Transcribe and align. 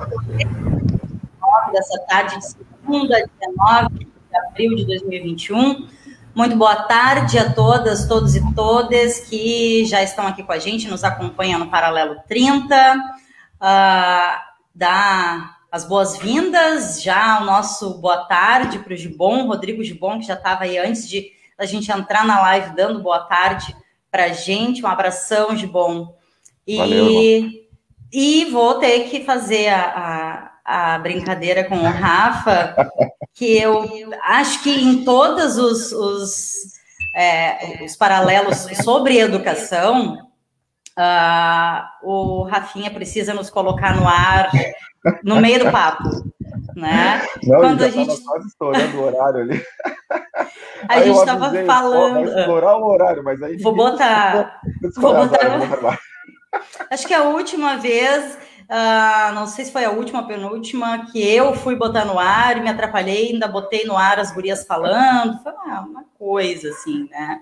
dessa 1.71 1.99
tarde 2.09 2.39
de 2.39 2.45
segunda, 2.45 3.15
19 3.41 3.99
de 3.99 4.37
abril 4.37 4.75
de 4.75 4.85
2021. 4.85 5.87
Muito 6.35 6.57
boa 6.57 6.75
tarde 6.75 7.39
a 7.39 7.53
todas, 7.53 8.09
todos 8.09 8.35
e 8.35 8.53
todas 8.53 9.21
que 9.21 9.85
já 9.85 10.03
estão 10.03 10.27
aqui 10.27 10.43
com 10.43 10.51
a 10.51 10.59
gente, 10.59 10.89
nos 10.89 11.05
acompanham 11.05 11.61
no 11.61 11.71
Paralelo 11.71 12.17
30. 12.27 12.97
Uh, 12.97 14.41
dá 14.75 15.57
as 15.71 15.85
boas-vindas 15.85 17.01
já 17.01 17.37
ao 17.37 17.45
nosso 17.45 18.01
boa 18.01 18.25
tarde 18.25 18.81
para 18.81 18.93
o 18.93 18.97
Gibon, 18.97 19.47
Rodrigo 19.47 19.85
Gibon, 19.85 20.19
que 20.19 20.27
já 20.27 20.35
estava 20.35 20.65
aí 20.65 20.77
antes 20.77 21.09
de 21.09 21.31
a 21.57 21.65
gente 21.65 21.93
entrar 21.93 22.27
na 22.27 22.41
live 22.41 22.75
dando 22.75 23.01
boa 23.01 23.21
tarde 23.21 23.77
para 24.11 24.25
a 24.25 24.33
gente. 24.33 24.85
Um 24.85 24.89
abração, 24.89 25.55
Gibon. 25.55 26.18
E, 26.69 26.77
Valeu, 26.77 27.51
e 28.13 28.45
vou 28.45 28.75
ter 28.75 29.09
que 29.09 29.25
fazer 29.25 29.69
a, 29.69 30.51
a, 30.63 30.95
a, 30.95 30.99
brincadeira 30.99 31.65
com 31.65 31.77
o 31.77 31.91
Rafa, 31.91 32.77
que 33.33 33.57
eu 33.57 33.89
acho 34.23 34.63
que 34.63 34.71
em 34.71 35.03
todos 35.03 35.57
os, 35.57 35.93
os, 35.93 36.53
é, 37.17 37.83
os 37.83 37.97
paralelos 37.97 38.69
sobre 38.85 39.19
educação, 39.19 40.19
uh, 40.99 42.07
o 42.07 42.43
Rafinha 42.43 42.91
precisa 42.91 43.33
nos 43.33 43.49
colocar 43.49 43.97
no 43.97 44.07
ar 44.07 44.51
no 45.25 45.41
meio 45.41 45.65
do 45.65 45.73
papo, 45.73 46.05
né? 46.77 47.27
Não, 47.45 47.61
Quando 47.61 47.83
a 47.83 47.89
gente 47.89 48.21
quase 48.25 48.47
estourando 48.47 48.99
o 48.99 49.05
horário 49.05 49.41
ali. 49.41 49.63
A 50.89 50.95
aí 50.95 51.05
gente 51.07 51.19
estava 51.19 51.51
falando. 51.65 52.31
Vai 52.31 52.41
estourar 52.41 52.79
o 52.79 52.87
horário, 52.87 53.25
mas 53.25 53.43
aí. 53.43 53.57
Vou 53.59 53.75
botar. 53.75 54.61
Vou 54.97 55.13
botar. 55.13 55.99
Acho 56.91 57.07
que 57.07 57.15
a 57.15 57.25
última 57.25 57.77
vez 57.77 58.39
Uh, 58.69 59.33
não 59.35 59.47
sei 59.47 59.65
se 59.65 59.73
foi 59.73 59.83
a 59.87 59.91
última, 59.91 60.27
penúltima, 60.27 61.07
que 61.07 61.19
eu 61.19 61.55
fui 61.55 61.75
botar 61.75 62.05
no 62.05 62.19
ar 62.19 62.59
e 62.59 62.61
me 62.61 62.69
atrapalhei, 62.69 63.33
ainda 63.33 63.49
botei 63.49 63.87
no 63.87 63.97
ar 63.97 64.19
as 64.19 64.31
gurias 64.31 64.67
falando. 64.67 65.43
Foi 65.43 65.53
uma, 65.53 65.81
uma 65.81 66.05
coisa, 66.19 66.69
assim, 66.69 67.09
né? 67.11 67.41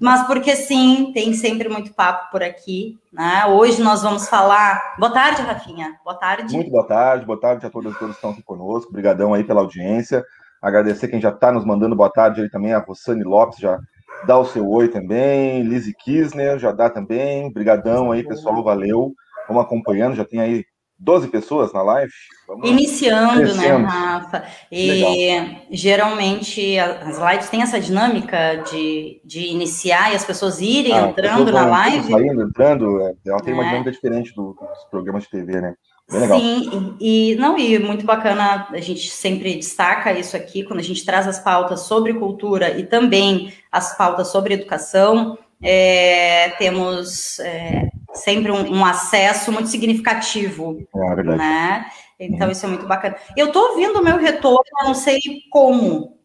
Mas 0.00 0.26
porque 0.26 0.56
sim, 0.56 1.12
tem 1.14 1.32
sempre 1.34 1.68
muito 1.68 1.94
papo 1.94 2.32
por 2.32 2.42
aqui, 2.42 2.98
né? 3.12 3.46
Hoje 3.46 3.80
nós 3.80 4.02
vamos 4.02 4.28
falar. 4.28 4.96
Boa 4.98 5.12
tarde, 5.12 5.42
Rafinha. 5.42 6.00
Boa 6.04 6.18
tarde. 6.18 6.52
Muito 6.52 6.70
boa 6.70 6.84
tarde, 6.84 7.24
boa 7.24 7.40
tarde 7.40 7.64
a 7.64 7.70
todos 7.70 7.96
que 7.96 8.04
estão 8.06 8.30
aqui 8.30 8.42
conosco. 8.42 8.90
Obrigadão 8.90 9.34
aí 9.34 9.44
pela 9.44 9.60
audiência. 9.60 10.24
Agradecer 10.60 11.06
quem 11.06 11.20
já 11.20 11.30
está 11.30 11.52
nos 11.52 11.64
mandando 11.64 11.94
boa 11.94 12.10
tarde 12.10 12.40
aí 12.40 12.50
também, 12.50 12.72
a 12.72 12.80
Rossane 12.80 13.22
Lopes 13.22 13.60
já 13.60 13.78
dá 14.24 14.38
o 14.38 14.44
seu 14.44 14.68
oi 14.68 14.88
também, 14.88 15.62
Lizzie 15.62 15.94
Kisner 15.94 16.58
já 16.58 16.72
dá 16.72 16.88
também. 16.88 17.46
Obrigadão 17.46 18.12
aí, 18.12 18.22
pessoal, 18.22 18.62
valeu. 18.62 19.12
Vamos 19.48 19.62
acompanhando, 19.62 20.16
já 20.16 20.24
tem 20.24 20.40
aí 20.40 20.64
12 20.98 21.28
pessoas 21.28 21.72
na 21.72 21.82
live. 21.82 22.12
Vamos 22.48 22.68
Iniciando, 22.68 23.54
né, 23.54 23.68
Rafa? 23.68 24.44
E 24.70 24.90
Legal. 24.90 25.60
geralmente 25.70 26.78
as 26.78 27.18
lives 27.18 27.50
têm 27.50 27.62
essa 27.62 27.78
dinâmica 27.78 28.62
de, 28.70 29.20
de 29.24 29.46
iniciar 29.46 30.12
e 30.12 30.16
as 30.16 30.24
pessoas 30.24 30.60
irem 30.60 30.92
ah, 30.92 31.08
entrando 31.08 31.52
na 31.52 31.66
live. 31.66 32.10
Saindo, 32.10 32.42
entrando, 32.42 33.00
é, 33.02 33.12
ela 33.26 33.40
tem 33.40 33.52
uma 33.52 33.64
é. 33.64 33.66
dinâmica 33.66 33.92
diferente 33.92 34.34
do, 34.34 34.54
dos 34.54 34.84
programas 34.90 35.24
de 35.24 35.30
TV, 35.30 35.60
né? 35.60 35.74
Sim, 36.08 36.96
e, 37.00 37.34
não, 37.34 37.58
e 37.58 37.78
muito 37.80 38.06
bacana, 38.06 38.68
a 38.70 38.80
gente 38.80 39.10
sempre 39.10 39.56
destaca 39.56 40.12
isso 40.12 40.36
aqui, 40.36 40.62
quando 40.62 40.78
a 40.78 40.82
gente 40.82 41.04
traz 41.04 41.26
as 41.26 41.40
pautas 41.40 41.80
sobre 41.80 42.14
cultura 42.14 42.78
e 42.78 42.86
também 42.86 43.52
as 43.72 43.96
pautas 43.98 44.28
sobre 44.28 44.54
educação, 44.54 45.36
é, 45.60 46.50
temos 46.58 47.40
é, 47.40 47.90
sempre 48.14 48.52
um, 48.52 48.76
um, 48.76 48.84
acesso 48.84 49.50
muito 49.50 49.68
significativo, 49.68 50.78
é, 50.94 51.22
né? 51.24 51.86
Então, 52.20 52.46
uhum. 52.46 52.52
isso 52.52 52.64
é 52.64 52.68
muito 52.68 52.86
bacana. 52.86 53.16
Eu 53.36 53.48
estou 53.48 53.70
ouvindo 53.70 53.98
o 53.98 54.04
meu 54.04 54.16
retorno, 54.16 54.62
não 54.84 54.94
sei 54.94 55.18
como, 55.50 56.16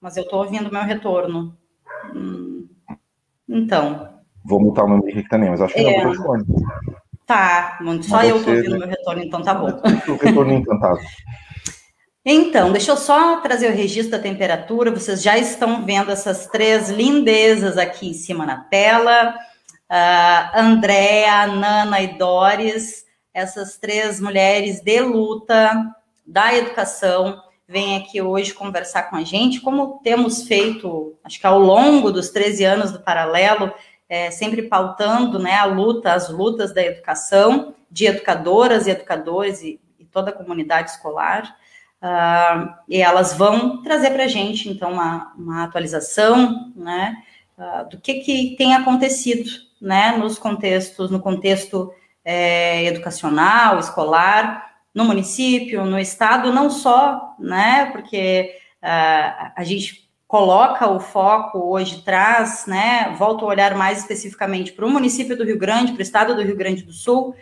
mas 0.00 0.16
eu 0.16 0.24
estou 0.24 0.40
ouvindo 0.40 0.68
o 0.68 0.72
meu 0.72 0.82
retorno. 0.82 1.56
Hum, 2.12 2.68
então. 3.48 4.16
Vou 4.44 4.60
mutar 4.60 4.84
o 4.84 4.88
meu 4.88 4.98
mic 4.98 5.18
aqui 5.18 5.28
também, 5.28 5.48
mas 5.48 5.60
acho 5.60 5.74
que 5.74 5.80
é. 5.80 6.04
não 6.04 6.12
vou 6.12 6.36
Tá, 7.26 7.78
só 8.08 8.22
eu 8.22 8.36
estou 8.36 8.54
ouvindo 8.54 8.76
o 8.76 8.78
né? 8.78 8.86
meu 8.86 8.88
retorno, 8.88 9.22
então 9.22 9.42
tá 9.42 9.52
bom. 9.52 9.66
O 10.08 10.16
retorno 10.16 10.52
encantado. 10.52 11.00
Então, 12.28 12.72
deixa 12.72 12.90
eu 12.90 12.96
só 12.96 13.40
trazer 13.40 13.70
o 13.70 13.76
registro 13.76 14.10
da 14.10 14.18
temperatura. 14.18 14.90
Vocês 14.90 15.22
já 15.22 15.38
estão 15.38 15.84
vendo 15.86 16.10
essas 16.10 16.48
três 16.48 16.90
lindezas 16.90 17.78
aqui 17.78 18.08
em 18.08 18.14
cima 18.14 18.44
na 18.44 18.62
tela. 18.64 19.32
Uh, 19.88 20.58
Andréa, 20.58 21.46
Nana 21.46 22.00
e 22.00 22.18
Doris, 22.18 23.04
essas 23.32 23.78
três 23.78 24.18
mulheres 24.18 24.80
de 24.80 25.00
luta 25.02 25.70
da 26.26 26.52
educação, 26.52 27.40
vêm 27.68 27.96
aqui 27.96 28.20
hoje 28.20 28.52
conversar 28.52 29.04
com 29.04 29.14
a 29.14 29.22
gente, 29.22 29.60
como 29.60 30.00
temos 30.02 30.48
feito, 30.48 31.16
acho 31.22 31.38
que 31.38 31.46
ao 31.46 31.60
longo 31.60 32.10
dos 32.10 32.30
13 32.30 32.64
anos 32.64 32.90
do 32.90 33.00
Paralelo, 33.00 33.72
é, 34.08 34.30
sempre 34.30 34.62
pautando 34.62 35.38
né, 35.38 35.56
a 35.56 35.64
luta, 35.64 36.12
as 36.12 36.28
lutas 36.28 36.72
da 36.72 36.82
educação, 36.82 37.74
de 37.90 38.06
educadoras 38.06 38.86
e 38.86 38.90
educadores 38.90 39.62
e, 39.62 39.80
e 39.98 40.04
toda 40.04 40.30
a 40.30 40.34
comunidade 40.34 40.90
escolar. 40.90 41.56
Uh, 42.02 42.74
e 42.88 43.00
elas 43.00 43.32
vão 43.34 43.82
trazer 43.82 44.10
para 44.10 44.24
a 44.24 44.28
gente, 44.28 44.68
então, 44.68 44.92
uma, 44.92 45.32
uma 45.36 45.64
atualização 45.64 46.72
né, 46.76 47.16
uh, 47.58 47.88
do 47.88 47.98
que, 47.98 48.14
que 48.20 48.54
tem 48.56 48.74
acontecido 48.74 49.50
né, 49.80 50.12
nos 50.16 50.38
contextos, 50.38 51.10
no 51.10 51.20
contexto 51.20 51.92
é, 52.24 52.84
educacional, 52.84 53.78
escolar, 53.78 54.66
no 54.94 55.04
município, 55.04 55.84
no 55.84 55.98
estado, 55.98 56.52
não 56.52 56.70
só, 56.70 57.34
né, 57.38 57.86
porque 57.92 58.56
uh, 58.82 59.52
a 59.54 59.64
gente 59.64 60.05
coloca 60.26 60.88
o 60.88 60.98
foco 60.98 61.58
hoje, 61.70 62.02
traz, 62.02 62.66
né, 62.66 63.14
volta 63.18 63.44
a 63.44 63.48
olhar 63.48 63.74
mais 63.76 63.98
especificamente 63.98 64.72
para 64.72 64.84
o 64.84 64.90
município 64.90 65.36
do 65.36 65.44
Rio 65.44 65.58
Grande, 65.58 65.92
para 65.92 66.00
o 66.00 66.02
estado 66.02 66.34
do 66.34 66.42
Rio 66.42 66.56
Grande 66.56 66.82
do 66.82 66.92
Sul, 66.92 67.34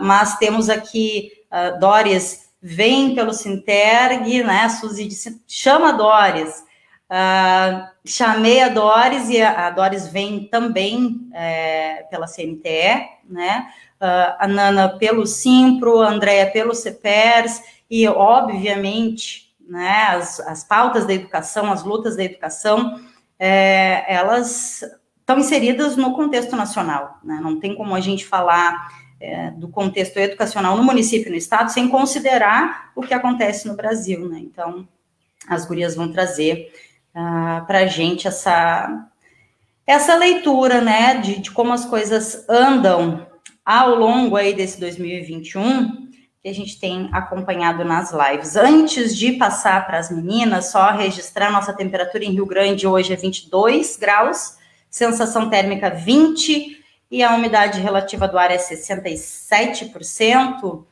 mas 0.00 0.36
temos 0.36 0.68
aqui 0.68 1.32
Dórias 1.80 2.44
vem 2.66 3.14
pelo 3.14 3.34
Sinterg, 3.34 4.42
né? 4.42 4.70
Suzy 4.70 5.06
disse, 5.06 5.38
chama 5.46 5.90
a 5.90 5.92
Doris. 5.92 6.64
Uh, 7.10 7.86
chamei 8.06 8.62
a 8.62 8.68
Doris 8.68 9.28
e 9.28 9.40
a, 9.42 9.66
a 9.66 9.70
Doris 9.70 10.08
vem 10.08 10.48
também 10.48 11.28
é, 11.34 12.06
pela 12.10 12.26
CNTE, 12.26 13.06
né? 13.28 13.66
Uh, 14.00 14.34
a 14.38 14.48
Nana 14.48 14.88
pelo 14.88 15.26
Simpro, 15.26 16.00
a 16.00 16.08
Andrea 16.08 16.50
pelo 16.50 16.74
CEPERS 16.74 17.62
e, 17.90 18.08
obviamente, 18.08 19.43
né, 19.74 20.04
as, 20.10 20.38
as 20.38 20.62
pautas 20.62 21.04
da 21.04 21.12
educação, 21.12 21.72
as 21.72 21.82
lutas 21.82 22.16
da 22.16 22.22
educação, 22.22 23.00
é, 23.36 24.04
elas 24.06 24.84
estão 25.18 25.36
inseridas 25.36 25.96
no 25.96 26.14
contexto 26.14 26.54
nacional, 26.54 27.18
né? 27.24 27.40
Não 27.42 27.58
tem 27.58 27.74
como 27.74 27.92
a 27.92 28.00
gente 28.00 28.24
falar 28.24 28.88
é, 29.20 29.50
do 29.50 29.68
contexto 29.68 30.16
educacional 30.18 30.76
no 30.76 30.84
município 30.84 31.28
no 31.28 31.36
estado, 31.36 31.72
sem 31.72 31.88
considerar 31.88 32.92
o 32.94 33.02
que 33.02 33.12
acontece 33.12 33.66
no 33.66 33.74
Brasil, 33.74 34.28
né? 34.28 34.38
Então, 34.38 34.86
as 35.48 35.66
gurias 35.66 35.96
vão 35.96 36.12
trazer 36.12 36.72
uh, 37.12 37.18
ah, 37.18 37.64
para 37.66 37.80
a 37.80 37.86
gente 37.86 38.28
essa, 38.28 39.08
essa 39.84 40.14
leitura, 40.14 40.80
né, 40.80 41.18
de, 41.18 41.40
de, 41.40 41.50
como 41.50 41.72
as 41.72 41.84
coisas 41.84 42.48
andam 42.48 43.26
ao 43.64 43.96
longo 43.96 44.36
aí 44.36 44.54
desse 44.54 44.78
2021, 44.78 46.03
que 46.44 46.50
a 46.50 46.54
gente 46.54 46.78
tem 46.78 47.08
acompanhado 47.10 47.82
nas 47.86 48.12
lives. 48.12 48.54
Antes 48.54 49.16
de 49.16 49.32
passar 49.32 49.86
para 49.86 49.98
as 49.98 50.10
meninas, 50.10 50.70
só 50.70 50.90
registrar 50.90 51.50
nossa 51.50 51.72
temperatura 51.72 52.22
em 52.22 52.32
Rio 52.32 52.44
Grande 52.44 52.86
hoje 52.86 53.14
é 53.14 53.16
22 53.16 53.96
graus, 53.96 54.58
sensação 54.90 55.48
térmica 55.48 55.88
20 55.88 56.84
e 57.10 57.22
a 57.22 57.34
umidade 57.34 57.80
relativa 57.80 58.28
do 58.28 58.36
ar 58.36 58.50
é 58.50 58.58
67%. 58.58 60.84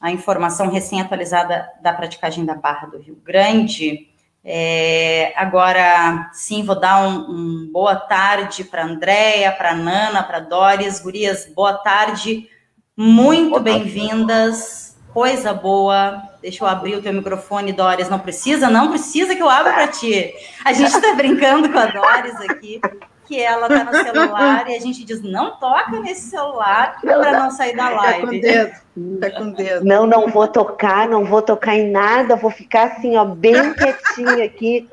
a 0.00 0.12
informação 0.12 0.70
recém-atualizada 0.70 1.68
da 1.80 1.92
praticagem 1.92 2.44
da 2.44 2.54
Barra 2.54 2.86
do 2.86 2.98
Rio 2.98 3.20
Grande. 3.24 4.08
É, 4.44 5.32
agora, 5.34 6.30
sim, 6.32 6.64
vou 6.64 6.78
dar 6.78 7.04
um, 7.04 7.28
um 7.28 7.68
boa 7.72 7.96
tarde 7.96 8.62
para 8.62 8.84
Andréia, 8.84 9.50
para 9.50 9.74
Nana, 9.74 10.22
para 10.22 10.38
Doris. 10.38 11.00
Gurias, 11.00 11.50
boa 11.52 11.74
tarde. 11.74 12.48
Muito 12.96 13.58
bem-vindas. 13.58 14.91
Coisa 15.12 15.52
boa. 15.52 16.22
Deixa 16.40 16.64
eu 16.64 16.68
abrir 16.68 16.94
o 16.96 17.02
teu 17.02 17.12
microfone, 17.12 17.72
Doris. 17.72 18.08
Não 18.08 18.18
precisa? 18.18 18.68
Não 18.68 18.88
precisa 18.90 19.34
que 19.34 19.42
eu 19.42 19.48
abra 19.48 19.72
para 19.72 19.88
ti. 19.88 20.34
A 20.64 20.72
gente 20.72 20.94
está 20.94 21.14
brincando 21.14 21.70
com 21.70 21.78
a 21.78 21.86
Doris 21.86 22.40
aqui 22.48 22.80
que 23.32 23.40
ela 23.40 23.66
tá 23.66 23.84
no 23.84 23.92
celular 23.92 24.68
e 24.68 24.76
a 24.76 24.78
gente 24.78 25.04
diz, 25.04 25.22
não 25.22 25.56
toca 25.58 25.98
nesse 26.00 26.28
celular 26.28 26.98
para 27.00 27.38
não 27.38 27.50
sair 27.50 27.74
da 27.74 27.88
live. 27.88 28.20
Tá 28.20 28.26
com 28.26 28.40
dedo, 28.40 29.20
tá 29.20 29.30
com 29.30 29.50
dedo. 29.52 29.84
Não, 29.86 30.06
não 30.06 30.28
vou 30.28 30.46
tocar, 30.46 31.08
não 31.08 31.24
vou 31.24 31.40
tocar 31.40 31.74
em 31.74 31.90
nada, 31.90 32.36
vou 32.36 32.50
ficar 32.50 32.88
assim, 32.88 33.16
ó, 33.16 33.24
bem 33.24 33.72
quietinha 33.72 34.44
aqui, 34.44 34.86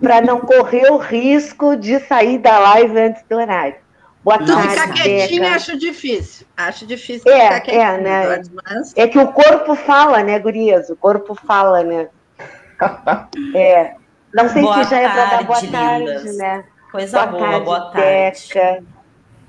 para 0.00 0.20
não 0.20 0.40
correr 0.40 0.90
o 0.92 0.98
risco 0.98 1.74
de 1.76 1.98
sair 2.00 2.38
da 2.38 2.58
live 2.60 2.96
antes 2.96 3.24
do 3.28 3.36
horário. 3.36 3.74
Boa 4.22 4.36
não, 4.38 4.46
tarde, 4.46 4.70
ficar 4.70 4.92
quietinha 4.92 5.40
Beca. 5.40 5.54
acho 5.56 5.78
difícil. 5.78 6.46
Acho 6.56 6.86
difícil 6.86 7.32
é, 7.32 7.44
ficar 7.44 7.60
quietinha. 7.60 7.84
É, 7.84 8.00
né? 8.00 8.42
Mas... 8.64 8.92
É 8.96 9.08
que 9.08 9.18
o 9.18 9.28
corpo 9.28 9.74
fala, 9.74 10.22
né, 10.22 10.38
gurias? 10.38 10.90
O 10.90 10.96
corpo 10.96 11.34
fala, 11.34 11.82
né? 11.82 12.08
É. 13.54 13.94
Não 14.32 14.48
sei 14.48 14.62
boa 14.62 14.84
se 14.84 14.90
já 14.90 14.90
tarde, 14.90 15.06
é 15.06 15.08
para 15.08 15.36
dar 15.36 15.44
boa 15.44 15.60
tarde, 15.60 16.06
lindas. 16.06 16.36
né? 16.36 16.64
Coisa 16.92 17.26
boa, 17.26 17.38
boa 17.38 17.50
tarde, 17.50 17.64
boa 17.64 17.80
tarde. 17.90 18.48
Beca. 18.54 18.84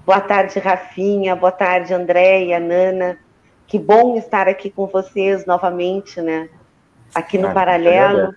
Boa 0.05 0.21
tarde, 0.21 0.59
Rafinha. 0.59 1.35
Boa 1.35 1.51
tarde, 1.51 1.93
Andréia, 1.93 2.59
Nana. 2.59 3.17
Que 3.67 3.77
bom 3.77 4.17
estar 4.17 4.47
aqui 4.47 4.69
com 4.69 4.87
vocês 4.87 5.45
novamente, 5.45 6.19
né? 6.21 6.49
Aqui 7.13 7.37
no 7.37 7.49
ah, 7.49 7.53
Paralelo. 7.53 8.35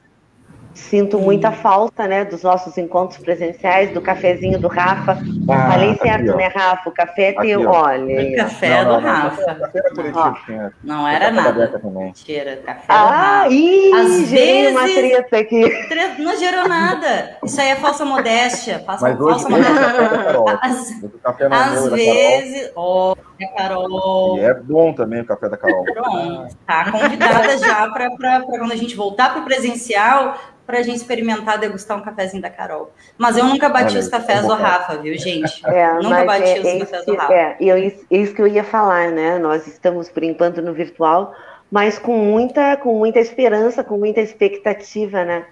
Sinto 0.74 1.20
muita 1.20 1.52
falta, 1.52 2.08
né, 2.08 2.24
dos 2.24 2.42
nossos 2.42 2.76
encontros 2.76 3.18
presenciais, 3.18 3.92
do 3.92 4.00
cafezinho 4.00 4.58
do 4.58 4.66
Rafa. 4.66 5.18
Ah, 5.48 5.70
Falei 5.70 5.96
certo, 5.96 6.30
aqui, 6.30 6.36
né, 6.36 6.46
Rafa? 6.48 6.88
O 6.88 6.92
café 6.92 7.28
é 7.30 7.32
teu, 7.40 7.68
olha. 7.68 8.32
O 8.32 8.36
café 8.36 8.84
não, 8.84 8.96
do 8.96 9.00
não, 9.00 9.12
Rafa. 9.12 9.54
Café 9.54 9.78
era 9.78 9.94
coletivo, 9.94 10.72
Não 10.82 11.06
era 11.06 11.30
nada. 11.30 11.80
Mentira, 11.84 12.56
café 12.56 12.84
ah, 12.88 12.98
do 12.98 13.08
Rafa. 13.08 13.48
Ih, 13.50 13.92
Às 13.94 14.30
vezes, 14.30 14.70
uma 14.72 14.84
treta 14.84 15.38
aqui. 15.38 15.88
Não 16.18 16.36
gerou 16.36 16.68
nada. 16.68 17.36
Isso 17.44 17.60
aí 17.60 17.68
é 17.68 17.76
falsa 17.76 18.04
modéstia. 18.04 18.80
Falsa, 18.80 19.08
Mas 19.08 19.20
hoje 19.20 19.42
falsa 19.42 19.50
modéstia. 19.50 21.04
Às, 21.54 21.84
às 21.84 21.90
vezes, 21.90 22.72
ó, 22.74 23.12
oh, 23.12 23.56
Carol. 23.56 24.38
E 24.38 24.40
é 24.40 24.54
bom 24.54 24.92
também 24.92 25.20
o 25.20 25.24
café 25.24 25.48
da 25.48 25.56
Carol. 25.56 25.84
Pronto, 25.84 26.56
tá 26.66 26.90
convidada 26.90 27.58
já 27.58 27.88
para 27.90 28.10
quando 28.10 28.72
a 28.72 28.76
gente 28.76 28.96
voltar 28.96 29.32
para 29.32 29.42
o 29.42 29.44
presencial 29.44 30.36
para 30.66 30.78
a 30.78 30.82
gente 30.82 30.96
experimentar 30.96 31.58
degustar 31.58 31.98
um 31.98 32.02
cafezinho 32.02 32.42
da 32.42 32.50
Carol. 32.50 32.90
Mas 33.18 33.36
eu 33.36 33.44
nunca 33.44 33.68
bati 33.68 33.98
os 33.98 34.08
cafés 34.08 34.42
do 34.42 34.54
Rafa, 34.54 34.96
viu, 34.96 35.16
gente? 35.18 35.64
É, 35.66 35.92
nunca 35.94 36.24
bati 36.24 36.48
é, 36.48 36.58
os 36.58 36.64
é 36.64 36.78
cafés 36.80 37.06
do 37.06 37.14
Rafa. 37.14 37.34
É, 37.34 37.56
eu, 37.60 37.92
isso 38.10 38.34
que 38.34 38.40
eu 38.40 38.46
ia 38.46 38.64
falar, 38.64 39.10
né? 39.10 39.38
Nós 39.38 39.66
estamos, 39.66 40.08
por 40.08 40.22
enquanto, 40.22 40.62
no 40.62 40.72
virtual, 40.72 41.34
mas 41.70 41.98
com 41.98 42.16
muita, 42.16 42.76
com 42.76 42.96
muita 42.96 43.20
esperança, 43.20 43.84
com 43.84 43.98
muita 43.98 44.20
expectativa, 44.20 45.24
né? 45.24 45.44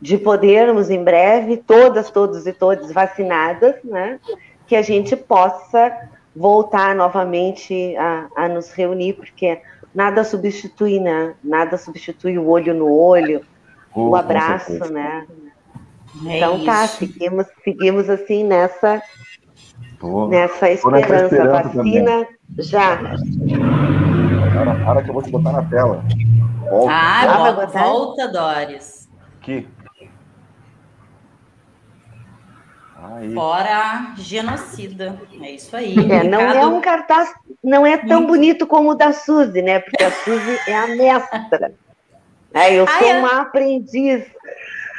De 0.00 0.18
podermos, 0.18 0.90
em 0.90 1.02
breve, 1.02 1.56
todas, 1.58 2.10
todos 2.10 2.46
e 2.46 2.52
todas 2.52 2.90
vacinadas, 2.90 3.76
né? 3.84 4.18
Que 4.66 4.74
a 4.74 4.82
gente 4.82 5.14
possa 5.16 5.92
voltar 6.34 6.94
novamente 6.94 7.96
a, 7.96 8.26
a 8.36 8.48
nos 8.48 8.72
reunir, 8.72 9.14
porque 9.14 9.60
nada 9.94 10.24
substitui, 10.24 11.00
né? 11.00 11.34
Nada 11.42 11.76
substitui 11.76 12.38
o 12.38 12.48
olho 12.48 12.74
no 12.74 12.92
olho, 12.92 13.44
o 13.94 14.16
abraço, 14.16 14.92
né? 14.92 15.26
É 16.26 16.36
então 16.36 16.64
tá, 16.64 16.86
seguimos, 16.86 17.46
seguimos 17.62 18.10
assim 18.10 18.44
nessa, 18.44 19.02
nessa 20.28 20.70
esperança. 20.70 21.24
esperança 21.24 21.68
Vacina 21.68 22.10
também. 22.10 22.38
já. 22.58 22.98
Para, 24.52 24.84
para 24.84 25.02
que 25.02 25.10
eu 25.10 25.14
vou 25.14 25.22
te 25.22 25.30
botar 25.30 25.52
na 25.52 25.62
tela. 25.64 26.04
Volta. 26.68 26.92
Ah, 26.92 27.22
ah 27.22 27.52
volta, 27.52 27.66
volta, 27.66 28.28
Doris. 28.28 29.08
Aqui. 29.40 29.68
Aí. 32.96 33.32
Fora 33.32 34.12
genocida. 34.16 35.20
É 35.40 35.50
isso 35.52 35.76
aí. 35.76 35.94
É, 36.10 36.24
não 36.24 36.40
é 36.40 36.66
um 36.66 36.80
cartaz, 36.80 37.32
não 37.62 37.86
é 37.86 37.96
tão 37.96 38.26
bonito 38.26 38.66
como 38.66 38.90
o 38.90 38.94
da 38.94 39.12
Suzy, 39.12 39.62
né? 39.62 39.78
Porque 39.78 40.02
a 40.02 40.10
Suzy 40.10 40.58
é 40.66 40.76
a 40.76 40.86
mestra. 40.88 41.74
É, 42.52 42.74
eu 42.74 42.86
sou 42.86 43.08
uma 43.18 43.42
aprendiz. 43.42 44.24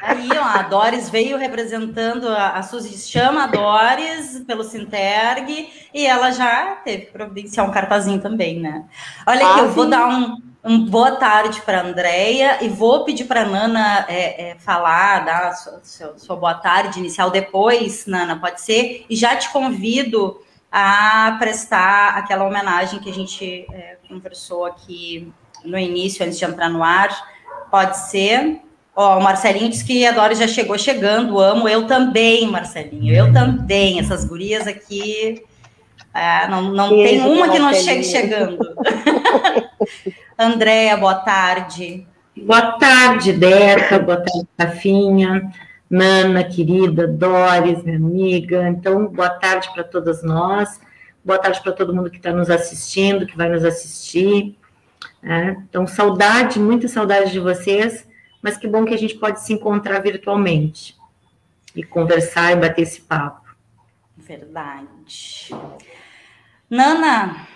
Aí, 0.01 0.29
ó, 0.31 0.43
a 0.43 0.61
Doris 0.63 1.09
veio 1.09 1.37
representando, 1.37 2.29
a, 2.29 2.51
a 2.51 2.63
Suzy 2.63 2.97
chama 2.97 3.43
a 3.43 3.47
Doris 3.47 4.41
pelo 4.47 4.63
Sinterg 4.63 5.69
e 5.93 6.05
ela 6.05 6.31
já 6.31 6.77
teve 6.77 7.07
que 7.07 7.11
providenciar 7.11 7.67
um 7.67 7.71
cartazinho 7.71 8.21
também, 8.21 8.59
né? 8.59 8.85
Olha 9.27 9.45
aqui, 9.45 9.59
ah, 9.59 9.63
eu 9.63 9.71
vou 9.71 9.89
dar 9.89 10.07
um, 10.07 10.41
um 10.63 10.85
boa 10.85 11.11
tarde 11.17 11.61
para 11.61 11.81
a 11.81 11.83
Andrea 11.83 12.63
e 12.63 12.69
vou 12.69 13.03
pedir 13.03 13.25
para 13.25 13.41
a 13.41 13.45
Nana 13.45 14.05
é, 14.07 14.51
é, 14.51 14.55
falar, 14.55 15.25
dar 15.25 15.47
a 15.49 15.53
sua, 15.53 15.81
sua, 15.83 16.17
sua, 16.17 16.35
boa 16.35 16.53
tarde 16.53 16.99
inicial 16.99 17.29
depois, 17.29 18.05
Nana, 18.05 18.39
pode 18.39 18.61
ser? 18.61 19.05
E 19.09 19.15
já 19.17 19.35
te 19.35 19.51
convido 19.51 20.39
a 20.71 21.35
prestar 21.39 22.17
aquela 22.17 22.45
homenagem 22.45 22.99
que 22.99 23.09
a 23.09 23.13
gente 23.13 23.65
é, 23.73 23.97
conversou 24.07 24.65
aqui 24.65 25.33
no 25.65 25.77
início, 25.77 26.25
antes 26.25 26.39
de 26.39 26.45
entrar 26.45 26.69
no 26.69 26.81
ar 26.81 27.09
Pode 27.69 27.97
ser. 27.97 28.61
Ó, 28.95 29.17
o 29.17 29.23
Marcelinho 29.23 29.69
disse 29.69 29.85
que 29.85 30.05
a 30.05 30.11
Dori 30.11 30.35
já 30.35 30.47
chegou 30.47 30.77
chegando, 30.77 31.39
amo. 31.39 31.69
Eu 31.69 31.87
também, 31.87 32.47
Marcelinho, 32.47 33.13
eu 33.13 33.31
também. 33.31 33.99
Essas 33.99 34.25
gurias 34.25 34.67
aqui. 34.67 35.41
É, 36.13 36.47
não 36.47 36.63
não 36.63 36.89
tem 36.89 37.21
uma 37.21 37.49
que 37.49 37.59
não 37.59 37.73
chegue 37.73 38.03
chegando. 38.03 38.57
Andréia, 40.37 40.97
boa 40.97 41.15
tarde. 41.15 42.05
Boa 42.35 42.73
tarde, 42.73 43.33
Deca. 43.33 43.99
Boa 43.99 44.17
tarde, 44.17 44.47
Tafinha. 44.57 45.51
Nana, 45.89 46.43
querida, 46.43 47.07
Doris, 47.07 47.83
minha 47.83 47.97
amiga. 47.97 48.67
Então, 48.69 49.07
boa 49.07 49.29
tarde 49.29 49.69
para 49.73 49.83
todas 49.83 50.21
nós. 50.23 50.79
Boa 51.23 51.39
tarde 51.39 51.61
para 51.61 51.71
todo 51.71 51.95
mundo 51.95 52.11
que 52.11 52.17
está 52.17 52.31
nos 52.31 52.49
assistindo, 52.49 53.25
que 53.25 53.37
vai 53.37 53.49
nos 53.49 53.63
assistir. 53.63 54.58
É, 55.21 55.51
então, 55.51 55.85
saudade, 55.85 56.59
muita 56.59 56.87
saudade 56.87 57.31
de 57.31 57.39
vocês, 57.39 58.07
mas 58.41 58.57
que 58.57 58.67
bom 58.67 58.85
que 58.85 58.93
a 58.93 58.97
gente 58.97 59.15
pode 59.15 59.43
se 59.43 59.53
encontrar 59.53 59.99
virtualmente 59.99 60.95
e 61.75 61.83
conversar 61.83 62.53
e 62.53 62.55
bater 62.55 62.83
esse 62.83 63.01
papo. 63.01 63.49
Verdade. 64.17 65.49
Nana, 66.69 67.47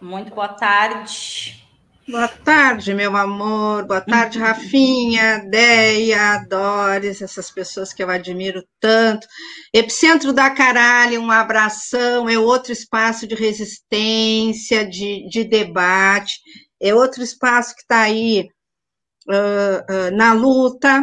muito 0.00 0.34
boa 0.34 0.48
tarde. 0.48 1.62
Boa 2.08 2.26
tarde, 2.26 2.92
meu 2.92 3.16
amor. 3.16 3.86
Boa 3.86 4.00
tarde, 4.00 4.38
uhum. 4.38 4.44
Rafinha, 4.44 5.46
Deia, 5.48 6.44
Doris, 6.48 7.22
essas 7.22 7.50
pessoas 7.50 7.92
que 7.92 8.02
eu 8.02 8.10
admiro 8.10 8.62
tanto. 8.80 9.26
Epicentro 9.72 10.32
da 10.32 10.50
Caralho, 10.50 11.20
um 11.20 11.30
abração, 11.30 12.28
é 12.28 12.36
outro 12.36 12.72
espaço 12.72 13.26
de 13.26 13.36
resistência, 13.36 14.84
de, 14.84 15.28
de 15.28 15.44
debate 15.44 16.40
é 16.82 16.94
outro 16.94 17.22
espaço 17.22 17.74
que 17.76 17.82
está 17.82 18.00
aí 18.00 18.48
uh, 19.28 20.08
uh, 20.08 20.16
na 20.16 20.32
luta. 20.32 21.02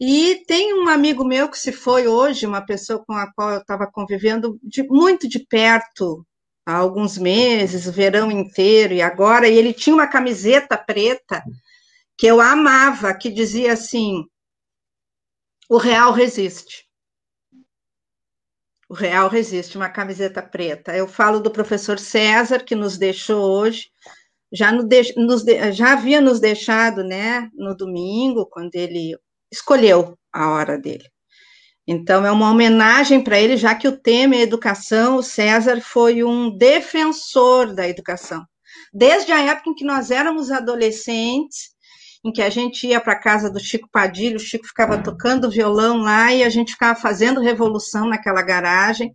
E 0.00 0.44
tem 0.46 0.74
um 0.74 0.88
amigo 0.88 1.24
meu 1.24 1.48
que 1.48 1.58
se 1.58 1.70
foi 1.70 2.08
hoje, 2.08 2.44
uma 2.44 2.60
pessoa 2.60 3.04
com 3.04 3.12
a 3.12 3.32
qual 3.32 3.52
eu 3.52 3.60
estava 3.60 3.86
convivendo 3.86 4.58
de, 4.62 4.82
muito 4.82 5.28
de 5.28 5.38
perto 5.38 6.26
há 6.66 6.74
alguns 6.74 7.16
meses, 7.16 7.86
o 7.86 7.92
verão 7.92 8.30
inteiro, 8.30 8.94
e 8.94 9.00
agora, 9.00 9.48
e 9.48 9.56
ele 9.56 9.72
tinha 9.72 9.94
uma 9.94 10.08
camiseta 10.08 10.76
preta 10.76 11.42
que 12.18 12.26
eu 12.26 12.40
amava, 12.40 13.14
que 13.14 13.30
dizia 13.30 13.72
assim: 13.72 14.24
o 15.68 15.76
real 15.76 16.12
resiste. 16.12 16.84
O 18.88 18.94
real 18.94 19.28
resiste, 19.28 19.76
uma 19.76 19.88
camiseta 19.88 20.42
preta. 20.42 20.94
Eu 20.94 21.08
falo 21.08 21.40
do 21.40 21.50
professor 21.50 21.98
César, 21.98 22.62
que 22.62 22.74
nos 22.74 22.98
deixou 22.98 23.42
hoje, 23.42 23.88
já, 24.52 24.70
no 24.70 24.86
nos, 25.16 25.44
já 25.72 25.92
havia 25.92 26.20
nos 26.20 26.40
deixado, 26.40 27.02
né, 27.02 27.48
no 27.54 27.76
domingo, 27.76 28.46
quando 28.46 28.74
ele 28.74 29.16
escolheu 29.50 30.16
a 30.32 30.50
hora 30.50 30.78
dele. 30.78 31.04
Então, 31.86 32.24
é 32.24 32.30
uma 32.30 32.50
homenagem 32.50 33.22
para 33.22 33.40
ele, 33.40 33.56
já 33.56 33.74
que 33.74 33.88
o 33.88 33.96
tema 33.96 34.36
é 34.36 34.42
educação, 34.42 35.16
o 35.16 35.22
César 35.22 35.80
foi 35.80 36.22
um 36.22 36.56
defensor 36.56 37.74
da 37.74 37.88
educação. 37.88 38.44
Desde 38.92 39.32
a 39.32 39.40
época 39.40 39.70
em 39.70 39.74
que 39.74 39.84
nós 39.84 40.10
éramos 40.10 40.50
adolescentes, 40.50 41.72
em 42.24 42.30
que 42.30 42.40
a 42.40 42.50
gente 42.50 42.86
ia 42.86 43.00
para 43.00 43.14
a 43.14 43.20
casa 43.20 43.50
do 43.50 43.58
Chico 43.58 43.88
Padilha, 43.90 44.36
o 44.36 44.40
Chico 44.40 44.66
ficava 44.66 45.02
tocando 45.02 45.50
violão 45.50 45.98
lá 45.98 46.32
e 46.32 46.44
a 46.44 46.48
gente 46.48 46.72
ficava 46.72 46.98
fazendo 46.98 47.40
revolução 47.40 48.08
naquela 48.08 48.42
garagem. 48.42 49.12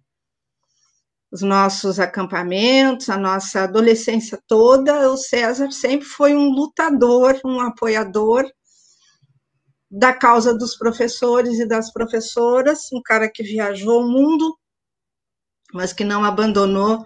Os 1.32 1.42
nossos 1.42 2.00
acampamentos, 2.00 3.10
a 3.10 3.18
nossa 3.18 3.64
adolescência 3.64 4.42
toda, 4.48 5.12
o 5.12 5.18
César 5.18 5.72
sempre 5.72 6.08
foi 6.08 6.34
um 6.34 6.50
lutador, 6.50 7.40
um 7.44 7.60
apoiador 7.60 8.50
da 9.90 10.14
causa 10.14 10.58
dos 10.58 10.76
professores 10.78 11.60
e 11.60 11.68
das 11.68 11.92
professoras, 11.92 12.92
um 12.94 13.02
cara 13.02 13.30
que 13.30 13.44
viajou 13.44 14.02
o 14.02 14.10
mundo, 14.10 14.58
mas 15.74 15.92
que 15.94 16.04
não 16.04 16.24
abandonou 16.24 17.06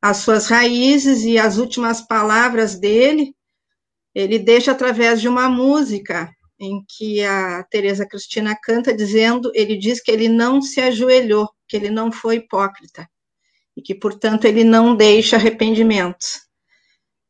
as 0.00 0.18
suas 0.18 0.46
raízes 0.48 1.22
e 1.24 1.38
as 1.38 1.56
últimas 1.58 2.00
palavras 2.00 2.78
dele, 2.78 3.34
ele 4.14 4.38
deixa 4.38 4.72
através 4.72 5.20
de 5.20 5.28
uma 5.28 5.48
música 5.48 6.30
em 6.58 6.82
que 6.88 7.22
a 7.22 7.62
Teresa 7.64 8.06
Cristina 8.06 8.56
canta 8.62 8.94
dizendo, 8.94 9.50
ele 9.54 9.76
diz 9.76 10.00
que 10.02 10.10
ele 10.10 10.28
não 10.28 10.62
se 10.62 10.80
ajoelhou, 10.80 11.50
que 11.68 11.76
ele 11.76 11.90
não 11.90 12.10
foi 12.10 12.36
hipócrita 12.36 13.06
e 13.76 13.82
que, 13.82 13.94
portanto, 13.94 14.46
ele 14.46 14.64
não 14.64 14.96
deixa 14.96 15.36
arrependimentos, 15.36 16.40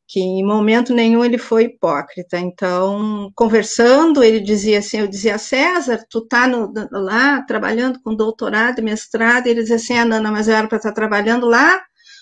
que 0.07 0.21
em 0.21 0.45
momento 0.45 0.93
nenhum 0.93 1.25
ele 1.25 1.37
foi 1.37 1.65
hipócrita. 1.65 2.39
Então, 2.39 3.29
conversando, 3.35 4.23
ele 4.23 4.39
dizia 4.39 4.79
assim, 4.79 4.99
eu 4.99 5.07
dizia, 5.07 5.37
César, 5.37 6.05
tu 6.09 6.25
tá 6.25 6.47
no, 6.47 6.71
lá 6.91 7.41
trabalhando 7.41 7.99
com 8.01 8.15
doutorado 8.15 8.79
e 8.79 8.81
mestrado, 8.81 9.47
e 9.47 9.49
ele 9.49 9.61
dizia 9.61 9.75
assim, 9.75 9.97
ah, 9.97 10.05
Nana, 10.05 10.31
mas 10.31 10.47
eu 10.47 10.55
era 10.55 10.67
para 10.67 10.77
estar 10.77 10.93
trabalhando 10.93 11.45
lá 11.45 11.81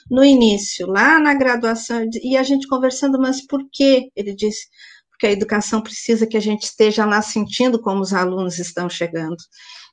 no 0.10 0.24
início, 0.24 0.88
lá 0.88 1.20
na 1.20 1.34
graduação, 1.34 2.08
e 2.24 2.36
a 2.36 2.44
gente 2.44 2.68
conversando, 2.68 3.20
mas 3.20 3.46
por 3.46 3.62
quê? 3.72 4.10
Ele 4.16 4.36
disse, 4.36 4.68
porque 5.10 5.28
a 5.28 5.32
educação 5.32 5.82
precisa 5.82 6.28
que 6.28 6.38
a 6.38 6.42
gente 6.42 6.64
esteja 6.64 7.06
lá 7.06 7.22
sentindo 7.22 7.80
como 7.80 8.02
os 8.02 8.14
alunos 8.14 8.60
estão 8.60 8.90
chegando, 8.90 9.38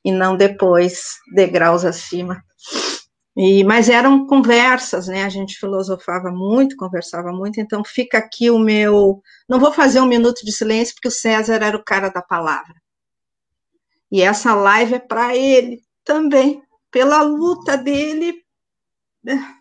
e 0.03 0.11
não 0.11 0.35
depois, 0.35 1.03
degraus 1.33 1.85
acima. 1.85 2.43
E, 3.35 3.63
mas 3.63 3.89
eram 3.89 4.27
conversas, 4.27 5.07
né? 5.07 5.23
A 5.23 5.29
gente 5.29 5.57
filosofava 5.57 6.31
muito, 6.31 6.75
conversava 6.75 7.31
muito, 7.31 7.59
então 7.59 7.83
fica 7.83 8.19
aqui 8.19 8.49
o 8.49 8.59
meu. 8.59 9.21
Não 9.49 9.59
vou 9.59 9.73
fazer 9.73 9.99
um 10.01 10.05
minuto 10.05 10.45
de 10.45 10.51
silêncio, 10.51 10.93
porque 10.93 11.07
o 11.07 11.11
César 11.11 11.55
era 11.63 11.75
o 11.75 11.83
cara 11.83 12.09
da 12.09 12.21
palavra. 12.21 12.75
E 14.11 14.21
essa 14.21 14.53
live 14.53 14.95
é 14.95 14.99
para 14.99 15.35
ele 15.35 15.81
também, 16.03 16.61
pela 16.91 17.23
luta 17.23 17.75
dele, 17.75 18.35
né? 19.23 19.55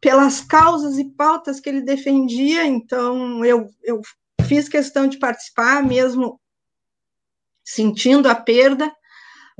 pelas 0.00 0.40
causas 0.40 0.98
e 0.98 1.04
pautas 1.04 1.60
que 1.60 1.68
ele 1.68 1.80
defendia. 1.80 2.64
Então, 2.64 3.44
eu, 3.44 3.68
eu 3.82 4.00
fiz 4.42 4.68
questão 4.68 5.06
de 5.06 5.18
participar, 5.18 5.82
mesmo 5.82 6.40
sentindo 7.64 8.28
a 8.28 8.34
perda, 8.34 8.90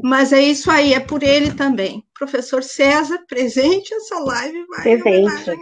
mas 0.02 0.33
é 0.33 0.40
isso 0.40 0.71
aí, 0.71 0.95
é 0.95 1.00
por 1.00 1.23
ele 1.23 1.52
também. 1.52 2.05
Professor 2.17 2.62
César, 2.62 3.25
presente, 3.26 3.93
essa 3.95 4.19
live 4.21 4.67
vai. 4.67 4.99
Presente. 4.99 5.61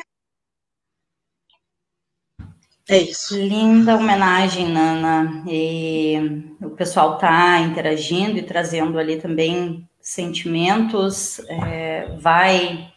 É 2.89 2.99
isso. 2.99 3.37
Linda 3.37 3.97
homenagem, 3.97 4.69
Nana. 4.69 5.43
E 5.49 6.17
o 6.61 6.71
pessoal 6.71 7.15
está 7.15 7.59
interagindo 7.61 8.39
e 8.39 8.43
trazendo 8.43 8.99
ali 8.99 9.21
também 9.21 9.89
sentimentos. 10.01 11.41
É, 11.49 12.17
vai 12.21 12.93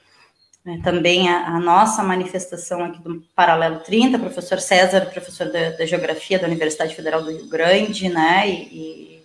é, 0.65 0.77
também 0.83 1.27
a, 1.27 1.47
a, 1.47 1.59
nossa 1.59 2.03
manifestação 2.03 2.83
aqui 2.83 3.01
do 3.01 3.21
Paralelo 3.35 3.79
30, 3.79 4.19
professor 4.19 4.59
César, 4.59 5.07
professor 5.07 5.51
da, 5.51 5.71
da 5.71 5.85
Geografia 5.85 6.37
da 6.37 6.45
Universidade 6.45 6.95
Federal 6.95 7.23
do 7.23 7.31
Rio 7.31 7.49
Grande, 7.49 8.09
né? 8.09 8.47
E, 8.47 9.15
e 9.15 9.18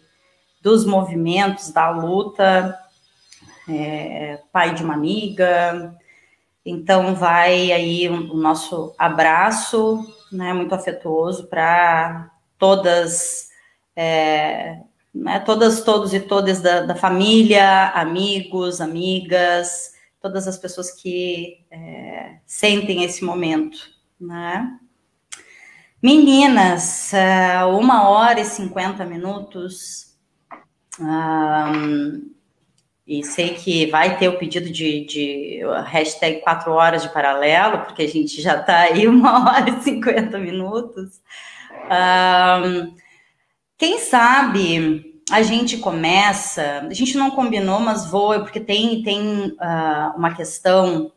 dos 0.64 0.86
movimentos, 0.86 1.70
da 1.70 1.90
luta, 1.90 2.76
é, 3.68 4.40
pai 4.50 4.74
de 4.74 4.82
uma 4.82 4.94
amiga. 4.94 5.94
Então, 6.64 7.14
vai 7.14 7.70
aí 7.70 8.08
o 8.08 8.34
nosso 8.34 8.94
abraço, 8.98 10.02
né, 10.32 10.54
muito 10.54 10.74
afetuoso 10.74 11.46
para 11.48 12.30
todas, 12.58 13.50
é, 13.94 14.78
né, 15.14 15.38
todas, 15.40 15.82
todos 15.82 16.14
e 16.14 16.20
todas 16.20 16.62
da, 16.62 16.80
da, 16.80 16.94
família, 16.94 17.90
amigos, 17.90 18.80
amigas, 18.80 19.92
todas 20.18 20.48
as 20.48 20.56
pessoas 20.56 20.90
que 20.90 21.58
é, 21.70 22.38
sentem 22.46 23.04
esse 23.04 23.22
momento, 23.22 23.76
né? 24.18 24.78
Meninas, 26.02 27.12
é, 27.12 27.62
uma 27.64 28.08
hora 28.08 28.40
e 28.40 28.44
cinquenta 28.44 29.04
minutos 29.04 30.13
um, 31.00 32.30
e 33.06 33.22
sei 33.22 33.54
que 33.54 33.86
vai 33.86 34.16
ter 34.18 34.28
o 34.28 34.38
pedido 34.38 34.70
de, 34.70 35.04
de 35.04 35.60
hashtag 35.86 36.40
4 36.40 36.72
horas 36.72 37.02
de 37.02 37.12
paralelo, 37.12 37.80
porque 37.80 38.02
a 38.02 38.08
gente 38.08 38.40
já 38.40 38.58
está 38.60 38.78
aí 38.80 39.06
uma 39.06 39.44
hora 39.50 39.70
e 39.70 39.82
50 39.82 40.38
minutos. 40.38 41.20
Um, 41.84 42.94
quem 43.76 43.98
sabe 43.98 45.22
a 45.30 45.42
gente 45.42 45.78
começa, 45.78 46.86
a 46.88 46.94
gente 46.94 47.16
não 47.16 47.30
combinou, 47.30 47.80
mas 47.80 48.10
vou, 48.10 48.40
porque 48.40 48.60
tem, 48.60 49.02
tem 49.02 49.48
uh, 49.48 50.16
uma 50.16 50.34
questão 50.34 51.12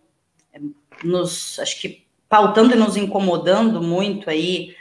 nos, 1.04 1.60
acho 1.60 1.80
que 1.80 2.06
pautando 2.28 2.74
e 2.74 2.78
nos 2.78 2.98
incomodando 2.98 3.82
muito 3.82 4.30
aí 4.30 4.76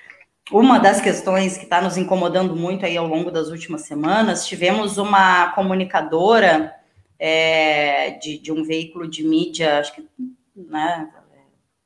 uma 0.51 0.79
das 0.79 1.01
questões 1.01 1.57
que 1.57 1.65
está 1.65 1.81
nos 1.81 1.97
incomodando 1.97 2.55
muito 2.55 2.87
aí 2.87 2.97
ao 2.97 3.07
longo 3.07 3.31
das 3.31 3.49
últimas 3.49 3.83
semanas, 3.83 4.47
tivemos 4.47 4.97
uma 4.97 5.51
comunicadora 5.53 6.73
é, 7.19 8.11
de, 8.13 8.39
de, 8.39 8.53
um 8.53 8.63
veículo 8.65 9.09
de 9.09 9.25
mídia, 9.25 9.81
acho 9.81 9.95
que, 9.95 10.07
né, 10.55 11.09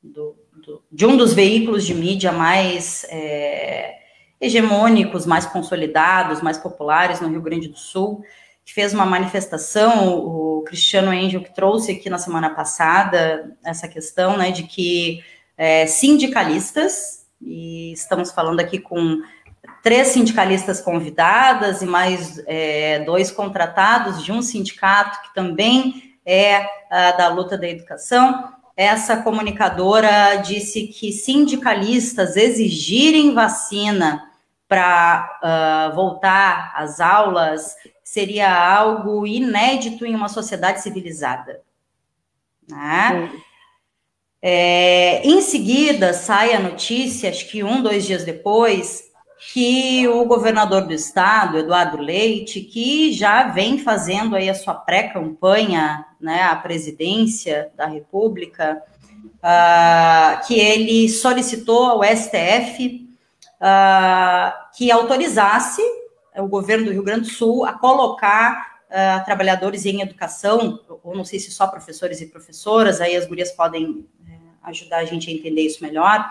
do, 0.03 0.35
do, 0.53 0.83
de 0.91 1.05
um 1.05 1.17
dos 1.17 1.33
veículos 1.33 1.85
de 1.85 1.93
mídia 1.93 2.31
mais 2.31 3.05
é, 3.09 3.95
hegemônicos, 4.39 5.25
mais 5.25 5.45
consolidados, 5.45 6.41
mais 6.41 6.57
populares 6.57 7.19
no 7.19 7.29
Rio 7.29 7.41
Grande 7.41 7.67
do 7.67 7.77
Sul, 7.77 8.23
que 8.63 8.73
fez 8.73 8.93
uma 8.93 9.05
manifestação, 9.05 10.17
o 10.17 10.63
Cristiano 10.63 11.09
Angel 11.09 11.41
que 11.41 11.53
trouxe 11.53 11.93
aqui 11.93 12.09
na 12.09 12.19
semana 12.19 12.51
passada 12.51 13.57
essa 13.65 13.87
questão, 13.87 14.37
né, 14.37 14.51
de 14.51 14.63
que 14.63 15.23
é, 15.57 15.87
sindicalistas 15.87 17.20
e 17.41 17.91
estamos 17.93 18.31
falando 18.31 18.59
aqui 18.59 18.79
com 18.79 19.21
três 19.81 20.09
sindicalistas 20.09 20.79
convidadas 20.79 21.81
e 21.81 21.85
mais 21.85 22.41
é, 22.45 22.99
dois 22.99 23.31
contratados 23.31 24.23
de 24.23 24.31
um 24.31 24.41
sindicato 24.41 25.21
que 25.23 25.33
também 25.33 26.15
é 26.25 26.65
a, 26.89 27.11
da 27.11 27.27
luta 27.29 27.57
da 27.57 27.67
educação. 27.67 28.49
Essa 28.75 29.17
comunicadora 29.17 30.37
disse 30.37 30.87
que 30.87 31.11
sindicalistas 31.11 32.35
exigirem 32.35 33.33
vacina 33.33 34.27
para 34.67 35.91
uh, 35.91 35.95
voltar 35.95 36.71
às 36.75 37.01
aulas 37.01 37.75
seria 38.03 38.49
algo 38.53 39.27
inédito 39.27 40.05
em 40.05 40.15
uma 40.15 40.29
sociedade 40.29 40.81
civilizada. 40.81 41.61
Né? 42.69 43.31
É, 44.41 45.21
em 45.27 45.41
seguida, 45.41 46.13
sai 46.13 46.53
a 46.53 46.59
notícia, 46.59 47.29
acho 47.29 47.47
que 47.49 47.63
um, 47.63 47.81
dois 47.81 48.05
dias 48.05 48.23
depois, 48.23 49.11
que 49.53 50.07
o 50.07 50.25
governador 50.25 50.85
do 50.87 50.93
estado, 50.93 51.57
Eduardo 51.57 51.97
Leite, 51.97 52.61
que 52.61 53.11
já 53.11 53.43
vem 53.43 53.77
fazendo 53.77 54.35
aí 54.35 54.49
a 54.49 54.55
sua 54.55 54.73
pré-campanha, 54.73 56.05
né, 56.19 56.43
à 56.43 56.55
presidência 56.55 57.71
da 57.75 57.85
República, 57.85 58.81
uh, 59.37 60.47
que 60.47 60.59
ele 60.59 61.09
solicitou 61.09 61.85
ao 61.85 62.03
STF 62.03 63.07
uh, 63.59 63.63
ah, 63.63 64.69
que 64.75 64.91
autorizasse 64.91 65.81
o 66.35 66.47
governo 66.47 66.85
do 66.85 66.91
Rio 66.91 67.03
Grande 67.03 67.29
do 67.29 67.33
Sul 67.33 67.65
a 67.65 67.73
colocar 67.73 68.70
uh, 68.91 69.23
trabalhadores 69.25 69.85
em 69.85 70.01
educação, 70.01 70.79
ou 71.03 71.15
não 71.15 71.25
sei 71.25 71.39
se 71.39 71.49
só 71.49 71.65
professores 71.65 72.21
e 72.21 72.27
professoras, 72.27 73.01
aí 73.01 73.15
as 73.15 73.25
gurias 73.25 73.51
podem 73.51 74.05
ajudar 74.63 74.97
a 74.97 75.05
gente 75.05 75.29
a 75.29 75.33
entender 75.33 75.61
isso 75.61 75.83
melhor, 75.83 76.29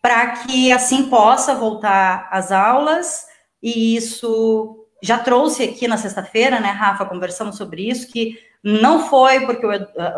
para 0.00 0.36
que 0.44 0.70
assim 0.70 1.08
possa 1.08 1.54
voltar 1.54 2.28
às 2.30 2.52
aulas, 2.52 3.26
e 3.62 3.96
isso 3.96 4.86
já 5.02 5.18
trouxe 5.18 5.64
aqui 5.64 5.88
na 5.88 5.96
sexta-feira, 5.96 6.60
né, 6.60 6.68
Rafa, 6.68 7.04
conversamos 7.04 7.56
sobre 7.56 7.88
isso, 7.88 8.10
que 8.10 8.38
não 8.64 9.08
foi 9.08 9.40
porque 9.44 9.66
o, 9.66 9.70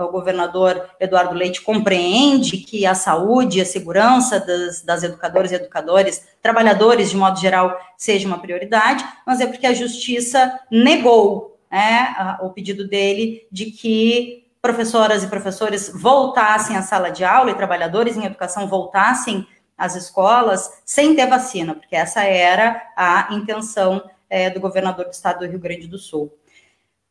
o, 0.04 0.12
governador 0.12 0.88
Eduardo 1.00 1.34
Leite 1.34 1.60
compreende 1.60 2.58
que 2.58 2.86
a 2.86 2.94
saúde 2.94 3.58
e 3.58 3.60
a 3.60 3.66
segurança 3.66 4.38
das, 4.38 4.82
das 4.82 5.02
educadoras 5.02 5.50
e 5.50 5.56
educadores, 5.56 6.24
trabalhadores 6.40 7.10
de 7.10 7.16
modo 7.16 7.40
geral, 7.40 7.76
seja 7.96 8.28
uma 8.28 8.38
prioridade, 8.38 9.04
mas 9.26 9.40
é 9.40 9.48
porque 9.48 9.66
a 9.66 9.74
justiça 9.74 10.60
negou 10.70 11.58
né, 11.68 12.14
a, 12.16 12.38
o 12.42 12.50
pedido 12.50 12.86
dele 12.86 13.48
de 13.50 13.66
que 13.66 14.46
professoras 14.62 15.24
e 15.24 15.28
professores 15.28 15.90
voltassem 15.92 16.76
à 16.76 16.82
sala 16.82 17.10
de 17.10 17.24
aula 17.24 17.50
e 17.50 17.56
trabalhadores 17.56 18.16
em 18.16 18.24
educação 18.24 18.68
voltassem 18.68 19.44
às 19.76 19.96
escolas 19.96 20.82
sem 20.84 21.16
ter 21.16 21.26
vacina, 21.26 21.74
porque 21.74 21.96
essa 21.96 22.22
era 22.22 22.80
a 22.96 23.28
intenção 23.32 24.08
é, 24.30 24.50
do 24.50 24.60
governador 24.60 25.06
do 25.06 25.12
estado 25.12 25.40
do 25.40 25.50
Rio 25.50 25.58
Grande 25.58 25.86
do 25.86 25.98
Sul. 25.98 26.32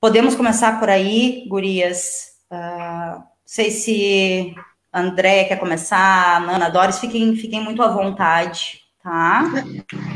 Podemos 0.06 0.36
começar 0.36 0.80
por 0.80 0.88
aí, 0.88 1.48
gurias. 1.48 2.34
Uh, 2.52 3.24
sei 3.44 3.72
se 3.72 4.54
André 4.94 5.46
quer 5.46 5.60
começar, 5.60 6.42
Nana, 6.42 6.70
Doris, 6.70 7.00
fiquem, 7.00 7.36
fiquem 7.36 7.60
muito 7.60 7.82
à 7.82 7.88
vontade, 7.88 8.82
tá? 9.02 9.46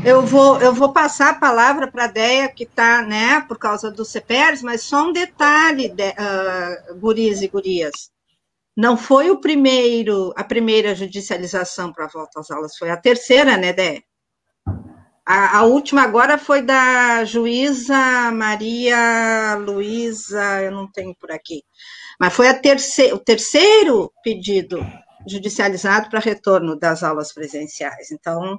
Eu 0.04 0.22
vou, 0.22 0.60
eu 0.60 0.72
vou 0.72 0.92
passar 0.92 1.30
a 1.30 1.38
palavra 1.40 1.90
para 1.90 2.04
a 2.04 2.06
Deia, 2.06 2.48
que 2.48 2.62
está, 2.62 3.02
né, 3.02 3.40
por 3.48 3.58
causa 3.58 3.90
do 3.90 4.04
CPERS, 4.04 4.62
mas 4.62 4.82
só 4.82 5.08
um 5.08 5.12
detalhe, 5.12 5.88
de, 5.88 6.10
uh, 6.10 7.42
e 7.42 7.48
gurias. 7.48 8.12
Não 8.76 8.96
foi 8.96 9.28
o 9.28 9.40
primeiro, 9.40 10.32
a 10.36 10.44
primeira 10.44 10.94
judicialização 10.94 11.92
para 11.92 12.04
a 12.04 12.08
volta 12.08 12.38
às 12.38 12.48
aulas, 12.48 12.76
foi 12.78 12.90
a 12.90 12.96
terceira, 12.96 13.56
né, 13.56 13.72
Deia? 13.72 14.04
A, 15.30 15.58
a, 15.58 15.62
última 15.62 16.02
agora 16.02 16.36
foi 16.36 16.60
da 16.60 17.24
juíza 17.24 18.32
Maria 18.32 19.54
Luísa, 19.64 20.60
eu 20.60 20.72
não 20.72 20.90
tenho 20.90 21.14
por 21.14 21.30
aqui. 21.30 21.62
Mas 22.18 22.34
foi 22.34 22.48
o 22.50 23.18
terceiro 23.18 24.12
pedido 24.24 24.84
judicializado 25.24 26.10
para 26.10 26.18
retorno 26.18 26.74
das 26.74 27.04
aulas 27.04 27.32
presenciais. 27.32 28.10
Então, 28.10 28.58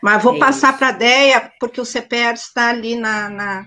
mas 0.00 0.22
vou 0.22 0.36
é 0.36 0.38
passar 0.38 0.78
para 0.78 0.90
a 0.90 0.92
DEA, 0.92 1.50
porque 1.58 1.80
o 1.80 1.84
CPR 1.84 2.34
está 2.34 2.70
ali 2.70 2.94
na, 2.94 3.28
na, 3.28 3.66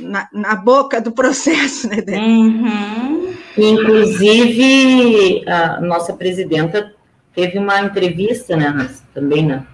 na, 0.00 0.28
na 0.32 0.56
boca 0.56 1.00
do 1.00 1.12
processo, 1.12 1.88
né, 1.88 2.00
Deia? 2.02 2.18
Uhum. 2.18 3.36
Inclusive, 3.56 5.48
a 5.48 5.80
nossa 5.80 6.12
presidenta 6.12 6.92
teve 7.32 7.56
uma 7.56 7.80
entrevista, 7.80 8.56
né, 8.56 8.92
também 9.14 9.46
na, 9.46 9.64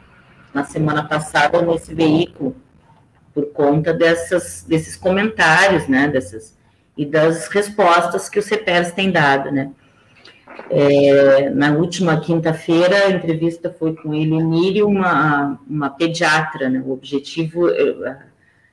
na 0.57 0.65
semana 0.65 1.05
passada, 1.05 1.61
nesse 1.61 1.95
veículo, 1.95 2.57
por 3.35 3.45
conta 3.53 3.93
dessas, 3.93 4.65
desses 4.67 4.97
comentários, 4.97 5.87
né, 5.87 6.09
dessas 6.09 6.57
e 6.97 7.05
das 7.05 7.49
respostas 7.49 8.27
que 8.31 8.39
o 8.39 8.43
CEPERS 8.43 8.93
tem 8.93 9.11
dado, 9.11 9.53
né? 9.53 9.71
É, 10.71 11.51
na 11.51 11.73
última 11.73 12.19
quinta-feira, 12.19 13.05
a 13.05 13.11
entrevista 13.11 13.69
foi 13.79 13.95
com 13.95 14.15
Elenire, 14.15 14.83
uma, 14.83 15.61
uma 15.69 15.91
pediatra, 15.91 16.71
né? 16.71 16.83
O 16.83 16.93
objetivo 16.93 17.69
é 17.69 18.17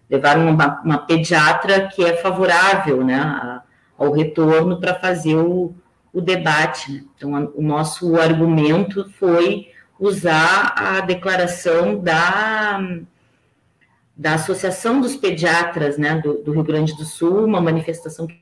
levar 0.10 0.38
uma, 0.38 0.82
uma 0.86 0.98
pediatra 1.00 1.90
que 1.90 2.02
é 2.02 2.16
favorável, 2.16 3.04
né, 3.04 3.62
ao 3.98 4.14
retorno 4.14 4.80
para 4.80 4.96
fazer 4.96 5.36
o, 5.36 5.76
o 6.14 6.22
debate. 6.22 6.94
Né? 6.94 7.04
Então, 7.18 7.36
a, 7.36 7.42
o 7.54 7.62
nosso 7.62 8.16
argumento 8.16 9.10
foi 9.20 9.73
usar 10.00 10.74
a 10.76 11.02
declaração 11.02 12.00
da 12.00 12.80
da 14.16 14.36
Associação 14.36 15.02
dos 15.02 15.16
Pediatras 15.16 15.98
né, 15.98 16.22
do, 16.22 16.44
do, 16.44 16.52
Rio 16.52 16.64
Grande 16.64 16.96
do 16.96 17.04
Sul, 17.04 17.46
uma 17.46 17.60
manifestação 17.60 18.28
que 18.28 18.38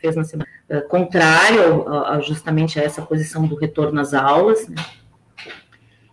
fez 0.00 0.16
na 0.16 0.24
semana 0.24 0.48
uh, 0.70 0.88
contrário 0.88 1.86
a, 1.88 2.18
justamente 2.20 2.80
a 2.80 2.82
essa 2.82 3.02
posição 3.02 3.46
do 3.46 3.54
retorno 3.54 4.00
às 4.00 4.14
aulas. 4.14 4.66
Né. 4.66 4.76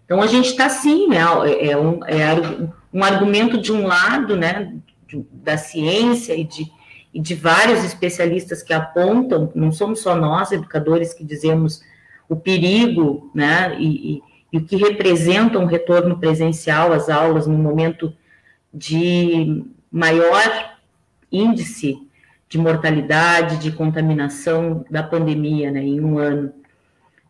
Então, 0.04 0.22
a 0.22 0.28
gente 0.28 0.50
está 0.50 0.68
sim, 0.70 1.08
né, 1.08 1.20
é, 1.46 1.70
é, 1.70 1.78
um, 1.78 2.04
é 2.06 2.25
um 2.94 3.04
argumento 3.04 3.58
de 3.60 3.72
um 3.72 3.88
lado, 3.88 4.36
né, 4.36 4.75
de, 5.08 5.25
da 5.32 5.58
ciência 5.58 6.36
e 6.36 6.44
de, 6.44 6.70
e 7.13 7.22
de 7.22 7.34
vários 7.34 7.84
especialistas 7.84 8.62
que 8.62 8.74
apontam, 8.74 9.51
não 9.56 9.72
somos 9.72 10.01
só 10.01 10.16
nós, 10.16 10.51
educadores, 10.51 11.13
que 11.13 11.24
dizemos 11.24 11.82
o 12.29 12.36
perigo, 12.36 13.29
né, 13.33 13.75
e, 13.79 14.21
e 14.53 14.57
o 14.57 14.63
que 14.63 14.75
representa 14.75 15.59
um 15.59 15.65
retorno 15.65 16.17
presencial 16.17 16.93
às 16.93 17.09
aulas 17.09 17.48
no 17.48 17.57
momento 17.57 18.13
de 18.74 19.65
maior 19.91 20.77
índice 21.31 21.98
de 22.48 22.57
mortalidade, 22.57 23.57
de 23.57 23.71
contaminação 23.71 24.86
da 24.89 25.03
pandemia, 25.03 25.71
né, 25.71 25.83
em 25.83 26.00
um 26.00 26.17
ano. 26.17 26.53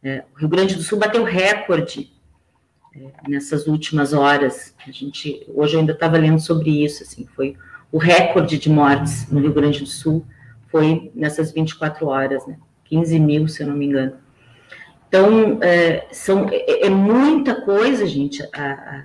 É, 0.03 0.23
o 0.33 0.39
Rio 0.39 0.49
Grande 0.49 0.75
do 0.75 0.83
Sul 0.83 0.99
bateu 0.99 1.23
recorde 1.23 2.11
é, 2.95 3.07
nessas 3.27 3.67
últimas 3.67 4.13
horas. 4.13 4.73
A 4.85 4.91
gente 4.91 5.45
hoje 5.53 5.75
eu 5.75 5.79
ainda 5.79 5.93
estava 5.93 6.17
lendo 6.17 6.39
sobre 6.39 6.83
isso, 6.83 7.03
assim, 7.03 7.25
foi 7.35 7.57
o 7.91 7.97
recorde 7.97 8.57
de 8.57 8.69
mortes 8.69 9.29
no 9.31 9.39
Rio 9.39 9.53
Grande 9.53 9.79
do 9.79 9.87
Sul 9.87 10.25
foi 10.69 11.11
nessas 11.15 11.51
24 11.51 12.07
horas, 12.07 12.45
né, 12.47 12.57
15 12.85 13.19
mil, 13.19 13.47
se 13.47 13.61
eu 13.61 13.67
não 13.67 13.75
me 13.75 13.85
engano. 13.85 14.13
Então, 15.09 15.57
é, 15.61 16.07
são, 16.11 16.47
é, 16.51 16.85
é, 16.85 16.89
muita 16.89 17.61
coisa, 17.61 18.05
gente. 18.05 18.47
A, 18.53 18.71
a, 18.71 19.03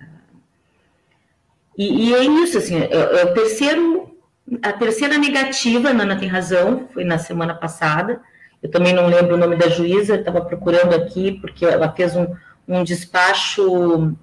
e, 1.76 2.10
e, 2.10 2.14
é 2.14 2.22
isso, 2.22 2.58
assim, 2.58 2.76
é, 2.76 2.92
é, 2.92 3.24
o 3.24 3.32
terceiro, 3.32 4.16
a 4.62 4.72
terceira 4.72 5.16
negativa, 5.16 5.88
a 5.88 5.94
Nana 5.94 6.16
tem 6.16 6.28
razão, 6.28 6.86
foi 6.92 7.04
na 7.04 7.16
semana 7.16 7.54
passada. 7.54 8.20
Eu 8.62 8.70
também 8.70 8.92
não 8.92 9.06
lembro 9.06 9.34
o 9.34 9.38
nome 9.38 9.56
da 9.56 9.68
juíza, 9.68 10.16
estava 10.16 10.42
procurando 10.42 10.94
aqui, 10.94 11.32
porque 11.40 11.64
ela 11.64 11.90
fez 11.90 12.14
um, 12.14 12.26
um 12.68 12.84
despacho 12.84 14.14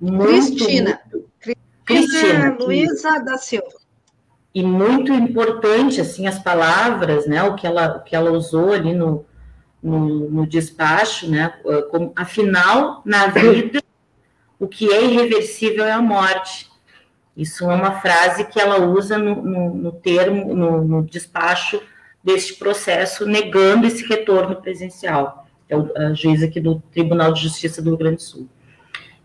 muito... 0.00 0.28
Cristina. 0.28 0.98
Muito, 1.12 1.28
Cristina 1.84 2.56
Luísa 2.58 3.20
da 3.20 3.36
Silva. 3.36 3.82
E 4.54 4.62
muito 4.62 5.12
importante, 5.12 6.00
assim, 6.00 6.26
as 6.26 6.38
palavras, 6.38 7.26
né, 7.26 7.42
o 7.42 7.54
que 7.54 7.66
ela, 7.66 7.98
o 7.98 8.00
que 8.02 8.16
ela 8.16 8.30
usou 8.30 8.72
ali 8.72 8.94
no, 8.94 9.24
no, 9.82 10.30
no 10.30 10.46
despacho, 10.46 11.28
né? 11.28 11.52
Ah, 11.66 11.82
como, 11.90 12.12
afinal, 12.14 13.02
na 13.04 13.26
vida, 13.26 13.82
o 14.58 14.68
que 14.68 14.92
é 14.92 15.04
irreversível 15.04 15.84
é 15.84 15.92
a 15.92 16.00
morte. 16.00 16.70
Isso 17.36 17.68
é 17.70 17.74
uma 17.74 18.00
frase 18.00 18.44
que 18.44 18.60
ela 18.60 18.86
usa 18.86 19.18
no, 19.18 19.42
no, 19.42 19.74
no 19.74 19.92
termo, 19.92 20.54
no, 20.54 20.84
no, 20.84 21.02
despacho 21.02 21.82
deste 22.22 22.54
processo, 22.54 23.26
negando 23.26 23.86
esse 23.86 24.06
retorno 24.06 24.56
presencial. 24.56 25.46
É 25.68 26.04
a 26.04 26.12
juíza 26.12 26.46
aqui 26.46 26.60
do 26.60 26.80
Tribunal 26.92 27.32
de 27.32 27.42
Justiça 27.42 27.80
do 27.80 27.90
Rio 27.90 27.98
Grande 27.98 28.16
do 28.16 28.22
Sul. 28.22 28.48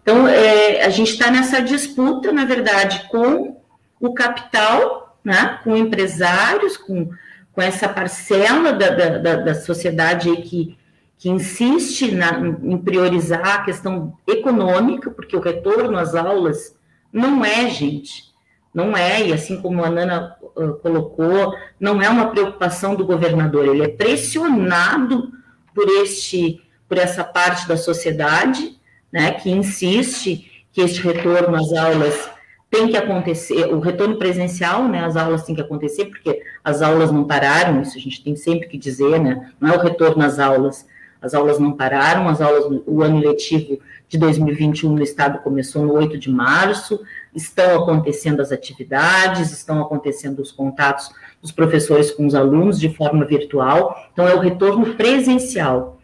Então, 0.02 0.26
é, 0.26 0.86
a 0.86 0.90
gente 0.90 1.12
está 1.12 1.30
nessa 1.30 1.62
disputa, 1.62 2.32
na 2.32 2.46
verdade, 2.46 3.10
com 3.10 3.62
o 4.00 4.14
capital, 4.14 5.20
né, 5.22 5.60
com 5.66 5.76
empresários, 5.76 6.78
com 6.78 7.10
com 7.58 7.62
essa 7.64 7.90
parcela 7.90 8.72
da, 8.72 8.90
da, 8.92 9.36
da 9.38 9.56
sociedade 9.56 10.32
que, 10.44 10.78
que 11.18 11.28
insiste 11.28 12.12
na, 12.12 12.38
em 12.38 12.78
priorizar 12.78 13.48
a 13.48 13.64
questão 13.64 14.16
econômica, 14.28 15.10
porque 15.10 15.36
o 15.36 15.40
retorno 15.40 15.98
às 15.98 16.14
aulas 16.14 16.78
não 17.12 17.44
é, 17.44 17.68
gente, 17.68 18.26
não 18.72 18.96
é, 18.96 19.26
e 19.26 19.34
assim 19.34 19.60
como 19.60 19.84
a 19.84 19.90
Nana 19.90 20.38
uh, 20.56 20.74
colocou, 20.74 21.56
não 21.80 22.00
é 22.00 22.08
uma 22.08 22.28
preocupação 22.28 22.94
do 22.94 23.04
governador, 23.04 23.66
ele 23.66 23.86
é 23.86 23.88
pressionado 23.88 25.32
por 25.74 25.90
este, 26.04 26.62
por 26.88 27.00
essa 27.00 27.24
parte 27.24 27.68
da 27.68 27.76
sociedade, 27.76 28.80
né, 29.12 29.32
que 29.32 29.50
insiste 29.50 30.64
que 30.72 30.82
este 30.82 31.02
retorno 31.02 31.56
às 31.56 31.74
aulas 31.74 32.30
tem 32.70 32.90
que 32.90 32.98
acontecer, 32.98 33.74
o 33.74 33.80
retorno 33.80 34.18
presencial, 34.18 34.88
né, 34.88 35.04
as 35.04 35.16
aulas 35.16 35.44
têm 35.44 35.56
que 35.56 35.62
acontecer, 35.62 36.06
porque 36.06 36.42
as 36.64 36.82
aulas 36.82 37.12
não 37.12 37.24
pararam, 37.24 37.82
isso 37.82 37.98
a 37.98 38.02
gente 38.02 38.24
tem 38.24 38.36
sempre 38.36 38.68
que 38.68 38.78
dizer, 38.78 39.20
né, 39.20 39.52
não 39.60 39.74
é 39.74 39.78
o 39.78 39.82
retorno 39.82 40.24
às 40.24 40.38
aulas, 40.38 40.86
as 41.22 41.34
aulas 41.34 41.60
não 41.60 41.72
pararam, 41.72 42.28
as 42.28 42.42
aulas, 42.42 42.82
o 42.86 43.02
ano 43.02 43.20
letivo 43.20 43.80
de 44.08 44.18
2021 44.18 44.94
no 44.94 45.02
estado 45.02 45.40
começou 45.40 45.84
no 45.84 45.94
8 45.94 46.18
de 46.18 46.30
março, 46.30 47.00
estão 47.34 47.84
acontecendo 47.84 48.42
as 48.42 48.52
atividades, 48.52 49.52
estão 49.52 49.82
acontecendo 49.82 50.40
os 50.40 50.52
contatos 50.52 51.10
dos 51.42 51.52
professores 51.52 52.12
com 52.12 52.26
os 52.26 52.36
alunos 52.36 52.80
de 52.80 52.90
forma 52.90 53.26
virtual, 53.26 53.96
então 54.12 54.28
é 54.28 54.36
o 54.36 54.40
retorno 54.40 54.94
presencial, 54.96 56.00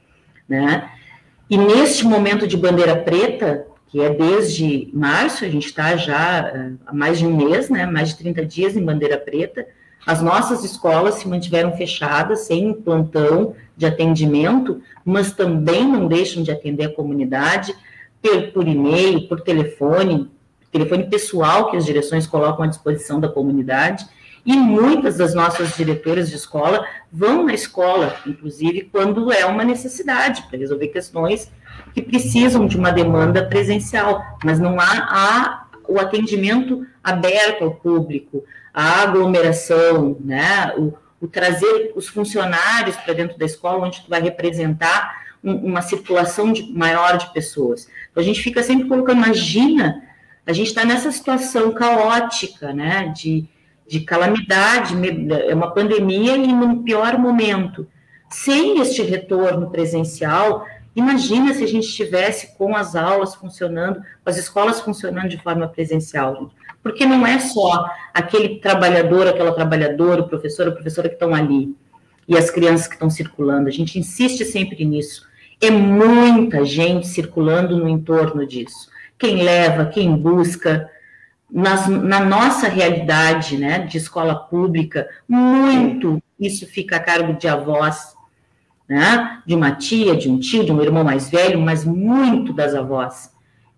né, 0.47 0.89
e 1.49 1.57
neste 1.57 2.05
momento 2.05 2.47
de 2.47 2.55
bandeira 2.55 2.95
preta, 2.95 3.67
que 3.93 4.01
é 4.01 4.09
desde 4.09 4.89
março, 4.91 5.45
a 5.45 5.47
gente 5.47 5.67
está 5.67 5.95
já 5.95 6.47
eh, 6.47 6.71
há 6.83 6.91
mais 6.91 7.19
de 7.19 7.27
um 7.27 7.37
mês, 7.37 7.69
né, 7.69 7.85
mais 7.85 8.09
de 8.09 8.17
30 8.17 8.43
dias 8.43 8.75
em 8.75 8.83
bandeira 8.83 9.19
preta. 9.19 9.67
As 10.03 10.19
nossas 10.19 10.63
escolas 10.63 11.13
se 11.13 11.27
mantiveram 11.27 11.77
fechadas, 11.77 12.39
sem 12.47 12.73
plantão 12.73 13.53
de 13.77 13.85
atendimento, 13.85 14.81
mas 15.05 15.31
também 15.33 15.87
não 15.87 16.07
deixam 16.07 16.41
de 16.41 16.49
atender 16.49 16.85
a 16.85 16.91
comunidade 16.91 17.71
por, 18.19 18.51
por 18.51 18.67
e-mail, 18.67 19.27
por 19.27 19.41
telefone, 19.41 20.27
telefone 20.71 21.03
pessoal 21.07 21.69
que 21.69 21.77
as 21.77 21.85
direções 21.85 22.25
colocam 22.25 22.65
à 22.65 22.67
disposição 22.67 23.19
da 23.19 23.29
comunidade. 23.29 24.07
E 24.43 24.53
muitas 24.53 25.17
das 25.17 25.35
nossas 25.35 25.77
diretoras 25.77 26.31
de 26.31 26.35
escola 26.35 26.83
vão 27.11 27.45
na 27.45 27.53
escola, 27.53 28.15
inclusive 28.25 28.89
quando 28.91 29.31
é 29.31 29.45
uma 29.45 29.63
necessidade, 29.63 30.41
para 30.49 30.57
resolver 30.57 30.87
questões 30.87 31.51
que 31.93 32.01
precisam 32.01 32.65
de 32.65 32.77
uma 32.77 32.91
demanda 32.91 33.45
presencial, 33.45 34.23
mas 34.43 34.59
não 34.59 34.79
há, 34.79 35.07
há 35.09 35.65
o 35.87 35.99
atendimento 35.99 36.85
aberto 37.03 37.63
ao 37.63 37.71
público, 37.75 38.43
a 38.73 39.01
aglomeração, 39.01 40.17
né, 40.19 40.73
o, 40.77 40.93
o 41.21 41.27
trazer 41.27 41.93
os 41.95 42.07
funcionários 42.07 42.95
para 42.95 43.13
dentro 43.13 43.37
da 43.37 43.45
escola, 43.45 43.85
onde 43.85 44.01
tu 44.01 44.09
vai 44.09 44.21
representar 44.21 45.23
um, 45.43 45.53
uma 45.53 45.81
circulação 45.81 46.51
de, 46.51 46.71
maior 46.73 47.17
de 47.17 47.31
pessoas. 47.33 47.87
Então, 48.11 48.21
a 48.21 48.25
gente 48.25 48.41
fica 48.41 48.63
sempre 48.63 48.87
colocando, 48.87 49.17
imagina, 49.17 50.01
a 50.45 50.53
gente 50.53 50.67
está 50.67 50.83
nessa 50.83 51.11
situação 51.11 51.71
caótica, 51.71 52.73
né, 52.73 53.13
de, 53.15 53.45
de 53.87 54.01
calamidade, 54.01 54.95
é 55.47 55.53
uma 55.53 55.71
pandemia 55.71 56.35
e 56.35 56.47
num 56.47 56.83
pior 56.83 57.17
momento. 57.17 57.87
Sem 58.29 58.81
este 58.81 59.03
retorno 59.03 59.69
presencial, 59.69 60.65
imagina 60.95 61.53
se 61.53 61.63
a 61.63 61.67
gente 61.67 61.87
estivesse 61.87 62.55
com 62.57 62.75
as 62.75 62.95
aulas 62.95 63.35
funcionando, 63.35 64.01
com 64.23 64.29
as 64.29 64.37
escolas 64.37 64.81
funcionando 64.81 65.29
de 65.29 65.37
forma 65.37 65.67
presencial, 65.67 66.35
gente. 66.35 66.55
Porque 66.81 67.05
não 67.05 67.25
é 67.25 67.39
só 67.39 67.89
aquele 68.13 68.59
trabalhador, 68.59 69.27
aquela 69.27 69.53
trabalhadora, 69.53 70.21
o 70.21 70.27
professor, 70.27 70.67
a 70.67 70.71
professora 70.71 71.07
que 71.07 71.15
estão 71.15 71.33
ali 71.33 71.75
e 72.27 72.37
as 72.37 72.49
crianças 72.49 72.87
que 72.87 72.93
estão 72.93 73.09
circulando. 73.09 73.67
A 73.67 73.71
gente 73.71 73.97
insiste 73.97 74.43
sempre 74.45 74.83
nisso. 74.83 75.25
É 75.61 75.71
muita 75.71 76.65
gente 76.65 77.07
circulando 77.07 77.77
no 77.77 77.87
entorno 77.87 78.45
disso. 78.45 78.89
Quem 79.17 79.43
leva, 79.43 79.85
quem 79.85 80.15
busca, 80.15 80.89
nas, 81.49 81.87
na 81.87 82.19
nossa 82.19 82.67
realidade, 82.67 83.57
né, 83.57 83.79
de 83.79 83.97
escola 83.97 84.35
pública, 84.35 85.07
muito 85.27 86.21
isso 86.39 86.65
fica 86.67 86.97
a 86.97 86.99
cargo 86.99 87.33
de 87.33 87.47
avós, 87.47 88.15
né, 88.87 89.41
de 89.45 89.55
uma 89.55 89.71
tia, 89.71 90.15
de 90.15 90.29
um 90.29 90.39
tio, 90.39 90.65
de 90.65 90.71
um 90.71 90.81
irmão 90.81 91.03
mais 91.03 91.29
velho, 91.29 91.59
mas 91.59 91.85
muito 91.85 92.53
das 92.53 92.75
avós, 92.75 93.31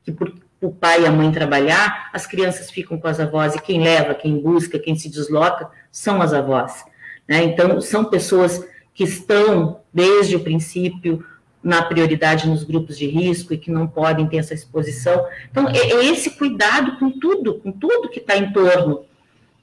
que 0.04 0.12
por 0.12 0.34
o 0.62 0.72
pai 0.72 1.04
e 1.04 1.06
a 1.06 1.12
mãe 1.12 1.32
trabalhar, 1.32 2.10
as 2.12 2.26
crianças 2.26 2.72
ficam 2.72 2.98
com 2.98 3.08
as 3.08 3.20
avós, 3.20 3.56
e 3.56 3.62
quem 3.62 3.82
leva, 3.82 4.16
quem 4.16 4.40
busca, 4.40 4.80
quem 4.80 4.96
se 4.96 5.10
desloca, 5.10 5.70
são 5.92 6.22
as 6.22 6.34
avós. 6.34 6.84
Né? 7.28 7.44
Então, 7.44 7.80
são 7.82 8.06
pessoas 8.06 8.66
que 8.94 9.04
estão, 9.04 9.82
desde 9.94 10.36
o 10.36 10.40
princípio, 10.40 11.24
na 11.64 11.82
prioridade 11.82 12.48
nos 12.48 12.64
grupos 12.64 12.98
de 12.98 13.08
risco 13.08 13.54
e 13.54 13.58
que 13.58 13.72
não 13.72 13.88
podem 13.88 14.28
ter 14.28 14.38
essa 14.38 14.54
exposição. 14.54 15.26
Então, 15.50 15.68
é, 15.68 15.78
é 15.78 16.06
esse 16.06 16.32
cuidado 16.32 16.98
com 16.98 17.12
tudo, 17.12 17.56
com 17.56 17.72
tudo 17.72 18.10
que 18.10 18.20
está 18.20 18.38
em 18.38 18.54
torno, 18.54 19.04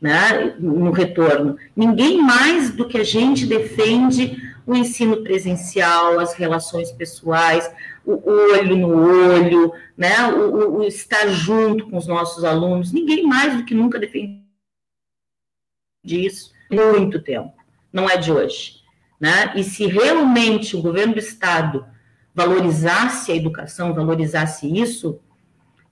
né, 0.01 0.55
no 0.59 0.91
retorno. 0.91 1.57
Ninguém 1.77 2.21
mais 2.21 2.71
do 2.71 2.89
que 2.89 2.99
a 2.99 3.05
gente 3.05 3.47
defende 3.47 4.52
o 4.67 4.75
ensino 4.75 5.23
presencial, 5.23 6.19
as 6.19 6.35
relações 6.35 6.93
pessoais, 6.93 7.71
o 8.05 8.31
olho 8.31 8.77
no 8.77 8.89
olho, 8.89 9.73
né, 9.97 10.27
o, 10.33 10.79
o 10.79 10.85
estar 10.85 11.29
junto 11.29 11.89
com 11.89 11.97
os 11.97 12.07
nossos 12.07 12.45
alunos. 12.45 12.93
Ninguém 12.93 13.25
mais 13.25 13.57
do 13.57 13.65
que 13.65 13.75
nunca 13.75 13.99
defende 13.99 14.43
isso. 16.05 16.53
Muito 16.71 17.21
tempo. 17.21 17.53
Não 17.93 18.09
é 18.09 18.17
de 18.17 18.33
hoje. 18.33 18.83
Né? 19.21 19.53
E 19.55 19.63
se 19.63 19.87
realmente 19.87 20.75
o 20.75 20.83
governo 20.83 21.15
do 21.15 21.19
Estado 21.19 21.87
valorizasse 22.35 23.31
a 23.31 23.37
educação, 23.37 23.95
valorizasse 23.95 24.67
isso, 24.67 25.21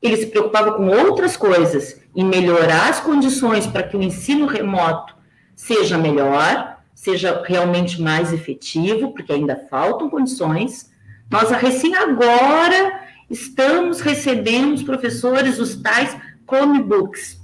ele 0.02 0.16
se 0.16 0.26
preocupava 0.26 0.72
com 0.72 0.88
outras 0.88 1.36
coisas, 1.36 2.00
em 2.16 2.24
melhorar 2.24 2.88
as 2.88 3.00
condições 3.00 3.66
para 3.66 3.82
que 3.82 3.96
o 3.96 4.02
ensino 4.02 4.46
remoto 4.46 5.14
seja 5.54 5.98
melhor, 5.98 6.69
seja 7.00 7.42
realmente 7.46 7.98
mais 7.98 8.30
efetivo, 8.30 9.12
porque 9.12 9.32
ainda 9.32 9.56
faltam 9.70 10.10
condições. 10.10 10.92
Nós, 11.30 11.50
recém 11.50 11.96
agora, 11.96 13.00
estamos 13.30 14.02
recebendo 14.02 14.74
os 14.74 14.82
professores 14.82 15.58
os 15.58 15.76
tais 15.76 16.14
Chromebooks. 16.46 17.40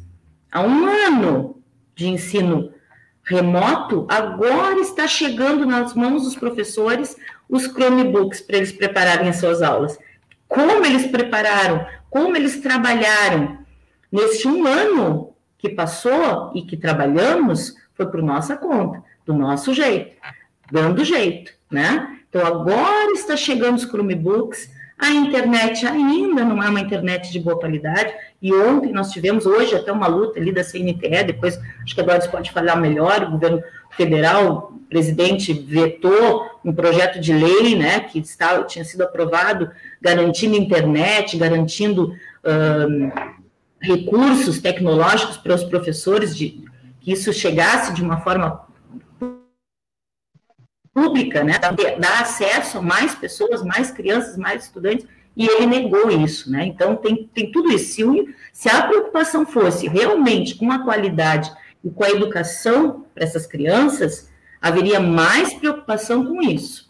Há 0.53 0.61
um 0.61 0.85
ano 0.85 1.57
de 1.95 2.07
ensino 2.07 2.71
remoto, 3.25 4.07
agora 4.11 4.79
está 4.79 5.09
chegando 5.09 5.65
nas 5.65 5.95
mãos 5.95 6.25
dos 6.25 6.37
professores 6.37 7.17
os 7.49 7.63
Chromebooks 7.65 8.43
para 8.43 8.59
eles 8.59 8.73
prepararem 8.73 9.31
as 9.31 9.37
suas 9.37 9.63
aulas. 9.63 9.99
Como 10.47 10.85
eles 10.85 11.07
prepararam, 11.07 11.87
como 12.11 12.37
eles 12.37 12.61
trabalharam. 12.61 13.57
Neste 14.13 14.47
um 14.47 14.67
ano 14.67 15.33
que 15.57 15.71
passou 15.71 16.53
e 16.55 16.61
que 16.61 16.77
trabalhamos, 16.77 17.75
foi 17.95 18.05
por 18.07 18.23
nossa 18.23 18.55
conta, 18.55 19.03
do 19.27 19.35
nosso 19.35 19.75
jeito, 19.75 20.13
dando 20.71 21.05
jeito, 21.05 21.53
né? 21.71 22.17
Então, 22.29 22.47
agora 22.47 23.11
está 23.13 23.37
chegando 23.37 23.77
os 23.77 23.85
Chromebooks, 23.85 24.71
a 24.99 25.11
internet 25.11 25.87
ainda 25.87 26.43
não 26.45 26.63
é 26.63 26.71
uma 26.71 26.81
internet 26.81 27.31
de 27.31 27.39
boa 27.41 27.59
qualidade, 27.59 28.15
e 28.41 28.53
ontem 28.55 28.93
nós 28.93 29.11
tivemos, 29.11 29.45
hoje, 29.45 29.75
até 29.75 29.93
uma 29.93 30.07
luta 30.07 30.39
ali 30.39 30.53
da 30.53 30.65
CNTE, 30.65 31.25
depois 31.27 31.59
acho 31.83 31.95
que 31.95 32.01
a 32.01 32.05
Doris 32.05 32.27
pode 32.27 32.51
falar 32.51 32.77
melhor, 32.77 33.25
o 33.25 33.33
governo 33.33 33.63
federal, 33.91 34.73
o 34.75 34.89
presidente 34.89 35.53
vetou 35.53 36.47
um 36.65 36.73
projeto 36.73 37.21
de 37.21 37.33
lei, 37.33 37.77
né, 37.77 38.01
que 38.01 38.21
está, 38.21 38.63
tinha 38.65 38.85
sido 38.85 39.03
aprovado, 39.03 39.71
garantindo 40.01 40.57
internet, 40.57 41.37
garantindo 41.37 42.15
um, 42.45 43.11
recursos 43.81 44.61
tecnológicos 44.61 45.37
para 45.37 45.55
os 45.55 45.65
professores, 45.65 46.37
de, 46.37 46.65
que 47.01 47.13
isso 47.13 47.33
chegasse 47.33 47.93
de 47.93 48.03
uma 48.03 48.21
forma 48.21 48.66
pública, 50.97 51.45
né, 51.45 51.59
dar 51.59 52.23
acesso 52.23 52.79
a 52.79 52.83
mais 52.83 53.15
pessoas, 53.15 53.63
mais 53.63 53.91
crianças, 53.91 54.39
mais 54.39 54.65
estudantes, 54.65 55.07
e 55.37 55.47
ele 55.47 55.67
negou 55.67 56.11
isso, 56.11 56.51
né? 56.51 56.65
Então 56.65 56.97
tem, 56.97 57.29
tem 57.35 57.53
tudo 57.53 57.71
isso. 57.71 57.93
Se, 57.93 58.35
se 58.51 58.71
a 58.71 58.81
preocupação 58.87 59.45
fosse 59.45 59.87
realmente 59.87 60.55
com 60.55 60.73
a 60.73 60.79
qualidade 60.79 61.53
e 61.85 61.91
com 61.91 62.03
a 62.03 62.09
educação 62.09 63.05
para 63.15 63.25
essas 63.25 63.47
crianças, 63.47 64.31
haveria 64.59 64.99
mais 64.99 65.53
preocupação 65.53 66.25
com 66.25 66.41
isso. 66.41 66.89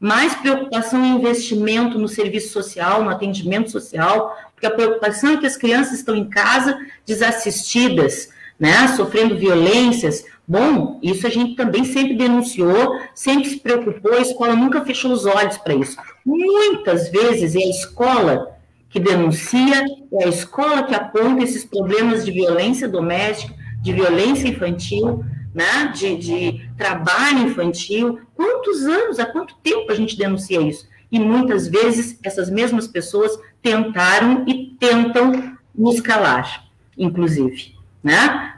Mais 0.00 0.34
preocupação 0.36 1.04
em 1.04 1.16
investimento 1.16 1.98
no 1.98 2.08
serviço 2.08 2.50
social, 2.50 3.04
no 3.04 3.10
atendimento 3.10 3.70
social, 3.70 4.34
porque 4.54 4.66
a 4.66 4.70
preocupação 4.70 5.32
é 5.32 5.36
que 5.36 5.46
as 5.46 5.58
crianças 5.58 5.98
estão 5.98 6.16
em 6.16 6.30
casa 6.30 6.78
desassistidas, 7.04 8.30
né, 8.58 8.88
sofrendo 8.96 9.36
violências, 9.36 10.24
Bom, 10.46 11.00
isso 11.02 11.26
a 11.26 11.30
gente 11.30 11.56
também 11.56 11.84
sempre 11.84 12.14
denunciou, 12.14 13.00
sempre 13.14 13.48
se 13.48 13.60
preocupou, 13.60 14.12
a 14.12 14.20
escola 14.20 14.54
nunca 14.54 14.84
fechou 14.84 15.10
os 15.10 15.24
olhos 15.24 15.56
para 15.56 15.74
isso. 15.74 15.96
Muitas 16.24 17.08
vezes 17.08 17.54
é 17.54 17.60
a 17.60 17.70
escola 17.70 18.54
que 18.90 19.00
denuncia, 19.00 19.84
é 20.12 20.24
a 20.24 20.28
escola 20.28 20.82
que 20.82 20.94
aponta 20.94 21.42
esses 21.42 21.64
problemas 21.64 22.24
de 22.24 22.30
violência 22.30 22.86
doméstica, 22.86 23.54
de 23.82 23.92
violência 23.92 24.46
infantil, 24.46 25.24
né, 25.54 25.92
de, 25.94 26.16
de 26.16 26.70
trabalho 26.76 27.38
infantil. 27.38 28.20
Quantos 28.34 28.82
anos, 28.82 29.18
há 29.18 29.26
quanto 29.26 29.56
tempo 29.62 29.90
a 29.90 29.94
gente 29.94 30.16
denuncia 30.16 30.60
isso? 30.60 30.86
E 31.10 31.18
muitas 31.18 31.68
vezes 31.68 32.18
essas 32.22 32.50
mesmas 32.50 32.86
pessoas 32.86 33.38
tentaram 33.62 34.44
e 34.46 34.76
tentam 34.78 35.56
nos 35.74 36.00
calar, 36.00 36.66
inclusive. 36.98 37.74
Né? 38.02 38.54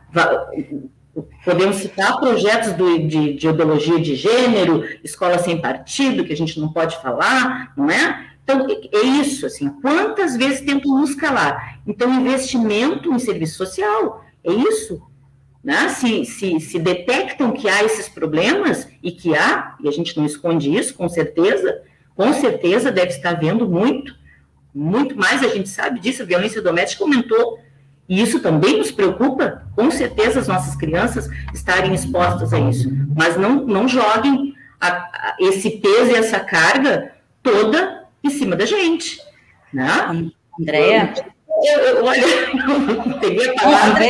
Podemos 1.44 1.76
citar 1.76 2.18
projetos 2.18 2.72
do, 2.72 3.06
de, 3.06 3.34
de 3.34 3.48
ideologia 3.48 4.00
de 4.00 4.14
gênero, 4.14 4.84
escola 5.02 5.38
sem 5.38 5.60
partido, 5.60 6.24
que 6.24 6.32
a 6.32 6.36
gente 6.36 6.60
não 6.60 6.72
pode 6.72 7.00
falar, 7.00 7.72
não 7.76 7.90
é? 7.90 8.26
Então, 8.42 8.66
é 8.68 9.00
isso, 9.04 9.46
assim, 9.46 9.68
quantas 9.80 10.36
vezes 10.36 10.60
tentam 10.60 11.00
nos 11.00 11.14
calar? 11.14 11.80
Então, 11.86 12.12
investimento 12.12 13.12
em 13.12 13.18
serviço 13.18 13.56
social, 13.56 14.24
é 14.44 14.52
isso. 14.52 15.02
Né? 15.64 15.88
Se, 15.88 16.24
se, 16.24 16.60
se 16.60 16.78
detectam 16.78 17.50
que 17.50 17.68
há 17.68 17.82
esses 17.82 18.08
problemas, 18.08 18.86
e 19.02 19.10
que 19.10 19.34
há, 19.34 19.74
e 19.80 19.88
a 19.88 19.90
gente 19.90 20.16
não 20.16 20.24
esconde 20.24 20.72
isso, 20.72 20.94
com 20.94 21.08
certeza, 21.08 21.82
com 22.14 22.32
certeza 22.32 22.92
deve 22.92 23.10
estar 23.10 23.30
havendo 23.30 23.68
muito, 23.68 24.14
muito 24.72 25.16
mais, 25.16 25.42
a 25.42 25.48
gente 25.48 25.68
sabe 25.68 25.98
disso, 25.98 26.22
a 26.22 26.26
violência 26.26 26.62
doméstica 26.62 27.02
aumentou 27.02 27.58
e 28.08 28.22
isso 28.22 28.40
também 28.40 28.78
nos 28.78 28.90
preocupa, 28.90 29.62
com 29.74 29.90
certeza, 29.90 30.40
as 30.40 30.48
nossas 30.48 30.76
crianças 30.76 31.28
estarem 31.52 31.92
expostas 31.92 32.52
a 32.52 32.58
isso. 32.58 32.88
Mas 33.14 33.36
não, 33.36 33.66
não 33.66 33.88
joguem 33.88 34.54
a, 34.80 34.88
a, 34.88 35.36
esse 35.40 35.70
peso 35.70 36.12
e 36.12 36.14
essa 36.14 36.40
carga 36.40 37.12
toda 37.42 38.04
em 38.22 38.30
cima 38.30 38.54
da 38.54 38.64
gente. 38.64 39.20
Né? 39.72 39.88
Andréia? 40.60 41.14
Eu, 41.64 41.80
eu, 41.80 42.04
olha, 42.04 42.22
eu 43.10 43.18
peguei 43.18 43.50
a 43.50 43.54
palavra. 43.54 44.04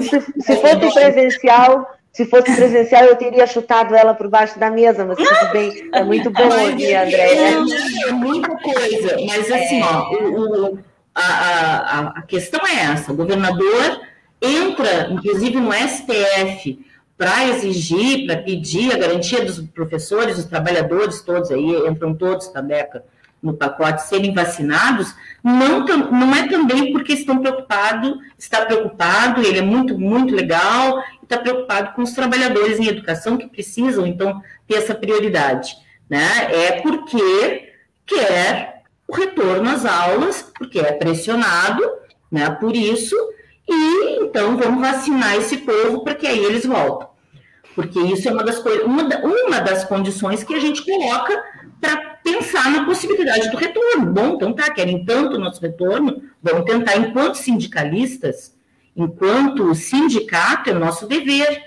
se, 0.00 0.20
se 0.40 0.56
fosse 0.56 0.94
presencial, 0.94 1.98
se 2.12 2.24
fosse 2.24 2.56
presencial, 2.56 3.04
eu 3.04 3.16
teria 3.16 3.46
chutado 3.46 3.94
ela 3.94 4.14
por 4.14 4.28
baixo 4.28 4.58
da 4.58 4.70
mesa, 4.70 5.04
mas 5.04 5.16
tudo 5.16 5.52
bem. 5.52 5.88
É 5.94 6.02
muito 6.02 6.30
bom 6.30 6.42
ouvir, 6.42 6.94
André. 6.94 7.34
É, 7.34 8.10
muita 8.10 8.56
coisa, 8.56 9.16
mas 9.26 9.52
assim, 9.52 9.82
ó, 9.82 10.10
o, 10.10 10.74
o 10.74 10.78
a, 11.20 11.98
a, 11.98 12.00
a 12.18 12.22
questão 12.22 12.66
é 12.66 12.92
essa: 12.92 13.12
o 13.12 13.16
governador 13.16 14.00
entra, 14.40 15.08
inclusive, 15.10 15.56
no 15.56 15.72
STF 15.72 16.78
para 17.16 17.48
exigir, 17.48 18.26
para 18.26 18.36
pedir 18.36 18.92
a 18.92 18.98
garantia 18.98 19.44
dos 19.44 19.60
professores, 19.60 20.36
dos 20.36 20.44
trabalhadores 20.44 21.20
todos 21.20 21.50
aí, 21.50 21.88
entram 21.88 22.14
todos, 22.14 22.46
Tabeca, 22.46 23.04
no 23.42 23.54
pacote, 23.54 24.02
serem 24.02 24.32
vacinados, 24.32 25.14
não, 25.42 25.84
não 25.84 26.34
é 26.34 26.48
também 26.48 26.92
porque 26.92 27.12
estão 27.12 27.38
preocupados, 27.38 28.18
está 28.38 28.64
preocupado, 28.64 29.42
ele 29.42 29.58
é 29.58 29.62
muito, 29.62 29.98
muito 29.98 30.34
legal, 30.34 31.02
está 31.22 31.38
preocupado 31.38 31.92
com 31.94 32.02
os 32.02 32.12
trabalhadores 32.12 32.78
em 32.78 32.86
educação 32.86 33.36
que 33.36 33.48
precisam, 33.48 34.06
então, 34.06 34.40
ter 34.66 34.76
essa 34.76 34.94
prioridade. 34.94 35.76
Né? 36.08 36.26
É 36.50 36.80
porque 36.80 37.72
quer 38.06 38.77
o 39.08 39.14
retorno 39.14 39.70
às 39.70 39.86
aulas, 39.86 40.52
porque 40.56 40.78
é 40.78 40.92
pressionado 40.92 41.82
né, 42.30 42.50
por 42.50 42.76
isso, 42.76 43.16
e 43.66 44.22
então 44.22 44.56
vamos 44.56 44.80
vacinar 44.80 45.36
esse 45.36 45.56
povo 45.58 46.04
para 46.04 46.14
que 46.14 46.26
aí 46.26 46.44
eles 46.44 46.66
voltam. 46.66 47.08
Porque 47.74 47.98
isso 47.98 48.28
é 48.28 48.32
uma 48.32 48.44
das, 48.44 48.62
uma, 48.84 49.02
uma 49.02 49.60
das 49.60 49.84
condições 49.84 50.44
que 50.44 50.54
a 50.54 50.60
gente 50.60 50.84
coloca 50.84 51.42
para 51.80 52.18
pensar 52.22 52.70
na 52.70 52.84
possibilidade 52.84 53.50
do 53.50 53.56
retorno. 53.56 54.06
Bom, 54.12 54.34
então 54.34 54.52
tá, 54.52 54.70
querem 54.70 55.04
tanto 55.04 55.36
o 55.36 55.38
nosso 55.38 55.60
retorno, 55.60 56.22
vamos 56.42 56.64
tentar, 56.64 56.96
enquanto 56.96 57.36
sindicalistas, 57.36 58.54
enquanto 58.96 59.74
sindicato, 59.74 60.70
é 60.70 60.74
nosso 60.74 61.06
dever 61.06 61.62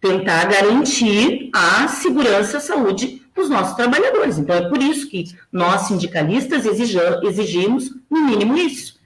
tentar 0.00 0.46
garantir 0.46 1.50
a 1.52 1.88
segurança 1.88 2.56
e 2.56 2.60
saúde 2.60 3.19
dos 3.40 3.50
nossos 3.50 3.74
trabalhadores. 3.74 4.38
Então, 4.38 4.56
é 4.56 4.68
por 4.68 4.80
isso 4.82 5.08
que 5.08 5.24
nós, 5.50 5.82
sindicalistas, 5.82 6.64
exigimos, 6.66 7.90
no 8.08 8.20
mínimo, 8.20 8.56
isso. 8.56 9.00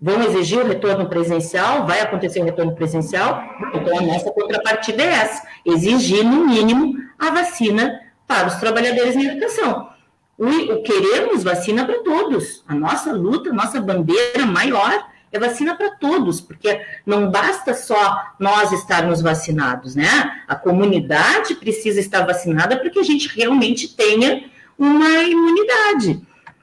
Vão 0.00 0.20
exigir 0.22 0.58
o 0.58 0.66
retorno 0.66 1.08
presencial? 1.08 1.86
Vai 1.86 2.00
acontecer 2.00 2.40
o 2.40 2.44
retorno 2.44 2.74
presencial? 2.74 3.42
Então, 3.74 3.98
a 3.98 4.02
nossa 4.02 4.30
contrapartida 4.32 5.02
é 5.02 5.06
essa: 5.06 5.46
exigir, 5.64 6.24
no 6.24 6.46
mínimo, 6.46 6.96
a 7.18 7.30
vacina 7.30 8.00
para 8.26 8.48
os 8.48 8.54
trabalhadores 8.56 9.14
na 9.14 9.24
educação. 9.24 9.90
O, 10.36 10.46
o 10.46 10.82
queremos 10.82 11.44
vacina 11.44 11.84
para 11.84 12.02
todos. 12.02 12.64
A 12.66 12.74
nossa 12.74 13.12
luta, 13.12 13.50
a 13.50 13.52
nossa 13.52 13.80
bandeira 13.80 14.44
maior 14.44 15.11
é 15.32 15.38
vacina 15.38 15.74
para 15.74 15.90
todos, 15.96 16.40
porque 16.40 16.80
não 17.06 17.30
basta 17.30 17.74
só 17.74 18.22
nós 18.38 18.70
estarmos 18.70 19.22
vacinados, 19.22 19.96
né? 19.96 20.42
A 20.46 20.54
comunidade 20.54 21.54
precisa 21.54 21.98
estar 21.98 22.26
vacinada 22.26 22.76
para 22.76 22.90
que 22.90 22.98
a 22.98 23.02
gente 23.02 23.28
realmente 23.34 23.96
tenha 23.96 24.44
uma 24.78 25.08
imunidade. 25.22 26.20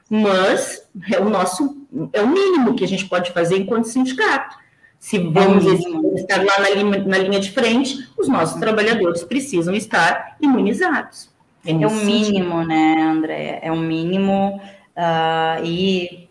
Mas 0.08 0.88
é 1.12 1.18
o 1.18 1.28
nosso 1.28 1.76
é 2.12 2.22
o 2.22 2.28
mínimo 2.28 2.74
que 2.74 2.84
a 2.84 2.88
gente 2.88 3.06
pode 3.06 3.32
fazer 3.32 3.56
enquanto 3.56 3.84
sindicato. 3.84 4.56
Se 4.98 5.18
vamos 5.18 5.66
é 5.66 6.20
estar 6.20 6.44
lá 6.44 6.60
na 6.60 6.70
linha, 6.70 7.04
na 7.04 7.18
linha 7.18 7.40
de 7.40 7.50
frente, 7.50 8.08
os 8.18 8.28
nossos 8.28 8.60
trabalhadores 8.60 9.24
precisam 9.24 9.74
estar 9.74 10.36
imunizados. 10.40 11.30
É, 11.64 11.72
é 11.72 11.86
o 11.86 11.90
mínimo, 11.90 12.56
sentido. 12.56 12.68
né, 12.68 13.02
André? 13.02 13.60
É 13.62 13.72
o 13.72 13.76
mínimo. 13.76 14.60
Uh, 14.96 15.64
e 15.64 16.28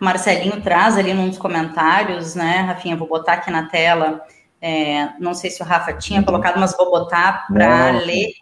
Marcelinho 0.00 0.60
traz 0.60 0.96
ali 0.96 1.12
nos 1.12 1.38
comentários, 1.38 2.34
né, 2.34 2.60
Rafinha? 2.60 2.96
Vou 2.96 3.08
botar 3.08 3.34
aqui 3.34 3.50
na 3.50 3.68
tela. 3.68 4.22
É, 4.60 5.10
não 5.18 5.34
sei 5.34 5.50
se 5.50 5.62
o 5.62 5.64
Rafa 5.64 5.92
tinha 5.94 6.22
colocado, 6.22 6.58
mas 6.58 6.76
vou 6.76 6.90
botar 6.90 7.46
para 7.52 7.90
ler. 7.92 8.32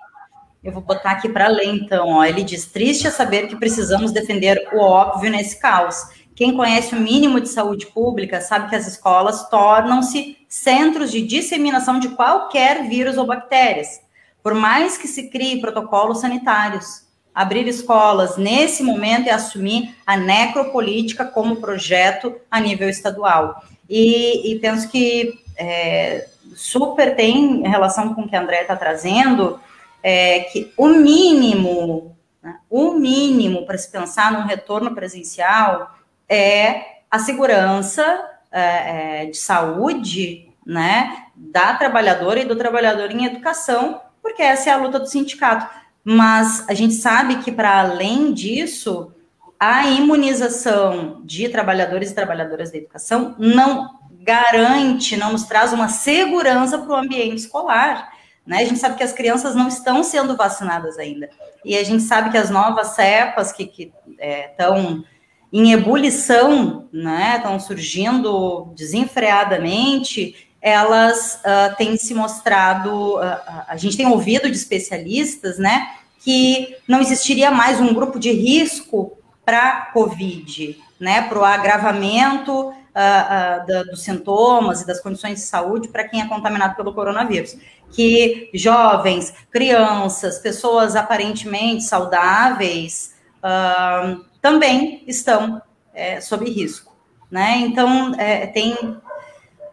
Eu 0.62 0.72
vou 0.72 0.82
botar 0.82 1.12
aqui 1.12 1.28
para 1.28 1.48
ler, 1.48 1.66
então. 1.66 2.08
Ó. 2.08 2.24
Ele 2.24 2.42
diz: 2.42 2.66
triste 2.66 3.06
é 3.06 3.10
saber 3.10 3.48
que 3.48 3.56
precisamos 3.56 4.12
defender 4.12 4.68
o 4.72 4.78
óbvio 4.78 5.30
nesse 5.30 5.60
caos. 5.60 5.96
Quem 6.34 6.56
conhece 6.56 6.94
o 6.94 7.00
mínimo 7.00 7.40
de 7.40 7.48
saúde 7.48 7.86
pública 7.86 8.40
sabe 8.40 8.68
que 8.68 8.76
as 8.76 8.86
escolas 8.86 9.48
tornam-se 9.48 10.36
centros 10.48 11.10
de 11.10 11.20
disseminação 11.20 11.98
de 11.98 12.10
qualquer 12.10 12.88
vírus 12.88 13.18
ou 13.18 13.26
bactérias. 13.26 14.00
Por 14.40 14.54
mais 14.54 14.96
que 14.96 15.08
se 15.08 15.30
crie 15.30 15.60
protocolos 15.60 16.20
sanitários, 16.20 17.07
abrir 17.38 17.68
escolas 17.68 18.36
nesse 18.36 18.82
momento 18.82 19.28
é 19.28 19.30
assumir 19.30 19.94
a 20.04 20.16
necropolítica 20.16 21.24
como 21.24 21.60
projeto 21.60 22.34
a 22.50 22.58
nível 22.58 22.88
estadual. 22.88 23.62
E, 23.88 24.50
e 24.50 24.58
penso 24.58 24.88
que 24.88 25.38
é, 25.56 26.26
super 26.56 27.14
tem 27.14 27.62
relação 27.62 28.12
com 28.12 28.22
o 28.22 28.28
que 28.28 28.34
a 28.34 28.40
André 28.40 28.62
está 28.62 28.74
trazendo, 28.74 29.60
é, 30.02 30.40
que 30.40 30.72
o 30.76 30.88
mínimo, 30.88 32.16
né, 32.42 32.56
o 32.68 32.94
mínimo 32.94 33.64
para 33.64 33.78
se 33.78 33.88
pensar 33.88 34.32
num 34.32 34.44
retorno 34.44 34.92
presencial 34.92 35.96
é 36.28 36.82
a 37.08 37.20
segurança 37.20 38.02
é, 38.50 39.22
é 39.22 39.26
de 39.26 39.36
saúde 39.36 40.48
né, 40.66 41.26
da 41.36 41.72
trabalhadora 41.74 42.40
e 42.40 42.44
do 42.44 42.56
trabalhador 42.56 43.12
em 43.12 43.26
educação, 43.26 44.00
porque 44.20 44.42
essa 44.42 44.70
é 44.70 44.72
a 44.72 44.76
luta 44.76 44.98
do 44.98 45.06
sindicato 45.06 45.78
mas 46.10 46.64
a 46.66 46.72
gente 46.72 46.94
sabe 46.94 47.36
que, 47.42 47.52
para 47.52 47.80
além 47.80 48.32
disso, 48.32 49.12
a 49.60 49.86
imunização 49.88 51.20
de 51.22 51.50
trabalhadores 51.50 52.10
e 52.10 52.14
trabalhadoras 52.14 52.70
da 52.70 52.78
educação 52.78 53.34
não 53.38 53.90
garante, 54.22 55.18
não 55.18 55.32
nos 55.32 55.42
traz 55.42 55.70
uma 55.70 55.90
segurança 55.90 56.78
para 56.78 56.90
o 56.90 56.96
ambiente 56.96 57.36
escolar. 57.36 58.10
Né? 58.46 58.60
A 58.60 58.64
gente 58.64 58.78
sabe 58.78 58.96
que 58.96 59.02
as 59.02 59.12
crianças 59.12 59.54
não 59.54 59.68
estão 59.68 60.02
sendo 60.02 60.34
vacinadas 60.34 60.98
ainda. 60.98 61.28
E 61.62 61.76
a 61.76 61.84
gente 61.84 62.02
sabe 62.02 62.30
que 62.30 62.38
as 62.38 62.48
novas 62.48 62.94
cepas 62.94 63.52
que 63.52 63.92
estão 64.18 65.04
é, 65.04 65.18
em 65.52 65.72
ebulição, 65.72 66.88
né, 66.90 67.34
estão 67.36 67.60
surgindo 67.60 68.72
desenfreadamente, 68.74 70.48
elas 70.60 71.40
uh, 71.44 71.76
têm 71.76 71.96
se 71.96 72.14
mostrado, 72.14 73.16
uh, 73.16 73.20
a 73.68 73.76
gente 73.76 73.96
tem 73.96 74.06
ouvido 74.06 74.50
de 74.50 74.56
especialistas, 74.56 75.58
né, 75.58 75.97
que 76.18 76.76
não 76.86 77.00
existiria 77.00 77.50
mais 77.50 77.80
um 77.80 77.94
grupo 77.94 78.18
de 78.18 78.30
risco 78.32 79.18
para 79.44 79.90
COVID, 79.92 80.78
né, 81.00 81.22
para 81.22 81.38
o 81.38 81.44
agravamento 81.44 82.52
uh, 82.52 82.70
uh, 82.70 83.66
da, 83.66 83.82
dos 83.84 84.02
sintomas 84.02 84.82
e 84.82 84.86
das 84.86 85.00
condições 85.00 85.36
de 85.36 85.44
saúde 85.46 85.88
para 85.88 86.06
quem 86.06 86.20
é 86.20 86.28
contaminado 86.28 86.74
pelo 86.74 86.92
coronavírus. 86.92 87.56
Que 87.90 88.50
jovens, 88.52 89.32
crianças, 89.50 90.38
pessoas 90.38 90.96
aparentemente 90.96 91.84
saudáveis 91.84 93.14
uh, 93.38 94.22
também 94.42 95.02
estão 95.06 95.62
é, 95.94 96.20
sob 96.20 96.48
risco. 96.50 96.94
Né? 97.30 97.58
Então, 97.58 98.14
é, 98.18 98.46
tem 98.46 98.76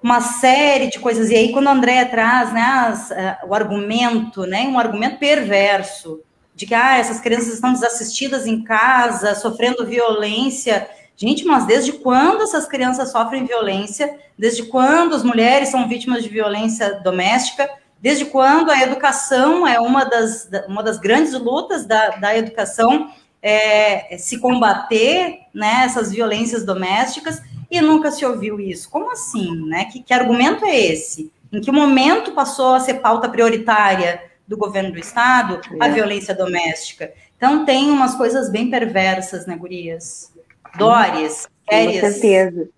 uma 0.02 0.22
série 0.22 0.88
de 0.88 1.00
coisas. 1.00 1.30
E 1.30 1.36
aí, 1.36 1.52
quando 1.52 1.68
a 1.68 1.72
Andréia 1.72 2.06
traz 2.06 2.54
né, 2.54 2.62
as, 2.62 3.10
o 3.48 3.54
argumento, 3.54 4.46
né, 4.46 4.62
um 4.68 4.78
argumento 4.80 5.18
perverso, 5.18 6.22
de 6.56 6.66
que 6.66 6.74
ah, 6.74 6.98
essas 6.98 7.20
crianças 7.20 7.54
estão 7.54 7.74
desassistidas 7.74 8.48
em 8.48 8.64
casa, 8.64 9.36
sofrendo 9.36 9.86
violência. 9.86 10.88
Gente, 11.18 11.44
mas 11.46 11.66
desde 11.66 11.92
quando 11.94 12.44
essas 12.44 12.66
crianças 12.66 13.12
sofrem 13.12 13.46
violência? 13.46 14.18
Desde 14.38 14.64
quando 14.64 15.16
as 15.16 15.24
mulheres 15.24 15.70
são 15.70 15.88
vítimas 15.88 16.24
de 16.24 16.30
violência 16.30 17.02
doméstica? 17.04 17.70
Desde 18.02 18.26
quando 18.26 18.72
a 18.72 18.82
educação 18.82 19.68
é 19.68 19.80
uma 19.80 20.06
das, 20.06 20.50
uma 20.68 20.82
das 20.82 20.98
grandes 20.98 21.34
lutas 21.34 21.86
da, 21.86 22.10
da 22.12 22.38
educação 22.38 23.10
é, 23.42 24.18
se 24.18 24.40
combater 24.40 25.40
né, 25.54 25.84
essas 25.86 26.12
violências 26.12 26.66
domésticas 26.66 27.42
e 27.70 27.82
nunca 27.82 28.12
se 28.12 28.26
ouviu 28.26 28.60
isso? 28.60 28.90
Como 28.90 29.12
assim? 29.12 29.68
Né? 29.68 29.86
Que, 29.86 30.02
que 30.02 30.14
argumento 30.14 30.64
é 30.66 30.78
esse? 30.78 31.32
Em 31.52 31.60
que 31.60 31.72
momento 31.72 32.32
passou 32.32 32.76
a 32.76 32.80
ser 32.80 32.96
pauta 32.96 33.28
prioritária 33.28 34.22
do 34.48 34.58
governo 34.58 34.92
do 34.92 35.00
estado, 35.00 35.60
é. 35.80 35.86
a 35.86 35.88
violência 35.90 36.34
doméstica. 36.34 37.12
Então 37.38 37.66
tem 37.66 37.90
umas 37.90 38.16
coisas 38.16 38.50
bem 38.50 38.70
perversas, 38.70 39.46
né, 39.46 39.56
gurias? 39.56 40.34
Dóris, 40.78 41.48
Com 41.66 41.92
certeza. 41.92 42.70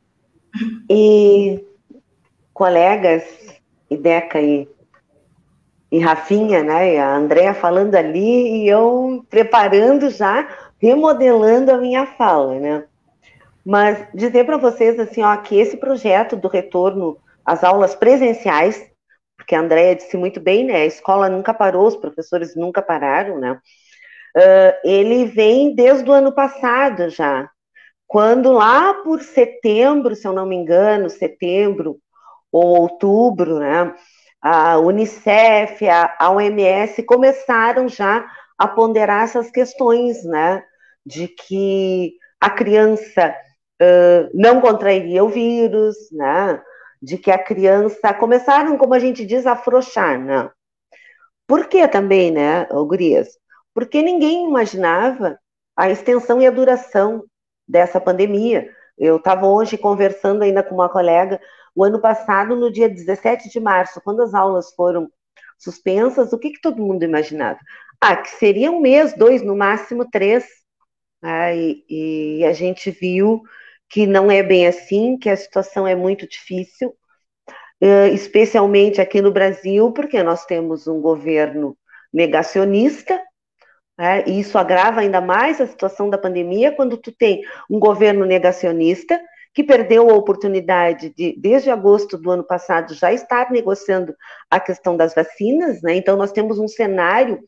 E 0.90 1.64
colegas, 2.54 3.24
e 3.90 3.98
Deca 3.98 4.42
e, 4.42 4.68
e 5.92 6.00
Rafinha, 6.00 6.64
né, 6.64 6.96
e 6.96 6.98
a 6.98 7.16
Andréa 7.16 7.54
falando 7.54 7.96
ali, 7.96 8.64
e 8.64 8.68
eu 8.68 9.26
preparando 9.30 10.10
já, 10.10 10.48
remodelando 10.80 11.72
a 11.72 11.78
minha 11.78 12.06
fala, 12.06 12.60
né? 12.60 12.84
Mas 13.66 14.08
dizer 14.14 14.46
para 14.46 14.58
vocês, 14.58 14.98
assim, 15.00 15.22
ó, 15.22 15.36
que 15.38 15.60
esse 15.60 15.76
projeto 15.76 16.36
do 16.36 16.48
retorno 16.48 17.18
às 17.46 17.64
aulas 17.64 17.94
presenciais 17.94 18.87
porque 19.48 19.56
a 19.56 19.62
Andrea 19.62 19.96
disse 19.96 20.18
muito 20.18 20.42
bem, 20.42 20.66
né? 20.66 20.82
A 20.82 20.86
escola 20.86 21.30
nunca 21.30 21.54
parou, 21.54 21.88
os 21.88 21.96
professores 21.96 22.54
nunca 22.54 22.82
pararam, 22.82 23.40
né? 23.40 23.54
Uh, 24.36 24.74
ele 24.84 25.24
vem 25.24 25.74
desde 25.74 26.08
o 26.10 26.12
ano 26.14 26.34
passado 26.34 27.10
já, 27.10 27.50
quando 28.06 28.52
lá 28.52 28.94
por 28.96 29.22
setembro, 29.22 30.18
se 30.18 30.28
eu 30.28 30.34
não 30.34 30.46
me 30.46 30.58
engano, 30.58 31.10
setembro 31.10 31.98
ou 32.52 32.82
outubro, 32.82 33.60
né? 33.60 33.96
A 34.42 34.80
Unicef, 34.80 35.88
a, 35.88 36.14
a 36.20 36.30
OMS 36.30 37.02
começaram 37.04 37.88
já 37.88 38.26
a 38.58 38.68
ponderar 38.68 39.24
essas 39.24 39.50
questões, 39.50 40.26
né? 40.26 40.62
De 41.06 41.30
que 41.30 42.16
a 42.42 42.50
criança 42.50 43.34
uh, 43.82 44.30
não 44.34 44.60
contrairia 44.60 45.24
o 45.24 45.30
vírus, 45.30 45.96
né? 46.12 46.62
De 47.02 47.18
que 47.18 47.32
a 47.32 47.38
criança 47.38 48.14
começaram, 48.14 48.78
como 48.78 48.94
a 48.94 49.00
gente 49.00 49.26
diz, 49.26 49.46
a 49.46 49.54
afrouxar, 49.54 50.20
né? 50.20 50.50
Por 51.48 51.68
que 51.68 51.88
também, 51.88 52.32
né, 52.32 52.66
Gurias? 52.66 53.30
Porque 53.74 54.02
ninguém 54.02 54.48
imaginava 54.48 55.40
a 55.76 55.90
extensão 55.90 56.42
e 56.42 56.48
a 56.48 56.52
duração 56.52 57.24
dessa 57.68 58.02
pandemia. 58.02 58.70
Eu 58.98 59.18
estava 59.18 59.48
hoje 59.48 59.78
conversando 59.78 60.44
ainda 60.44 60.64
com 60.64 60.76
uma 60.76 60.90
colega, 60.90 61.40
o 61.76 61.84
ano 61.84 62.02
passado, 62.02 62.56
no 62.56 62.72
dia 62.72 62.90
17 62.90 63.50
de 63.50 63.60
março, 63.60 64.02
quando 64.02 64.24
as 64.24 64.34
aulas 64.34 64.74
foram 64.74 65.10
suspensas, 65.60 66.34
o 66.34 66.40
que, 66.40 66.52
que 66.52 66.62
todo 66.62 66.82
mundo 66.82 67.04
imaginava? 67.04 67.60
Ah, 68.02 68.16
que 68.16 68.30
seria 68.30 68.72
um 68.72 68.80
mês, 68.80 69.14
dois, 69.14 69.44
no 69.44 69.56
máximo 69.56 70.10
três. 70.10 70.46
Ah, 71.22 71.54
e, 71.54 71.84
e 71.90 72.46
a 72.46 72.54
gente 72.54 72.90
viu 72.92 73.44
que 73.90 74.06
não 74.06 74.30
é 74.30 74.44
bem 74.44 74.68
assim, 74.68 75.18
que 75.18 75.30
a 75.30 75.38
situação 75.38 75.88
é 75.88 75.96
muito 75.96 76.28
difícil. 76.28 76.94
especialmente 78.12 79.00
aqui 79.00 79.22
no 79.22 79.32
Brasil, 79.32 79.92
porque 79.92 80.24
nós 80.24 80.46
temos 80.46 80.88
um 80.88 81.00
governo 81.00 81.78
negacionista, 82.12 83.22
né, 83.98 84.24
e 84.28 84.40
isso 84.40 84.58
agrava 84.58 85.02
ainda 85.02 85.22
mais 85.22 85.60
a 85.62 85.68
situação 85.68 86.10
da 86.10 86.18
pandemia, 86.18 86.72
quando 86.72 86.98
tu 86.98 87.12
tem 87.12 87.42
um 87.70 87.80
governo 87.80 88.26
negacionista 88.26 89.20
que 89.54 89.64
perdeu 89.64 90.10
a 90.10 90.14
oportunidade 90.14 91.12
de, 91.16 91.36
desde 91.40 91.72
agosto 91.72 92.18
do 92.18 92.30
ano 92.30 92.44
passado, 92.44 92.94
já 92.94 93.12
estar 93.12 93.52
negociando 93.52 94.16
a 94.52 94.60
questão 94.60 94.96
das 94.96 95.16
vacinas, 95.16 95.82
né? 95.82 95.96
Então, 95.96 96.16
nós 96.16 96.32
temos 96.32 96.60
um 96.60 96.68
cenário 96.68 97.44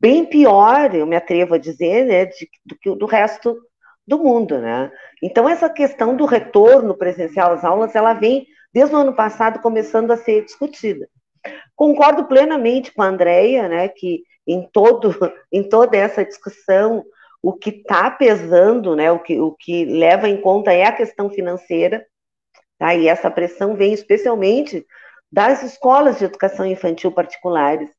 bem 0.00 0.24
pior, 0.24 0.92
eu 0.94 1.06
me 1.06 1.14
atrevo 1.14 1.54
a 1.54 1.58
dizer, 1.58 2.04
né, 2.04 2.24
de, 2.26 2.48
do 2.64 2.76
que 2.76 2.94
do 2.96 3.06
resto 3.06 3.56
do 4.06 4.18
mundo, 4.18 4.58
né? 4.58 4.90
Então, 5.22 5.48
essa 5.48 5.68
questão 5.68 6.16
do 6.16 6.24
retorno 6.24 6.96
presencial 6.96 7.52
às 7.52 7.64
aulas, 7.64 7.94
ela 7.94 8.12
vem 8.12 8.46
desde 8.72 8.94
o 8.94 8.98
ano 8.98 9.14
passado 9.14 9.60
começando 9.60 10.10
a 10.10 10.16
ser 10.16 10.44
discutida. 10.44 11.08
Concordo 11.74 12.26
plenamente 12.26 12.92
com 12.92 13.02
a 13.02 13.06
Andrea, 13.06 13.68
né, 13.68 13.88
que 13.88 14.22
em, 14.46 14.68
todo, 14.70 15.10
em 15.52 15.68
toda 15.68 15.96
essa 15.96 16.24
discussão 16.24 17.04
o 17.42 17.52
que 17.52 17.70
está 17.70 18.10
pesando, 18.10 18.96
né, 18.96 19.10
o 19.12 19.18
que, 19.20 19.40
o 19.40 19.52
que 19.52 19.84
leva 19.84 20.28
em 20.28 20.40
conta 20.40 20.72
é 20.72 20.84
a 20.84 20.92
questão 20.92 21.30
financeira, 21.30 22.04
tá? 22.78 22.94
e 22.94 23.06
essa 23.06 23.30
pressão 23.30 23.76
vem 23.76 23.92
especialmente 23.92 24.84
das 25.30 25.62
escolas 25.62 26.18
de 26.18 26.24
educação 26.24 26.66
infantil 26.66 27.12
particulares 27.12 27.90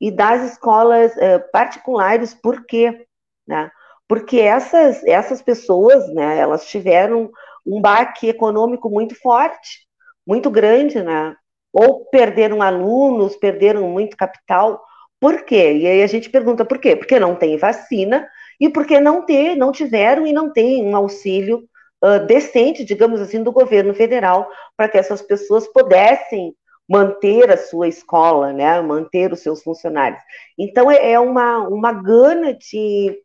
e 0.00 0.10
das 0.10 0.52
escolas 0.52 1.16
eh, 1.18 1.38
particulares, 1.38 2.34
por 2.34 2.64
quê? 2.64 3.06
Né? 3.46 3.70
Porque 4.10 4.40
essas, 4.40 5.04
essas 5.04 5.40
pessoas, 5.40 6.12
né, 6.12 6.36
elas 6.36 6.66
tiveram 6.66 7.30
um 7.64 7.80
baque 7.80 8.28
econômico 8.28 8.90
muito 8.90 9.14
forte, 9.14 9.86
muito 10.26 10.50
grande, 10.50 11.00
né? 11.00 11.36
ou 11.72 12.06
perderam 12.06 12.60
alunos, 12.60 13.36
perderam 13.36 13.88
muito 13.88 14.16
capital, 14.16 14.82
por 15.20 15.44
quê? 15.44 15.74
E 15.74 15.86
aí 15.86 16.02
a 16.02 16.08
gente 16.08 16.28
pergunta 16.28 16.64
por 16.64 16.78
quê? 16.78 16.96
Porque 16.96 17.20
não 17.20 17.36
tem 17.36 17.56
vacina 17.56 18.28
e 18.58 18.68
porque 18.68 18.98
não 18.98 19.24
ter, 19.24 19.54
não 19.54 19.70
tiveram 19.70 20.26
e 20.26 20.32
não 20.32 20.52
têm 20.52 20.84
um 20.84 20.96
auxílio 20.96 21.62
uh, 22.02 22.26
decente, 22.26 22.84
digamos 22.84 23.20
assim, 23.20 23.44
do 23.44 23.52
governo 23.52 23.94
federal 23.94 24.50
para 24.76 24.88
que 24.88 24.98
essas 24.98 25.22
pessoas 25.22 25.68
pudessem 25.68 26.52
manter 26.88 27.48
a 27.48 27.56
sua 27.56 27.86
escola, 27.86 28.52
né, 28.52 28.80
manter 28.80 29.32
os 29.32 29.38
seus 29.38 29.62
funcionários. 29.62 30.20
Então 30.58 30.90
é, 30.90 31.12
é 31.12 31.20
uma, 31.20 31.68
uma 31.68 31.92
gana 31.92 32.52
de, 32.52 33.16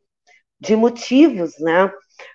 de 0.66 0.76
motivos, 0.76 1.58
né? 1.60 1.92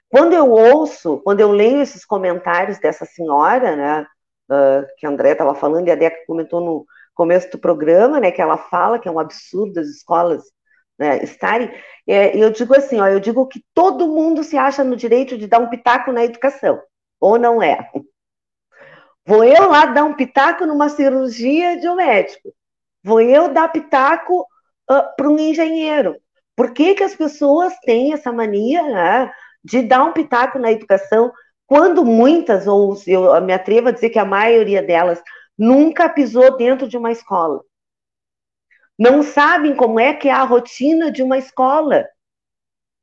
Quando 0.09 0.33
eu 0.35 0.51
ouço, 0.51 1.19
quando 1.25 1.41
eu 1.41 1.51
leio 1.51 1.83
esses 1.83 2.05
comentários 2.05 2.79
dessa 2.79 3.05
senhora, 3.05 3.77
né, 3.77 4.07
uh, 4.51 4.87
que 4.99 5.07
a 5.07 5.09
André 5.09 5.33
estava 5.33 5.55
falando 5.55 5.89
e 5.89 5.91
a 5.91 5.95
Deca 5.95 6.25
comentou 6.27 6.61
no 6.61 6.87
começo 7.15 7.51
do 7.51 7.59
programa, 7.59 8.19
né, 8.19 8.31
que 8.31 8.43
ela 8.43 8.57
fala 8.57 8.99
que 8.99 9.09
é 9.09 9.11
um 9.11 9.19
absurdo 9.19 9.79
as 9.79 9.87
escolas 9.87 10.43
né, 10.99 11.23
estarem, 11.23 11.73
é, 12.07 12.37
eu 12.37 12.51
digo 12.51 12.75
assim, 12.75 13.01
ó, 13.01 13.07
eu 13.07 13.21
digo 13.21 13.47
que 13.47 13.65
todo 13.73 14.09
mundo 14.09 14.43
se 14.43 14.59
acha 14.59 14.85
no 14.85 14.97
direito 14.97 15.39
de 15.39 15.47
dar 15.47 15.59
um 15.59 15.71
pitaco 15.71 16.13
na 16.13 16.25
educação, 16.25 16.81
ou 17.19 17.39
não 17.39 17.63
é? 17.63 17.89
Vou 19.25 19.45
eu 19.45 19.69
lá 19.71 19.87
dar 19.87 20.05
um 20.05 20.15
pitaco 20.15 20.67
numa 20.67 20.89
cirurgia 20.89 21.79
de 21.79 21.89
um 21.89 21.95
médico, 21.95 22.53
vou 23.03 23.21
eu 23.21 23.49
dar 23.49 23.69
pitaco 23.69 24.43
uh, 24.91 25.17
para 25.17 25.29
um 25.29 25.39
engenheiro. 25.39 26.17
Por 26.61 26.75
que, 26.75 26.95
que 26.95 27.03
as 27.03 27.15
pessoas 27.15 27.73
têm 27.87 28.13
essa 28.13 28.31
mania 28.31 28.83
né, 28.83 29.33
de 29.65 29.81
dar 29.81 30.05
um 30.05 30.13
pitaco 30.13 30.59
na 30.59 30.71
educação, 30.71 31.33
quando 31.67 32.05
muitas, 32.05 32.67
ou 32.67 32.95
eu 33.07 33.41
me 33.41 33.55
atrevo 33.55 33.89
a 33.89 33.93
dizer 33.93 34.11
que 34.11 34.19
a 34.19 34.27
maioria 34.27 34.83
delas, 34.83 35.23
nunca 35.57 36.07
pisou 36.07 36.59
dentro 36.59 36.87
de 36.87 36.99
uma 36.99 37.11
escola? 37.11 37.63
não 38.99 39.23
sabem 39.23 39.75
como 39.75 39.99
é 39.99 40.13
que 40.13 40.29
é 40.29 40.33
a 40.33 40.45
rotina 40.45 41.11
de 41.11 41.23
uma 41.23 41.39
escola. 41.39 42.07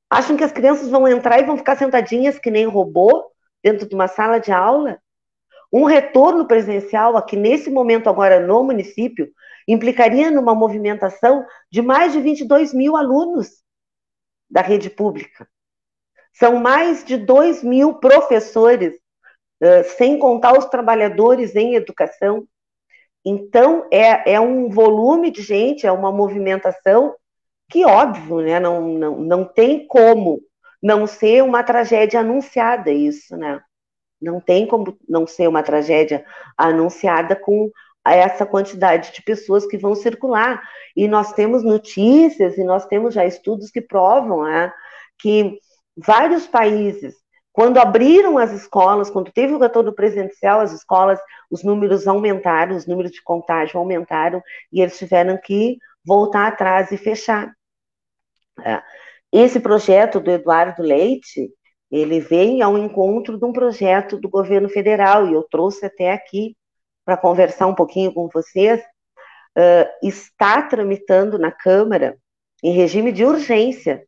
Acham 0.08 0.38
que 0.38 0.43
as 0.43 0.52
crianças 0.52 0.88
vão 0.91 1.08
entrar 1.08 1.39
e 1.39 1.43
vão 1.43 1.58
ficar 1.58 1.76
sentadinhas 1.78 2.38
que 2.38 2.52
nem 2.52 2.67
robô 2.67 3.26
dentro 3.63 3.89
de 3.89 3.96
uma 3.96 4.08
sala 4.08 4.38
de 4.38 4.52
aula. 4.52 5.00
Um 5.74 5.86
retorno 5.86 6.46
presencial 6.46 7.17
aqui 7.17 7.36
nesse 7.36 7.72
momento 7.72 8.08
agora 8.08 8.39
no 8.39 8.63
município 8.63 9.28
implicaria 9.67 10.32
numa 10.32 10.56
movimentação 10.56 11.45
de 11.71 11.82
mais 11.82 12.13
de 12.13 12.21
22 12.21 12.73
mil 12.73 12.95
alunos 12.95 13.63
da 14.49 14.62
rede 14.62 14.89
pública. 14.89 15.47
São 16.34 16.58
mais 16.58 17.03
de 17.03 17.17
2 17.17 17.63
mil 17.63 17.95
professores, 17.95 18.93
sem 19.97 20.19
contar 20.19 20.58
os 20.58 20.65
trabalhadores 20.65 21.56
em 21.56 21.75
educação, 21.75 22.47
então, 23.30 23.86
é, 23.91 24.36
é 24.36 24.39
um 24.39 24.69
volume 24.69 25.30
de 25.30 25.41
gente, 25.41 25.86
é 25.86 25.91
uma 25.91 26.13
movimentação 26.13 27.13
que, 27.69 27.84
óbvio, 27.84 28.39
né, 28.39 28.58
não, 28.58 28.88
não, 28.88 29.19
não 29.19 29.43
tem 29.43 29.86
como 29.86 30.41
não 30.82 31.06
ser 31.06 31.43
uma 31.43 31.62
tragédia 31.62 32.21
anunciada 32.21 32.89
isso, 32.89 33.36
né? 33.36 33.62
Não 34.21 34.39
tem 34.39 34.65
como 34.65 34.97
não 35.10 35.27
ser 35.27 35.49
uma 35.49 35.62
tragédia 35.62 36.25
anunciada 36.58 37.36
com 37.36 37.69
essa 38.13 38.46
quantidade 38.46 39.12
de 39.13 39.22
pessoas 39.22 39.65
que 39.65 39.78
vão 39.78 39.96
circular. 39.96 40.62
E 40.96 41.08
nós 41.08 41.34
temos 41.34 41.63
notícias 41.63 42.58
e 42.58 42.63
nós 42.63 42.86
temos 42.86 43.13
já 43.13 43.26
estudos 43.26 43.72
que 43.72 43.82
provam 43.82 44.43
né, 44.43 44.72
que 45.20 45.60
vários 45.96 46.48
países 46.48 47.15
quando 47.58 47.80
abriram 47.80 48.38
as 48.38 48.52
escolas, 48.52 49.10
quando 49.10 49.32
teve 49.32 49.52
o 49.52 49.58
retorno 49.58 49.91
presencial, 49.91 50.60
as 50.60 50.72
escolas, 50.74 51.20
os 51.50 51.63
números 51.63 52.08
aumentaram, 52.08 52.76
os 52.76 52.86
números 52.86 53.12
de 53.12 53.24
contágio 53.24 53.80
aumentaram, 53.80 54.43
e 54.72 54.80
eles 54.80 54.96
tiveram 54.96 55.36
que 55.43 55.80
voltar 56.06 56.50
atrás 56.50 56.91
e 56.91 56.98
fechar. 56.98 57.52
É. 58.63 58.80
Esse 59.34 59.60
projeto 59.60 60.20
do 60.20 60.30
Eduardo 60.30 60.84
Leite, 60.84 61.50
ele 61.89 62.20
vem 62.20 62.62
ao 62.62 62.78
encontro 62.78 63.39
de 63.39 63.46
um 63.46 63.52
projeto 63.52 64.20
do 64.20 64.30
governo 64.30 64.70
federal, 64.70 65.28
e 65.28 65.34
eu 65.34 65.41
trouxe 65.41 65.88
até 65.88 66.12
aqui 66.12 66.56
para 67.08 67.15
conversar 67.15 67.67
um 67.67 67.74
pouquinho 67.74 68.13
com 68.13 68.28
vocês, 68.28 68.82
uh, 68.82 69.88
está 70.04 70.62
tramitando 70.62 71.39
na 71.39 71.54
Câmara, 71.54 72.17
em 72.62 72.74
regime 72.74 73.13
de 73.13 73.24
urgência, 73.24 74.04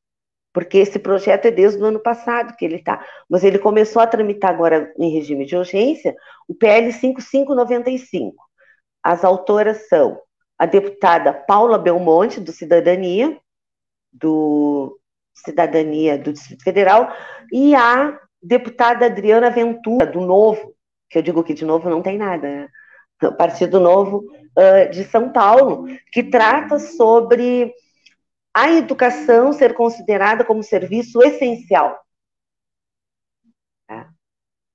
porque 0.52 0.80
esse 0.80 1.00
projeto 1.00 1.46
é 1.46 1.52
desde 1.52 1.82
o 1.82 1.86
ano 1.86 2.02
passado 2.02 2.58
que 2.58 2.66
ele 2.66 2.76
está, 2.76 3.02
mas 3.30 3.46
ele 3.46 3.58
começou 3.58 4.02
a 4.02 4.08
tramitar 4.08 4.52
agora 4.52 4.94
em 5.00 5.10
regime 5.12 5.46
de 5.46 5.56
urgência 5.56 6.14
o 6.46 6.54
PL 6.54 6.92
5595. 6.92 8.36
As 9.02 9.24
autoras 9.24 9.88
são 9.88 10.20
a 10.58 10.66
deputada 10.66 11.32
Paula 11.32 11.78
Belmonte, 11.78 12.42
do 12.42 12.52
Cidadania, 12.52 13.40
do 14.12 15.00
Cidadania 15.34 16.18
do 16.18 16.34
Distrito 16.34 16.66
Federal, 16.66 17.16
e 17.50 17.74
a 17.74 18.20
deputada 18.44 19.06
Adriana 19.06 19.50
Ventura, 19.50 20.06
do 20.06 20.20
Novo, 20.20 20.76
que 21.10 21.18
eu 21.18 21.22
digo 21.22 21.46
que 21.46 21.54
de 21.54 21.64
novo 21.64 21.90
não 21.90 22.02
tem 22.02 22.18
nada, 22.18 22.46
né? 22.46 22.70
Partido 23.38 23.80
Novo 23.80 24.26
uh, 24.58 24.90
de 24.92 25.04
São 25.06 25.32
Paulo, 25.32 25.86
que 26.12 26.24
trata 26.24 26.80
sobre 26.80 27.74
a 28.54 28.72
educação 28.72 29.54
ser 29.54 29.74
considerada 29.74 30.44
como 30.44 30.64
serviço 30.64 31.22
essencial. 31.22 32.00
Tá? 33.88 34.10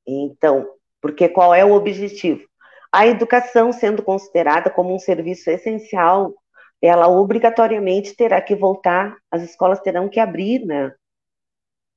Então, 0.07 0.69
porque 1.01 1.29
qual 1.29 1.55
é 1.55 1.65
o 1.65 1.73
objetivo? 1.73 2.47
A 2.93 3.07
educação 3.07 3.73
sendo 3.73 4.03
considerada 4.03 4.71
como 4.71 4.95
um 4.95 4.99
serviço 4.99 5.51
essencial, 5.51 6.35
ela 6.81 7.09
obrigatoriamente 7.09 8.15
terá 8.15 8.41
que 8.41 8.55
voltar, 8.55 9.17
as 9.31 9.43
escolas 9.43 9.81
terão 9.81 10.09
que 10.09 10.21
abrir, 10.21 10.65
né? 10.65 10.95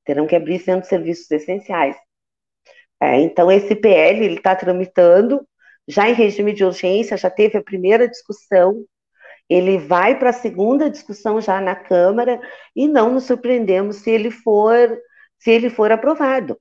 Terão 0.04 0.26
que 0.26 0.34
abrir 0.34 0.58
sendo 0.58 0.84
serviços 0.84 1.30
essenciais. 1.30 1.96
É, 3.00 3.20
então, 3.20 3.50
esse 3.50 3.76
PL 3.76 4.24
ele 4.24 4.36
está 4.36 4.56
tramitando, 4.56 5.46
já 5.88 6.08
em 6.08 6.14
regime 6.14 6.52
de 6.52 6.64
urgência, 6.64 7.16
já 7.16 7.30
teve 7.30 7.58
a 7.58 7.62
primeira 7.62 8.08
discussão, 8.08 8.84
ele 9.48 9.78
vai 9.78 10.18
para 10.18 10.30
a 10.30 10.34
segunda 10.34 10.90
discussão 10.90 11.40
já 11.40 11.60
na 11.60 11.74
Câmara 11.74 12.40
e 12.76 12.86
não 12.86 13.10
nos 13.14 13.24
surpreendemos 13.24 13.96
se 13.96 14.10
ele 14.10 14.30
for 14.30 14.98
se 15.38 15.50
ele 15.52 15.70
for 15.70 15.92
aprovado, 15.92 16.60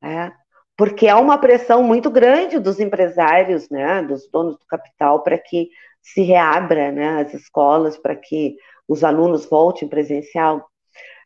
né? 0.00 0.32
porque 0.76 1.08
há 1.08 1.18
uma 1.18 1.38
pressão 1.38 1.82
muito 1.82 2.10
grande 2.10 2.58
dos 2.58 2.78
empresários, 2.78 3.68
né, 3.70 4.02
dos 4.02 4.28
donos 4.30 4.58
do 4.58 4.66
capital, 4.66 5.22
para 5.22 5.38
que 5.38 5.70
se 6.02 6.22
reabra 6.22 6.92
né, 6.92 7.20
as 7.22 7.32
escolas, 7.34 7.96
para 7.96 8.14
que 8.14 8.56
os 8.86 9.02
alunos 9.02 9.46
voltem 9.46 9.88
presencial. 9.88 10.68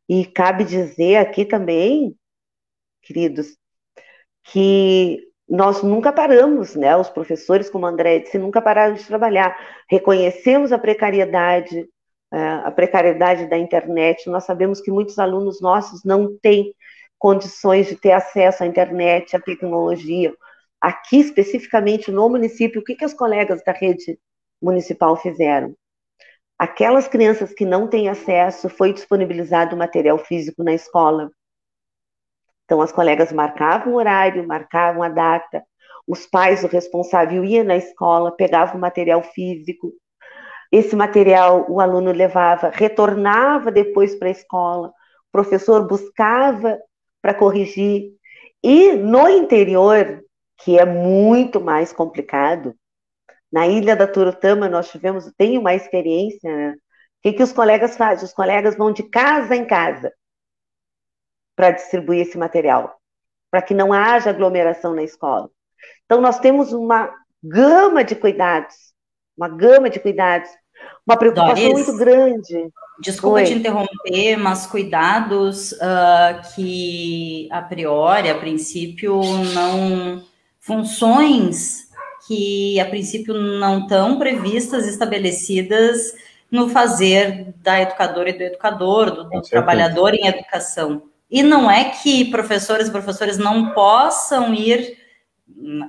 E 0.09 0.25
cabe 0.25 0.65
dizer 0.65 1.17
aqui 1.17 1.45
também, 1.45 2.17
queridos, 3.03 3.57
que 4.45 5.30
nós 5.51 5.83
nunca 5.83 6.13
paramos, 6.13 6.77
né? 6.77 6.97
Os 6.97 7.11
professores, 7.11 7.69
como 7.69 7.85
André 7.85 8.21
disse, 8.21 8.39
nunca 8.39 8.63
pararam 8.63 8.95
de 8.95 9.05
trabalhar. 9.05 9.59
Reconhecemos 9.91 10.71
a 10.71 10.79
precariedade, 10.79 11.89
é, 12.33 12.39
a 12.65 12.71
precariedade 12.71 13.49
da 13.49 13.59
internet. 13.59 14.31
Nós 14.31 14.45
sabemos 14.45 14.81
que 14.81 14.93
muitos 14.93 15.19
alunos 15.19 15.61
nossos 15.61 16.05
não 16.05 16.39
têm 16.41 16.73
condições 17.19 17.89
de 17.89 17.97
ter 17.97 18.13
acesso 18.13 18.63
à 18.63 18.67
internet, 18.67 19.37
à 19.37 19.41
tecnologia. 19.41 20.33
aqui 20.81 21.21
especificamente 21.21 22.11
no 22.11 22.29
município, 22.31 22.81
o 22.81 22.85
que, 22.85 22.95
que 22.95 23.05
os 23.05 23.13
colegas 23.13 23.63
da 23.65 23.73
rede 23.73 24.19
municipal 24.63 25.17
fizeram? 25.17 25.75
Aquelas 26.59 27.09
crianças 27.09 27.53
que 27.53 27.67
não 27.67 27.89
têm 27.89 28.09
acesso, 28.09 28.69
foi 28.69 28.93
disponibilizado 28.93 29.77
material 29.77 30.19
físico 30.19 30.63
na 30.63 30.75
escola. 30.75 31.31
Então, 32.71 32.81
as 32.81 32.93
colegas 32.93 33.33
marcavam 33.33 33.95
o 33.95 33.97
horário, 33.97 34.47
marcavam 34.47 35.03
a 35.03 35.09
data, 35.09 35.61
os 36.07 36.25
pais, 36.25 36.63
o 36.63 36.69
responsável, 36.69 37.45
ia 37.45 37.65
na 37.65 37.77
escola, 37.77 38.31
pegava 38.31 38.77
o 38.77 38.81
material 38.81 39.25
físico, 39.25 39.93
esse 40.71 40.95
material 40.95 41.67
o 41.69 41.81
aluno 41.81 42.13
levava, 42.13 42.71
retornava 42.73 43.73
depois 43.73 44.15
para 44.15 44.29
a 44.29 44.31
escola, 44.31 44.87
o 44.87 45.33
professor 45.33 45.85
buscava 45.89 46.79
para 47.21 47.35
corrigir. 47.35 48.13
E 48.63 48.93
no 48.93 49.29
interior, 49.29 50.23
que 50.59 50.79
é 50.79 50.85
muito 50.85 51.61
mais 51.61 51.93
complicado, 51.93 52.73
na 53.53 53.67
Ilha 53.67 53.97
da 53.97 54.07
Turutama 54.07 54.69
nós 54.69 54.89
tivemos, 54.89 55.29
tenho 55.37 55.61
uma 55.61 55.75
experiência, 55.75 56.57
né? 56.57 56.75
O 56.75 57.23
que, 57.23 57.33
que 57.33 57.43
os 57.43 57.53
colegas 57.53 57.97
fazem? 57.97 58.25
Os 58.25 58.33
colegas 58.33 58.77
vão 58.77 58.93
de 58.93 59.03
casa 59.03 59.57
em 59.57 59.65
casa 59.65 60.13
para 61.61 61.73
distribuir 61.73 62.23
esse 62.23 62.39
material, 62.39 62.99
para 63.51 63.61
que 63.61 63.75
não 63.75 63.93
haja 63.93 64.31
aglomeração 64.31 64.95
na 64.95 65.03
escola. 65.03 65.51
Então, 66.07 66.19
nós 66.19 66.39
temos 66.39 66.73
uma 66.73 67.13
gama 67.45 68.03
de 68.03 68.15
cuidados, 68.15 68.75
uma 69.37 69.47
gama 69.47 69.91
de 69.91 70.01
cuidados 70.01 70.49
uma 71.07 71.19
preocupação 71.19 71.55
Doris, 71.55 71.87
muito 71.87 71.99
grande. 71.99 72.73
Desculpa 72.99 73.41
Oi. 73.41 73.45
te 73.45 73.53
interromper, 73.53 74.39
mas 74.39 74.67
cuidados 74.67 75.73
uh, 75.73 76.55
que 76.55 77.47
a 77.53 77.61
priori, 77.61 78.31
a 78.31 78.39
princípio, 78.39 79.21
não. 79.55 80.25
funções 80.61 81.91
que 82.27 82.81
a 82.81 82.87
princípio 82.87 83.35
não 83.35 83.81
estão 83.81 84.19
previstas, 84.19 84.87
estabelecidas 84.87 86.15
no 86.51 86.71
fazer 86.71 87.53
da 87.57 87.83
educadora 87.83 88.31
e 88.31 88.33
do 88.33 88.45
educador, 88.45 89.11
do, 89.11 89.25
do 89.29 89.43
trabalhador 89.43 90.15
em 90.15 90.27
educação. 90.27 91.10
E 91.31 91.43
não 91.43 91.71
é 91.71 91.85
que 91.85 92.31
professores 92.31 92.89
e 92.89 92.91
professores 92.91 93.39
não 93.39 93.73
possam 93.73 94.53
ir, 94.53 94.99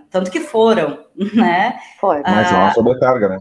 tanto 0.09 0.29
que 0.29 0.39
foram, 0.39 1.05
né? 1.33 1.79
Foi. 1.99 2.21
Mas 2.21 2.51
é 2.51 2.55
uma 2.55 2.67
ah, 2.67 2.73
sobrecarga, 2.73 3.29
né? 3.29 3.39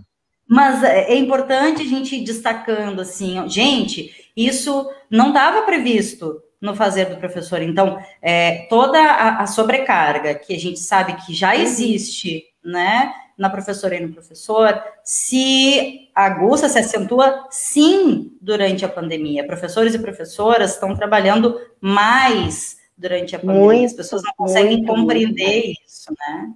Mas 0.49 0.83
é, 0.83 1.13
é 1.13 1.15
importante 1.17 1.83
a 1.83 1.87
gente 1.87 2.17
ir 2.17 2.25
destacando 2.25 3.01
assim, 3.01 3.49
gente, 3.49 4.11
isso 4.37 4.91
não 5.11 5.29
estava 5.29 5.63
previsto 5.63 6.41
no 6.61 6.75
fazer 6.75 7.07
do 7.07 7.17
professor. 7.17 7.63
Então, 7.63 7.99
é, 8.21 8.67
toda 8.69 8.99
a, 8.99 9.43
a, 9.43 9.47
sobrecarga 9.47 10.35
que 10.35 10.55
a 10.55 10.59
gente 10.59 10.81
sabe 10.81 11.15
que 11.25 11.33
já 11.33 11.55
uhum. 11.55 11.63
existe, 11.63 12.45
né, 12.65 13.13
na 13.41 13.49
professora 13.49 13.97
e 13.97 14.01
no 14.01 14.13
professor, 14.13 14.85
se 15.03 16.11
aguça, 16.15 16.69
se 16.69 16.79
acentua, 16.79 17.47
sim, 17.51 18.37
durante 18.39 18.85
a 18.85 18.89
pandemia. 18.89 19.47
Professores 19.47 19.95
e 19.95 19.99
professoras 19.99 20.75
estão 20.75 20.95
trabalhando 20.95 21.59
mais 21.81 22.77
durante 22.95 23.35
a 23.35 23.39
pandemia. 23.39 23.63
Muito, 23.63 23.87
As 23.87 23.93
pessoas 23.95 24.23
não 24.23 24.33
conseguem 24.37 24.77
muito, 24.77 24.93
compreender 24.95 25.65
muito. 25.65 25.83
isso, 25.87 26.13
né? 26.19 26.53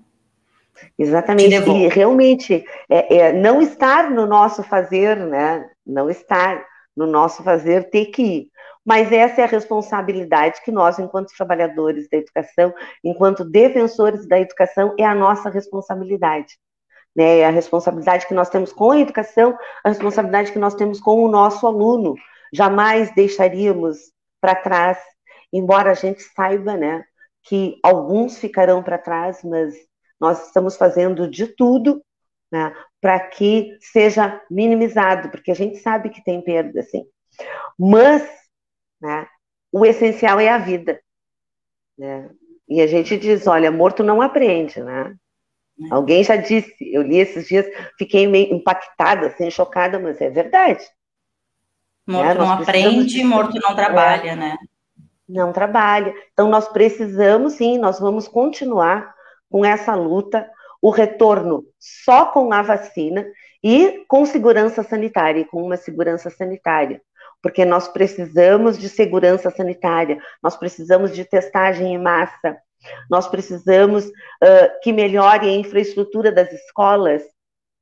Exatamente. 0.98 1.54
E 1.54 1.88
realmente 1.88 2.62
é, 2.90 3.16
é, 3.16 3.32
não 3.32 3.62
estar 3.62 4.10
no 4.10 4.26
nosso 4.26 4.62
fazer, 4.62 5.16
né? 5.16 5.66
Não 5.86 6.10
estar 6.10 6.62
no 6.94 7.06
nosso 7.06 7.42
fazer, 7.42 7.88
ter 7.88 8.06
que 8.06 8.22
ir. 8.22 8.48
Mas 8.84 9.10
essa 9.10 9.40
é 9.40 9.44
a 9.44 9.48
responsabilidade 9.48 10.60
que 10.62 10.70
nós, 10.70 10.98
enquanto 10.98 11.34
trabalhadores 11.34 12.06
da 12.10 12.18
educação, 12.18 12.74
enquanto 13.02 13.42
defensores 13.42 14.28
da 14.28 14.38
educação, 14.38 14.94
é 14.98 15.04
a 15.06 15.14
nossa 15.14 15.48
responsabilidade. 15.48 16.58
Né? 17.14 17.44
A 17.44 17.50
responsabilidade 17.50 18.26
que 18.26 18.34
nós 18.34 18.48
temos 18.48 18.72
com 18.72 18.90
a 18.90 18.98
educação, 18.98 19.56
a 19.82 19.88
responsabilidade 19.88 20.52
que 20.52 20.58
nós 20.58 20.74
temos 20.74 21.00
com 21.00 21.22
o 21.22 21.28
nosso 21.28 21.66
aluno. 21.66 22.14
Jamais 22.52 23.12
deixaríamos 23.14 24.12
para 24.40 24.54
trás, 24.54 24.98
embora 25.52 25.90
a 25.90 25.94
gente 25.94 26.22
saiba, 26.22 26.76
né, 26.76 27.04
que 27.42 27.78
alguns 27.82 28.38
ficarão 28.38 28.82
para 28.82 28.98
trás, 28.98 29.42
mas 29.42 29.74
nós 30.20 30.46
estamos 30.46 30.76
fazendo 30.76 31.28
de 31.28 31.46
tudo 31.46 32.02
né, 32.52 32.74
para 33.00 33.18
que 33.20 33.76
seja 33.80 34.40
minimizado, 34.50 35.28
porque 35.30 35.50
a 35.50 35.54
gente 35.54 35.78
sabe 35.78 36.10
que 36.10 36.22
tem 36.22 36.40
perda, 36.40 36.82
sim. 36.82 37.04
Mas 37.78 38.22
né, 39.00 39.26
o 39.72 39.84
essencial 39.84 40.38
é 40.38 40.48
a 40.48 40.58
vida. 40.58 41.00
Né? 41.98 42.30
E 42.68 42.80
a 42.80 42.86
gente 42.86 43.18
diz, 43.18 43.46
olha, 43.46 43.70
morto 43.70 44.02
não 44.02 44.22
aprende, 44.22 44.82
né? 44.82 45.14
Alguém 45.90 46.22
já 46.22 46.36
disse, 46.36 46.74
eu 46.80 47.02
li 47.02 47.18
esses 47.18 47.48
dias, 47.48 47.66
fiquei 47.98 48.26
meio 48.26 48.54
impactada, 48.54 49.26
assim, 49.26 49.50
chocada, 49.50 49.98
mas 49.98 50.20
é 50.20 50.30
verdade. 50.30 50.84
Morto 52.06 52.28
né? 52.28 52.34
não 52.34 52.52
aprende, 52.52 53.24
morto 53.24 53.58
não 53.60 53.74
trabalha, 53.74 54.30
é, 54.30 54.36
né? 54.36 54.56
Não 55.28 55.52
trabalha. 55.52 56.14
Então, 56.32 56.48
nós 56.48 56.68
precisamos, 56.68 57.54
sim, 57.54 57.78
nós 57.78 57.98
vamos 57.98 58.28
continuar 58.28 59.14
com 59.50 59.64
essa 59.64 59.94
luta, 59.94 60.48
o 60.80 60.90
retorno 60.90 61.64
só 61.78 62.26
com 62.26 62.52
a 62.52 62.62
vacina 62.62 63.26
e 63.62 64.04
com 64.06 64.26
segurança 64.26 64.82
sanitária, 64.82 65.46
com 65.46 65.62
uma 65.62 65.76
segurança 65.76 66.28
sanitária, 66.28 67.00
porque 67.42 67.64
nós 67.64 67.88
precisamos 67.88 68.78
de 68.78 68.88
segurança 68.88 69.50
sanitária, 69.50 70.18
nós 70.42 70.56
precisamos 70.56 71.14
de 71.14 71.24
testagem 71.24 71.94
em 71.94 71.98
massa, 71.98 72.58
nós 73.10 73.28
precisamos 73.28 74.06
uh, 74.06 74.80
que 74.82 74.92
melhore 74.92 75.48
a 75.48 75.52
infraestrutura 75.52 76.30
das 76.32 76.52
escolas. 76.52 77.22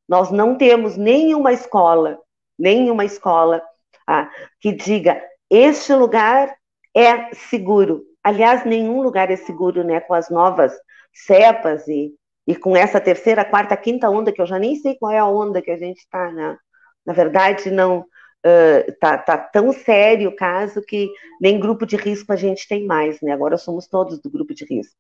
Nós 0.09 0.31
não 0.31 0.57
temos 0.57 0.97
nenhuma 0.97 1.53
escola, 1.53 2.19
nenhuma 2.59 3.05
escola 3.05 3.63
ah, 4.07 4.31
que 4.61 4.73
diga 4.73 5.23
este 5.51 5.95
lugar 5.95 6.55
é 6.97 7.35
seguro. 7.35 8.03
Aliás, 8.25 8.65
nenhum 8.65 9.03
lugar 9.03 9.31
é 9.31 9.37
seguro, 9.37 9.85
né? 9.85 10.01
Com 10.01 10.15
as 10.15 10.31
novas 10.31 10.73
cepas 11.13 11.87
e, 11.89 12.15
e 12.47 12.57
com 12.57 12.75
essa 12.75 12.99
terceira, 12.99 13.45
quarta, 13.45 13.77
quinta 13.77 14.09
onda, 14.09 14.33
que 14.33 14.41
eu 14.41 14.47
já 14.47 14.59
nem 14.59 14.77
sei 14.77 14.97
qual 14.97 15.13
é 15.13 15.19
a 15.19 15.27
onda 15.27 15.61
que 15.61 15.71
a 15.71 15.77
gente 15.77 15.99
está, 15.99 16.31
né? 16.33 16.57
Na 17.05 17.13
verdade, 17.13 17.71
não 17.71 18.07
uh, 18.47 18.93
tá, 19.01 19.19
tá 19.19 19.39
tão 19.39 19.73
sério 19.73 20.31
o 20.31 20.37
caso 20.37 20.83
que 20.83 21.11
nem 21.41 21.61
grupo 21.61 21.87
de 21.87 21.97
risco 21.97 22.33
a 22.33 22.37
gente 22.37 22.67
tem 22.69 22.87
mais, 22.87 23.21
né? 23.21 23.33
Agora 23.33 23.57
somos 23.57 23.87
todos 23.87 24.21
do 24.21 24.31
grupo 24.31 24.55
de 24.55 24.65
risco. 24.65 24.97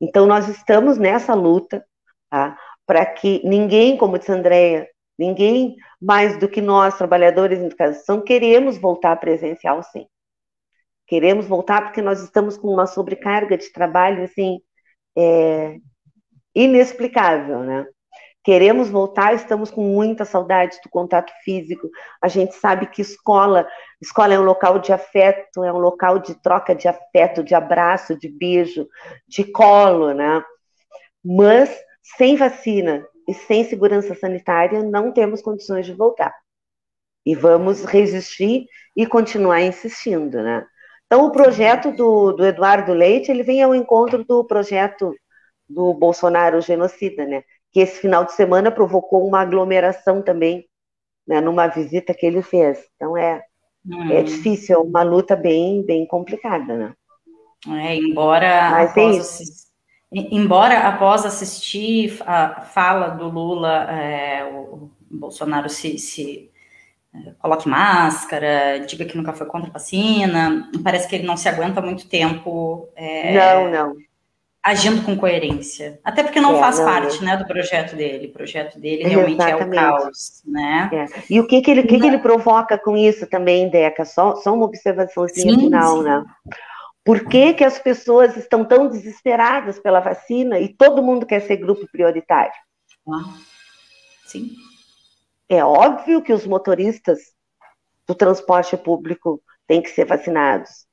Então, 0.00 0.26
nós 0.26 0.48
estamos 0.48 0.98
nessa 0.98 1.34
luta, 1.34 1.84
tá? 2.30 2.58
Para 2.86 3.04
que 3.06 3.40
ninguém, 3.44 3.96
como 3.96 4.18
disse 4.18 4.32
a 4.32 4.34
Andrea, 4.34 4.88
ninguém 5.18 5.76
mais 6.00 6.38
do 6.38 6.48
que 6.48 6.60
nós, 6.60 6.96
trabalhadores 6.96 7.58
em 7.60 7.66
educação, 7.66 8.22
queremos 8.22 8.78
voltar 8.78 9.16
presencial, 9.16 9.82
sim. 9.82 10.06
Queremos 11.06 11.46
voltar 11.46 11.82
porque 11.82 12.00
nós 12.00 12.22
estamos 12.22 12.56
com 12.56 12.68
uma 12.68 12.86
sobrecarga 12.86 13.58
de 13.58 13.70
trabalho, 13.72 14.24
assim, 14.24 14.60
é, 15.16 15.76
inexplicável, 16.54 17.60
né? 17.60 17.86
Queremos 18.42 18.88
voltar, 18.88 19.34
estamos 19.34 19.70
com 19.70 19.82
muita 19.82 20.24
saudade 20.24 20.78
do 20.82 20.88
contato 20.88 21.30
físico. 21.44 21.90
A 22.22 22.28
gente 22.28 22.54
sabe 22.54 22.86
que 22.86 23.02
escola, 23.02 23.68
escola 24.00 24.32
é 24.32 24.38
um 24.38 24.44
local 24.44 24.78
de 24.78 24.92
afeto, 24.92 25.62
é 25.62 25.70
um 25.70 25.78
local 25.78 26.18
de 26.18 26.34
troca 26.34 26.74
de 26.74 26.88
afeto, 26.88 27.44
de 27.44 27.54
abraço, 27.54 28.18
de 28.18 28.28
beijo, 28.28 28.88
de 29.28 29.44
colo, 29.44 30.14
né? 30.14 30.42
Mas 31.22 31.70
sem 32.16 32.34
vacina 32.34 33.06
e 33.28 33.34
sem 33.34 33.64
segurança 33.64 34.14
sanitária 34.14 34.82
não 34.82 35.12
temos 35.12 35.42
condições 35.42 35.84
de 35.84 35.92
voltar. 35.92 36.34
E 37.26 37.34
vamos 37.34 37.84
resistir 37.84 38.66
e 38.96 39.06
continuar 39.06 39.60
insistindo, 39.60 40.42
né? 40.42 40.66
Então, 41.06 41.26
o 41.26 41.32
projeto 41.32 41.92
do, 41.92 42.32
do 42.32 42.46
Eduardo 42.46 42.94
Leite, 42.94 43.30
ele 43.30 43.42
vem 43.42 43.62
ao 43.62 43.74
encontro 43.74 44.24
do 44.24 44.44
projeto 44.44 45.12
do 45.68 45.92
Bolsonaro 45.92 46.60
genocida, 46.60 47.26
né? 47.26 47.42
Que 47.72 47.80
esse 47.80 48.00
final 48.00 48.24
de 48.24 48.32
semana 48.32 48.70
provocou 48.70 49.26
uma 49.26 49.40
aglomeração 49.40 50.22
também, 50.22 50.66
né, 51.26 51.40
numa 51.40 51.68
visita 51.68 52.14
que 52.14 52.26
ele 52.26 52.42
fez. 52.42 52.78
Então, 52.96 53.16
é, 53.16 53.42
hum. 53.86 54.10
é 54.10 54.22
difícil, 54.22 54.76
é 54.76 54.78
uma 54.78 55.02
luta 55.02 55.36
bem, 55.36 55.84
bem 55.84 56.06
complicada, 56.06 56.76
né? 56.76 56.94
É, 57.68 57.94
embora 57.96 58.70
Mas 58.70 58.90
após, 58.90 59.16
é 59.16 59.20
assistir, 59.20 59.70
embora 60.12 60.78
após 60.80 61.26
assistir 61.26 62.20
a 62.26 62.62
fala 62.62 63.08
do 63.08 63.28
Lula, 63.28 63.84
é, 63.90 64.44
o 64.44 64.90
Bolsonaro 65.10 65.68
se, 65.68 65.98
se 65.98 66.50
coloque 67.38 67.68
máscara, 67.68 68.80
diga 68.86 69.04
que 69.04 69.16
nunca 69.16 69.32
foi 69.32 69.46
contra 69.46 69.68
a 69.68 69.72
vacina. 69.72 70.70
Parece 70.82 71.08
que 71.08 71.16
ele 71.16 71.26
não 71.26 71.36
se 71.36 71.48
aguenta 71.48 71.80
muito 71.80 72.08
tempo. 72.08 72.88
É, 72.96 73.34
não, 73.34 73.70
não. 73.70 73.96
Agindo 74.62 75.02
com 75.02 75.16
coerência. 75.16 75.98
Até 76.04 76.22
porque 76.22 76.40
não 76.40 76.56
é, 76.56 76.60
faz 76.60 76.78
não, 76.78 76.84
parte 76.84 77.24
né, 77.24 77.36
do 77.36 77.46
projeto 77.46 77.96
dele. 77.96 78.26
O 78.26 78.32
projeto 78.32 78.78
dele 78.78 79.04
realmente 79.04 79.40
Exatamente. 79.40 79.78
é 79.78 79.88
o 79.88 79.92
caos. 79.92 80.42
Né? 80.44 80.90
É. 80.92 81.22
E 81.30 81.40
o 81.40 81.46
que, 81.46 81.62
que, 81.62 81.70
ele, 81.70 81.82
que, 81.84 81.98
que 81.98 82.06
ele 82.06 82.18
provoca 82.18 82.76
com 82.76 82.94
isso 82.94 83.26
também, 83.26 83.70
Deca? 83.70 84.04
Só, 84.04 84.36
só 84.36 84.52
uma 84.52 84.66
observação 84.66 85.26
final, 85.28 85.98
sim. 85.98 86.02
né? 86.02 86.24
Por 87.02 87.26
que, 87.26 87.54
que 87.54 87.64
as 87.64 87.78
pessoas 87.78 88.36
estão 88.36 88.62
tão 88.64 88.86
desesperadas 88.86 89.78
pela 89.78 90.00
vacina 90.00 90.58
e 90.58 90.68
todo 90.68 91.02
mundo 91.02 91.24
quer 91.24 91.40
ser 91.40 91.56
grupo 91.56 91.86
prioritário? 91.90 92.52
Ah, 93.08 93.38
sim. 94.26 94.52
É 95.48 95.64
óbvio 95.64 96.22
que 96.22 96.32
os 96.32 96.46
motoristas 96.46 97.18
do 98.06 98.14
transporte 98.14 98.76
público 98.76 99.42
têm 99.66 99.80
que 99.80 99.88
ser 99.88 100.04
vacinados. 100.04 100.86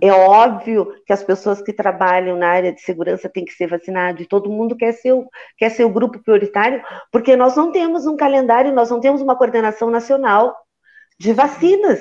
É 0.00 0.12
óbvio 0.12 0.94
que 1.04 1.12
as 1.12 1.22
pessoas 1.22 1.60
que 1.62 1.72
trabalham 1.72 2.36
na 2.36 2.48
área 2.48 2.72
de 2.72 2.80
segurança 2.80 3.28
têm 3.28 3.44
que 3.44 3.52
ser 3.52 3.68
vacinadas 3.68 4.20
e 4.20 4.26
todo 4.26 4.50
mundo 4.50 4.76
quer 4.76 4.92
ser, 4.92 5.12
o, 5.12 5.28
quer 5.56 5.70
ser 5.70 5.84
o 5.84 5.90
grupo 5.90 6.22
prioritário, 6.22 6.82
porque 7.10 7.36
nós 7.36 7.56
não 7.56 7.70
temos 7.70 8.06
um 8.06 8.16
calendário, 8.16 8.72
nós 8.72 8.90
não 8.90 9.00
temos 9.00 9.20
uma 9.20 9.36
coordenação 9.36 9.90
nacional 9.90 10.56
de 11.18 11.32
vacinas. 11.32 12.00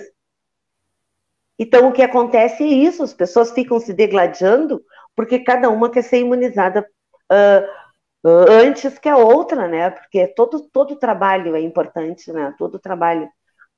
Então, 1.59 1.89
o 1.89 1.91
que 1.91 2.01
acontece 2.01 2.63
é 2.63 2.67
isso: 2.67 3.03
as 3.03 3.13
pessoas 3.13 3.51
ficam 3.51 3.79
se 3.79 3.93
degladiando 3.93 4.83
porque 5.15 5.39
cada 5.39 5.69
uma 5.69 5.91
quer 5.91 6.03
ser 6.03 6.19
imunizada 6.19 6.87
uh, 7.31 8.27
antes 8.49 8.97
que 8.97 9.09
a 9.09 9.17
outra, 9.17 9.67
né? 9.67 9.91
Porque 9.91 10.27
todo, 10.27 10.67
todo 10.69 10.95
trabalho 10.95 11.55
é 11.55 11.61
importante, 11.61 12.31
né? 12.31 12.53
Todo 12.57 12.79
trabalho 12.79 13.29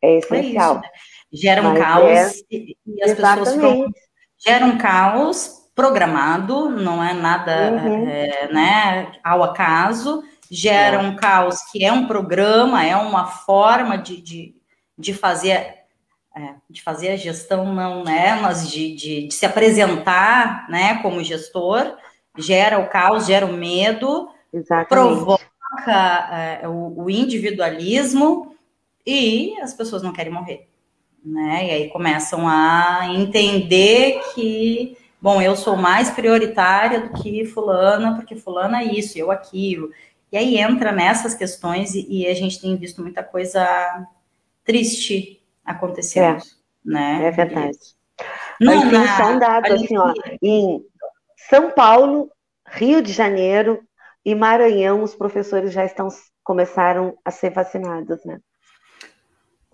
é 0.04 0.18
essencial. 0.18 0.76
É 0.76 0.78
isso, 0.78 0.84
né? 0.84 0.90
Gera 1.32 1.62
um 1.62 1.74
Mas 1.74 1.80
caos 1.80 2.10
é... 2.10 2.32
e, 2.52 2.76
as 3.02 3.12
Exatamente. 3.12 3.40
pessoas 3.40 3.54
ficam... 3.54 3.92
Gera 4.46 4.66
um 4.66 4.78
caos 4.78 5.64
programado, 5.74 6.70
não 6.70 7.04
é 7.04 7.14
nada 7.14 7.72
uhum. 7.72 8.08
é, 8.08 8.48
né, 8.52 9.12
ao 9.24 9.42
acaso, 9.42 10.24
gera 10.52 10.98
é. 10.98 11.00
um 11.00 11.16
caos 11.16 11.62
que 11.72 11.84
é 11.84 11.92
um 11.92 12.06
programa, 12.06 12.86
é 12.86 12.96
uma 12.96 13.26
forma 13.26 13.98
de, 13.98 14.22
de, 14.22 14.56
de 14.98 15.14
fazer 15.14 15.82
é, 16.36 16.56
de 16.68 16.82
fazer 16.82 17.10
a 17.10 17.16
gestão 17.16 17.74
não, 17.74 18.04
né, 18.04 18.40
mas 18.42 18.70
de, 18.70 18.96
de, 18.96 19.28
de, 19.28 19.34
se 19.34 19.46
apresentar, 19.46 20.68
né, 20.68 21.00
como 21.02 21.24
gestor, 21.24 21.96
gera 22.38 22.80
o 22.80 22.90
caos, 22.90 23.28
gera 23.28 23.46
o 23.46 23.54
medo, 23.54 24.28
Exatamente. 24.52 24.90
provoca 24.90 25.40
é, 26.32 26.68
o, 26.68 27.04
o, 27.04 27.10
individualismo 27.10 28.53
e 29.06 29.60
as 29.62 29.74
pessoas 29.74 30.02
não 30.02 30.14
querem 30.14 30.32
morrer, 30.32 30.68
né, 31.24 31.68
e 31.68 31.72
aí 31.72 31.90
começam 31.90 32.48
a 32.48 33.08
entender 33.10 34.22
que, 34.34 34.98
bom, 35.22 35.42
eu 35.42 35.56
sou 35.56 35.76
mais 35.76 36.10
prioritária 36.10 37.02
do 37.02 37.22
que 37.22 37.46
fulana, 37.46 38.16
porque 38.16 38.36
fulana 38.36 38.82
é 38.82 38.86
isso, 38.86 39.18
eu 39.18 39.32
aquilo, 39.32 39.92
e 40.32 40.38
aí 40.38 40.58
entra 40.58 40.92
nessas 40.92 41.34
questões 41.34 41.94
e, 41.94 42.06
e 42.10 42.28
a 42.28 42.34
gente 42.34 42.60
tem 42.60 42.76
visto 42.76 43.02
muita 43.02 43.24
coisa 43.24 44.08
triste 44.64 45.42
acontecendo, 45.64 46.38
é, 46.38 46.42
né? 46.84 47.26
É 47.26 47.32
verdade. 47.32 47.78
Não, 48.60 48.90
tem 48.90 49.08
só 49.18 49.32
um 49.32 49.40
dado 49.40 49.74
assim, 49.74 49.98
ó, 49.98 50.14
em 50.42 50.84
São 51.50 51.72
Paulo, 51.72 52.32
Rio 52.68 53.02
de 53.02 53.12
Janeiro 53.12 53.84
e 54.26 54.34
Maranhão, 54.34 55.04
os 55.04 55.16
professores 55.16 55.72
já 55.72 55.86
estão 55.86 56.08
começaram 56.44 57.18
a 57.24 57.32
ser 57.32 57.52
vacinados, 57.52 58.24
né? 58.26 58.40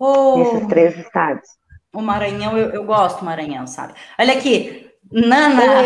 Oh, 0.00 0.38
Nesses 0.38 0.66
três 0.66 0.98
estados. 0.98 1.46
O 1.92 2.00
Maranhão, 2.00 2.56
eu, 2.56 2.70
eu 2.70 2.84
gosto 2.84 3.18
do 3.18 3.26
Maranhão, 3.26 3.66
sabe? 3.66 3.92
Olha 4.18 4.32
aqui, 4.32 4.90
Nana, 5.12 5.82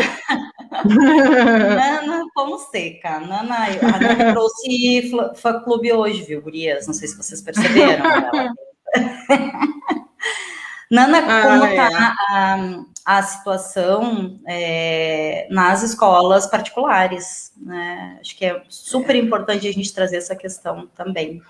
Nana 0.85 2.25
Fonseca, 2.33 3.19
Nana, 3.21 3.57
a 3.65 3.99
Nana 3.99 4.33
trouxe 4.33 5.11
fã 5.35 5.61
clube 5.61 5.93
hoje, 5.93 6.23
viu, 6.23 6.41
Gurias? 6.43 6.87
Não 6.87 6.95
sei 6.95 7.09
se 7.09 7.17
vocês 7.17 7.41
perceberam. 7.41 8.05
Nana, 10.91 11.23
como 11.23 11.67
está 11.67 11.89
ah, 11.89 12.15
é. 12.31 13.09
a, 13.09 13.19
a, 13.19 13.23
situação 13.23 14.39
é, 14.47 15.49
nas 15.51 15.83
escolas 15.83 16.47
particulares? 16.47 17.53
Né? 17.57 18.19
Acho 18.21 18.37
que 18.37 18.45
é 18.45 18.63
super 18.69 19.17
importante 19.17 19.67
a 19.67 19.73
gente 19.73 19.93
trazer 19.93 20.19
essa 20.19 20.37
questão 20.37 20.87
também. 20.95 21.43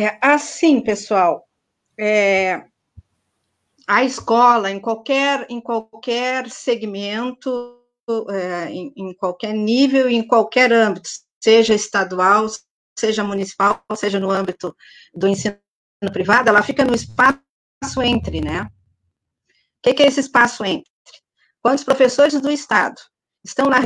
É 0.00 0.16
assim, 0.22 0.80
pessoal. 0.80 1.44
É, 1.98 2.62
a 3.84 4.04
escola, 4.04 4.70
em 4.70 4.78
qualquer, 4.78 5.44
em 5.50 5.60
qualquer 5.60 6.48
segmento, 6.48 7.82
é, 8.30 8.70
em, 8.70 8.92
em 8.96 9.12
qualquer 9.14 9.52
nível, 9.52 10.08
em 10.08 10.24
qualquer 10.24 10.72
âmbito, 10.72 11.08
seja 11.40 11.74
estadual, 11.74 12.46
seja 12.96 13.24
municipal, 13.24 13.82
seja 13.96 14.20
no 14.20 14.30
âmbito 14.30 14.72
do 15.12 15.26
ensino 15.26 15.58
privado, 16.12 16.48
ela 16.48 16.62
fica 16.62 16.84
no 16.84 16.94
espaço 16.94 17.42
entre, 18.00 18.40
né? 18.40 18.70
O 19.84 19.92
que, 19.92 20.00
é 20.00 20.06
esse 20.06 20.20
espaço 20.20 20.64
entre? 20.64 20.88
Quando 21.60 21.78
os 21.78 21.84
professores 21.84 22.40
do 22.40 22.52
Estado 22.52 23.00
estão 23.44 23.68
lá 23.68 23.78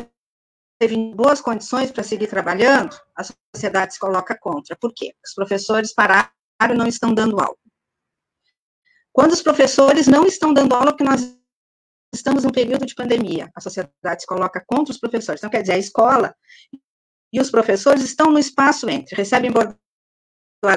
em 0.90 1.14
boas 1.14 1.40
condições 1.40 1.90
para 1.90 2.02
seguir 2.02 2.26
trabalhando, 2.26 2.98
a 3.14 3.22
sociedade 3.54 3.94
se 3.94 4.00
coloca 4.00 4.36
contra. 4.38 4.76
Por 4.76 4.92
quê? 4.94 5.14
Os 5.24 5.34
professores 5.34 5.92
pararam 5.92 6.30
e 6.62 6.74
não 6.74 6.86
estão 6.86 7.12
dando 7.12 7.38
aula. 7.38 7.56
Quando 9.12 9.32
os 9.32 9.42
professores 9.42 10.06
não 10.06 10.26
estão 10.26 10.54
dando 10.54 10.74
aula, 10.74 10.92
porque 10.92 11.04
nós 11.04 11.36
estamos 12.14 12.44
num 12.44 12.50
período 12.50 12.86
de 12.86 12.94
pandemia, 12.94 13.50
a 13.54 13.60
sociedade 13.60 14.22
se 14.22 14.26
coloca 14.26 14.62
contra 14.66 14.92
os 14.92 14.98
professores. 14.98 15.40
Então, 15.40 15.50
quer 15.50 15.60
dizer, 15.60 15.74
a 15.74 15.78
escola 15.78 16.34
e 17.32 17.40
os 17.40 17.50
professores 17.50 18.02
estão 18.02 18.30
no 18.30 18.38
espaço 18.38 18.88
entre, 18.88 19.14
recebem 19.14 19.50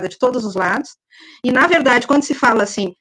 de 0.10 0.18
todos 0.18 0.44
os 0.46 0.56
lados, 0.56 0.98
e, 1.44 1.52
na 1.52 1.68
verdade, 1.68 2.08
quando 2.08 2.24
se 2.24 2.34
fala 2.34 2.64
assim, 2.64 2.96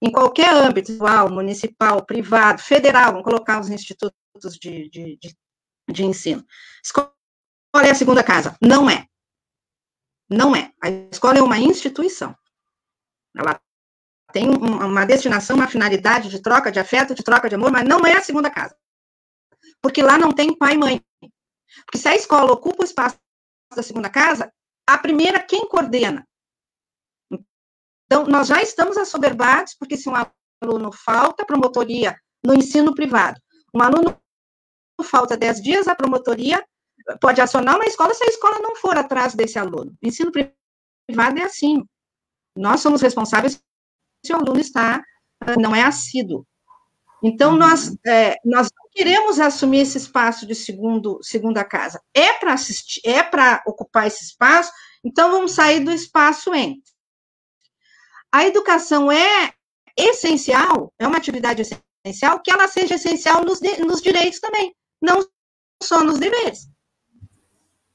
em 0.00 0.10
qualquer 0.10 0.54
âmbito, 0.54 0.92
municipal, 1.30 2.04
privado, 2.04 2.62
federal, 2.62 3.12
vamos 3.12 3.24
colocar 3.24 3.60
os 3.60 3.68
institutos 3.68 4.14
de, 4.60 4.88
de, 4.88 5.18
de, 5.20 5.36
de 5.88 6.04
ensino. 6.04 6.44
Escola 6.82 7.12
é 7.84 7.90
a 7.90 7.94
segunda 7.94 8.22
casa. 8.22 8.56
Não 8.60 8.88
é. 8.88 9.06
Não 10.30 10.54
é. 10.54 10.72
A 10.82 10.90
escola 10.90 11.38
é 11.38 11.42
uma 11.42 11.58
instituição. 11.58 12.36
Ela 13.36 13.60
tem 14.32 14.48
uma 14.48 15.06
destinação, 15.06 15.56
uma 15.56 15.68
finalidade 15.68 16.28
de 16.28 16.40
troca 16.40 16.70
de 16.70 16.78
afeto, 16.78 17.14
de 17.14 17.22
troca 17.22 17.48
de 17.48 17.54
amor, 17.54 17.70
mas 17.70 17.86
não 17.86 18.06
é 18.06 18.16
a 18.16 18.22
segunda 18.22 18.50
casa. 18.50 18.76
Porque 19.80 20.02
lá 20.02 20.18
não 20.18 20.32
tem 20.32 20.56
pai 20.56 20.74
e 20.74 20.78
mãe. 20.78 21.04
Porque 21.86 21.98
se 21.98 22.08
a 22.08 22.14
escola 22.14 22.52
ocupa 22.52 22.82
o 22.82 22.84
espaço 22.84 23.18
da 23.74 23.82
segunda 23.82 24.10
casa, 24.10 24.52
a 24.86 24.98
primeira, 24.98 25.42
quem 25.42 25.66
coordena? 25.68 26.26
Então, 28.06 28.24
nós 28.26 28.48
já 28.48 28.62
estamos 28.62 28.96
assoberbados, 28.96 29.74
porque 29.74 29.96
se 29.96 30.08
um 30.08 30.14
aluno 30.62 30.90
falta, 30.92 31.42
a 31.42 31.46
promotoria 31.46 32.18
no 32.44 32.54
ensino 32.54 32.94
privado, 32.94 33.40
um 33.74 33.82
aluno 33.82 34.18
falta 35.04 35.36
10 35.36 35.62
dias, 35.62 35.88
a 35.88 35.94
promotoria 35.94 36.64
pode 37.20 37.40
acionar 37.40 37.76
uma 37.76 37.86
escola 37.86 38.12
se 38.14 38.24
a 38.24 38.28
escola 38.28 38.58
não 38.58 38.76
for 38.76 38.96
atrás 38.96 39.34
desse 39.34 39.58
aluno. 39.58 39.96
Ensino 40.02 40.30
privado 40.32 41.38
é 41.38 41.42
assim. 41.42 41.84
Nós 42.56 42.80
somos 42.80 43.00
responsáveis 43.00 43.60
se 44.24 44.32
o 44.32 44.36
aluno 44.36 44.60
está, 44.60 45.02
não 45.58 45.74
é 45.74 45.82
assíduo. 45.82 46.46
Então, 47.22 47.52
uhum. 47.52 47.58
nós, 47.58 47.96
é, 48.06 48.36
nós 48.44 48.68
não 48.76 48.88
queremos 48.92 49.40
assumir 49.40 49.80
esse 49.80 49.98
espaço 49.98 50.46
de 50.46 50.54
segundo, 50.54 51.18
segunda 51.22 51.64
casa. 51.64 52.00
É 52.14 52.32
para 52.34 52.52
assistir, 52.52 53.00
é 53.04 53.22
para 53.22 53.62
ocupar 53.66 54.06
esse 54.06 54.24
espaço, 54.24 54.72
então 55.04 55.30
vamos 55.30 55.52
sair 55.52 55.80
do 55.80 55.90
espaço 55.90 56.54
entre. 56.54 56.82
A 58.30 58.44
educação 58.44 59.10
é 59.10 59.52
essencial, 59.96 60.92
é 60.98 61.06
uma 61.06 61.16
atividade 61.16 61.62
essencial, 62.04 62.40
que 62.40 62.52
ela 62.52 62.68
seja 62.68 62.94
essencial 62.94 63.44
nos, 63.44 63.60
nos 63.60 64.00
direitos 64.00 64.38
também, 64.38 64.74
não 65.00 65.26
só 65.82 66.02
nos 66.02 66.18
deveres. 66.18 66.68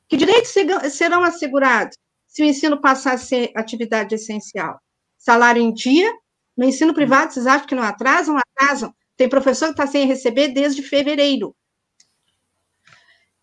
Que 0.08 0.18
direitos 0.18 0.52
serão 0.92 1.24
assegurados 1.24 1.98
se 2.28 2.42
o 2.44 2.46
ensino 2.46 2.80
passar 2.80 3.14
a 3.14 3.18
ser 3.18 3.52
atividade 3.56 4.16
essencial? 4.16 4.80
Salário 5.18 5.62
em 5.62 5.74
dia, 5.74 6.12
no 6.56 6.66
ensino 6.66 6.94
privado, 6.94 7.34
vocês 7.34 7.48
acham 7.48 7.68
que 7.68 7.76
não 7.76 7.84
atrasam? 7.84 8.38
Atrasam. 8.38 8.94
Tem 9.16 9.30
professor 9.30 9.68
que 9.68 9.72
está 9.74 9.88
sem 9.88 10.06
receber 10.06 10.50
desde 10.50 10.84
fevereiro. 10.84 11.56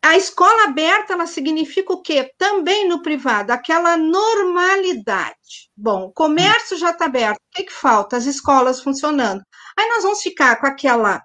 A 0.02 0.16
escola 0.16 0.64
aberta, 0.64 1.12
ela 1.12 1.26
significa 1.26 1.92
o 1.92 2.00
quê? 2.00 2.32
Também 2.38 2.88
no 2.88 3.02
privado, 3.02 3.52
aquela 3.52 3.98
normalidade. 3.98 5.70
Bom, 5.76 6.04
o 6.04 6.12
comércio 6.12 6.76
já 6.78 6.90
está 6.90 7.04
aberto, 7.04 7.36
o 7.36 7.56
que, 7.56 7.64
que 7.64 7.72
falta? 7.72 8.16
As 8.16 8.24
escolas 8.24 8.80
funcionando. 8.80 9.42
Aí 9.76 9.88
nós 9.88 10.02
vamos 10.02 10.22
ficar 10.22 10.56
com 10.56 10.66
aquela, 10.66 11.22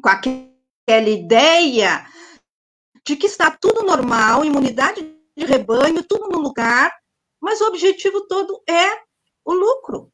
com 0.00 0.08
aquela 0.92 1.08
ideia 1.08 2.06
de 3.04 3.16
que 3.16 3.26
está 3.26 3.50
tudo 3.50 3.82
normal, 3.82 4.44
imunidade 4.44 5.00
de 5.34 5.46
rebanho, 5.46 6.04
tudo 6.04 6.28
no 6.28 6.38
lugar, 6.38 6.94
mas 7.40 7.60
o 7.60 7.66
objetivo 7.66 8.26
todo 8.26 8.62
é 8.68 9.00
o 9.44 9.54
lucro. 9.54 10.12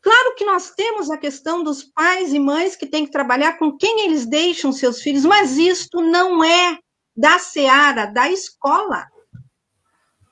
Claro 0.00 0.34
que 0.34 0.46
nós 0.46 0.70
temos 0.70 1.10
a 1.10 1.18
questão 1.18 1.62
dos 1.62 1.84
pais 1.84 2.32
e 2.32 2.38
mães 2.38 2.74
que 2.74 2.86
têm 2.86 3.04
que 3.04 3.12
trabalhar 3.12 3.58
com 3.58 3.76
quem 3.76 4.06
eles 4.06 4.24
deixam 4.24 4.72
seus 4.72 5.02
filhos, 5.02 5.26
mas 5.26 5.58
isto 5.58 6.00
não 6.00 6.42
é 6.42 6.78
da 7.14 7.38
seara 7.38 8.06
da 8.06 8.30
escola. 8.30 9.06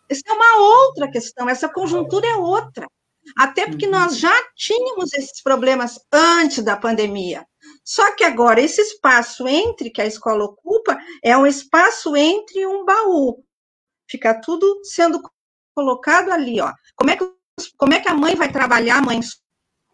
Essa 0.08 0.22
é 0.26 0.32
uma 0.32 0.56
outra 0.86 1.10
questão, 1.10 1.46
essa 1.46 1.68
conjuntura 1.68 2.26
é 2.26 2.34
outra. 2.34 2.86
Até 3.36 3.66
porque 3.66 3.84
uhum. 3.84 3.92
nós 3.92 4.16
já 4.16 4.32
tínhamos 4.56 5.12
esses 5.12 5.42
problemas 5.42 6.00
antes 6.10 6.64
da 6.64 6.78
pandemia. 6.78 7.46
Só 7.88 8.14
que 8.14 8.22
agora, 8.22 8.60
esse 8.60 8.82
espaço 8.82 9.48
entre 9.48 9.88
que 9.88 10.02
a 10.02 10.06
escola 10.06 10.44
ocupa 10.44 10.98
é 11.24 11.34
um 11.34 11.46
espaço 11.46 12.14
entre 12.14 12.66
um 12.66 12.84
baú. 12.84 13.42
Fica 14.06 14.38
tudo 14.38 14.80
sendo 14.84 15.22
colocado 15.74 16.30
ali, 16.30 16.60
ó. 16.60 16.70
Como 16.94 17.10
é 17.10 17.16
que, 17.16 17.24
como 17.78 17.94
é 17.94 18.00
que 18.00 18.08
a 18.10 18.14
mãe 18.14 18.34
vai 18.34 18.52
trabalhar, 18.52 18.98
a 18.98 19.02
mãe 19.02 19.20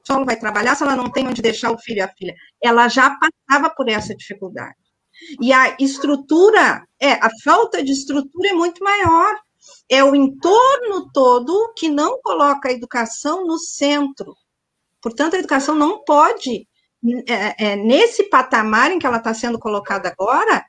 solo 0.05 0.25
vai 0.25 0.37
trabalhar 0.37 0.75
se 0.75 0.83
ela 0.83 0.97
não 0.97 1.09
tem 1.09 1.29
onde 1.29 1.41
deixar 1.41 1.71
o 1.71 1.79
filho 1.79 1.99
e 1.99 2.01
a 2.01 2.09
filha? 2.09 2.35
Ela 2.61 2.89
já 2.89 3.17
passava 3.17 3.71
por 3.71 3.89
essa 3.89 4.13
dificuldade. 4.13 4.75
E 5.41 5.53
a 5.53 5.77
estrutura, 5.79 6.85
é, 6.99 7.13
a 7.13 7.31
falta 7.45 7.81
de 7.81 7.93
estrutura 7.93 8.49
é 8.49 8.55
muito 8.55 8.83
maior. 8.83 9.39
É 9.89 10.03
o 10.03 10.17
entorno 10.17 11.13
todo 11.13 11.73
que 11.77 11.89
não 11.89 12.21
coloca 12.23 12.69
a 12.69 12.73
educação 12.73 13.47
no 13.47 13.57
centro. 13.57 14.35
Portanto, 15.01 15.35
a 15.35 15.39
educação 15.39 15.77
não 15.77 16.03
pode, 16.03 16.67
é, 17.29 17.73
é, 17.73 17.77
nesse 17.77 18.25
patamar 18.25 18.91
em 18.91 18.99
que 18.99 19.07
ela 19.07 19.19
está 19.19 19.35
sendo 19.35 19.59
colocada 19.59 20.09
agora, 20.09 20.65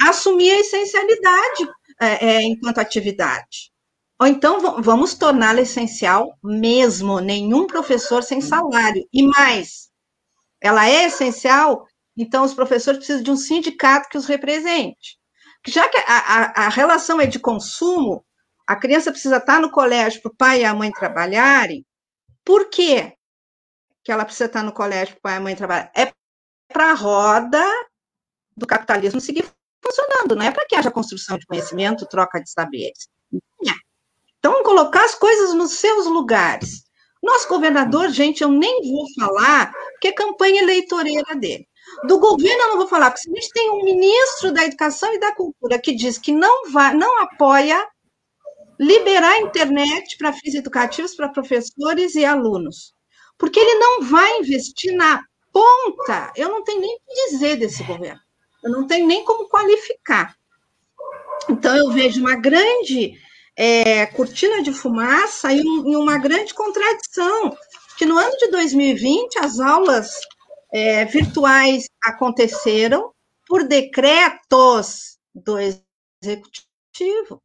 assumir 0.00 0.50
a 0.50 0.60
essencialidade 0.60 1.68
é, 2.00 2.26
é 2.26 2.42
enquanto 2.42 2.78
atividade. 2.78 3.72
Ou 4.18 4.26
então 4.26 4.80
vamos 4.80 5.14
torná-la 5.14 5.60
essencial 5.60 6.38
mesmo, 6.42 7.20
nenhum 7.20 7.66
professor 7.66 8.22
sem 8.22 8.40
salário. 8.40 9.06
E 9.12 9.26
mais, 9.26 9.90
ela 10.60 10.88
é 10.88 11.04
essencial, 11.04 11.86
então 12.16 12.44
os 12.44 12.54
professores 12.54 12.98
precisam 12.98 13.22
de 13.22 13.30
um 13.30 13.36
sindicato 13.36 14.08
que 14.08 14.16
os 14.16 14.26
represente. 14.26 15.18
Já 15.66 15.88
que 15.88 15.98
a, 15.98 16.02
a, 16.06 16.66
a 16.66 16.68
relação 16.68 17.20
é 17.20 17.26
de 17.26 17.38
consumo, 17.38 18.24
a 18.66 18.76
criança 18.76 19.10
precisa 19.10 19.38
estar 19.38 19.60
no 19.60 19.70
colégio 19.70 20.22
para 20.22 20.30
o 20.30 20.36
pai 20.36 20.60
e 20.60 20.64
a 20.64 20.74
mãe 20.74 20.90
trabalharem. 20.90 21.84
Por 22.44 22.70
quê 22.70 23.14
que 24.04 24.12
ela 24.12 24.24
precisa 24.24 24.46
estar 24.46 24.62
no 24.62 24.72
colégio 24.72 25.16
pai 25.22 25.34
e 25.34 25.36
a 25.36 25.40
mãe 25.40 25.56
trabalharem? 25.56 25.90
É 25.96 26.12
para 26.72 26.90
a 26.90 26.94
roda 26.94 27.64
do 28.56 28.66
capitalismo 28.66 29.20
seguir 29.20 29.44
funcionando, 29.82 30.36
não 30.36 30.44
é 30.44 30.50
para 30.50 30.66
que 30.66 30.76
haja 30.76 30.90
construção 30.90 31.38
de 31.38 31.46
conhecimento, 31.46 32.06
troca 32.06 32.40
de 32.40 32.50
saberes. 32.50 33.08
Então, 34.44 34.62
colocar 34.62 35.02
as 35.02 35.14
coisas 35.14 35.54
nos 35.54 35.72
seus 35.72 36.04
lugares. 36.06 36.84
Nosso 37.22 37.48
governador, 37.48 38.10
gente, 38.10 38.42
eu 38.42 38.50
nem 38.50 38.82
vou 38.82 39.06
falar, 39.18 39.72
porque 39.92 40.08
é 40.08 40.12
campanha 40.12 40.62
eleitoreira 40.62 41.34
dele. 41.34 41.66
Do 42.06 42.18
governo 42.18 42.62
eu 42.62 42.68
não 42.68 42.76
vou 42.76 42.86
falar, 42.86 43.10
porque 43.10 43.22
se 43.22 43.30
a 43.30 43.34
gente 43.34 43.50
tem 43.52 43.70
um 43.70 43.82
ministro 43.82 44.52
da 44.52 44.64
Educação 44.64 45.14
e 45.14 45.18
da 45.18 45.34
Cultura 45.34 45.78
que 45.78 45.94
diz 45.94 46.18
que 46.18 46.30
não 46.30 46.70
vai, 46.70 46.92
não 46.92 47.22
apoia 47.22 47.88
liberar 48.78 49.32
a 49.32 49.40
internet 49.40 50.18
para 50.18 50.32
fins 50.34 50.54
educativos 50.54 51.14
para 51.14 51.30
professores 51.30 52.14
e 52.14 52.24
alunos. 52.26 52.93
Porque 53.38 53.58
ele 53.58 53.78
não 53.78 54.02
vai 54.02 54.38
investir 54.38 54.94
na 54.94 55.22
ponta. 55.52 56.32
Eu 56.36 56.48
não 56.48 56.64
tenho 56.64 56.80
nem 56.80 56.96
o 56.96 57.00
que 57.00 57.30
dizer 57.30 57.56
desse 57.56 57.82
governo. 57.84 58.20
Eu 58.62 58.70
não 58.70 58.86
tenho 58.86 59.06
nem 59.06 59.24
como 59.24 59.48
qualificar. 59.48 60.36
Então, 61.48 61.76
eu 61.76 61.90
vejo 61.90 62.20
uma 62.20 62.36
grande 62.36 63.18
é, 63.56 64.06
cortina 64.06 64.62
de 64.62 64.72
fumaça 64.72 65.52
e, 65.52 65.60
um, 65.60 65.90
e, 65.90 65.96
uma 65.96 66.18
grande 66.18 66.54
contradição, 66.54 67.56
que 67.96 68.06
no 68.06 68.18
ano 68.18 68.36
de 68.38 68.50
2020 68.50 69.38
as 69.38 69.60
aulas 69.60 70.20
é, 70.72 71.04
virtuais 71.04 71.88
aconteceram 72.02 73.12
por 73.46 73.64
decretos 73.64 75.18
do 75.34 75.58
executivo. 75.58 77.42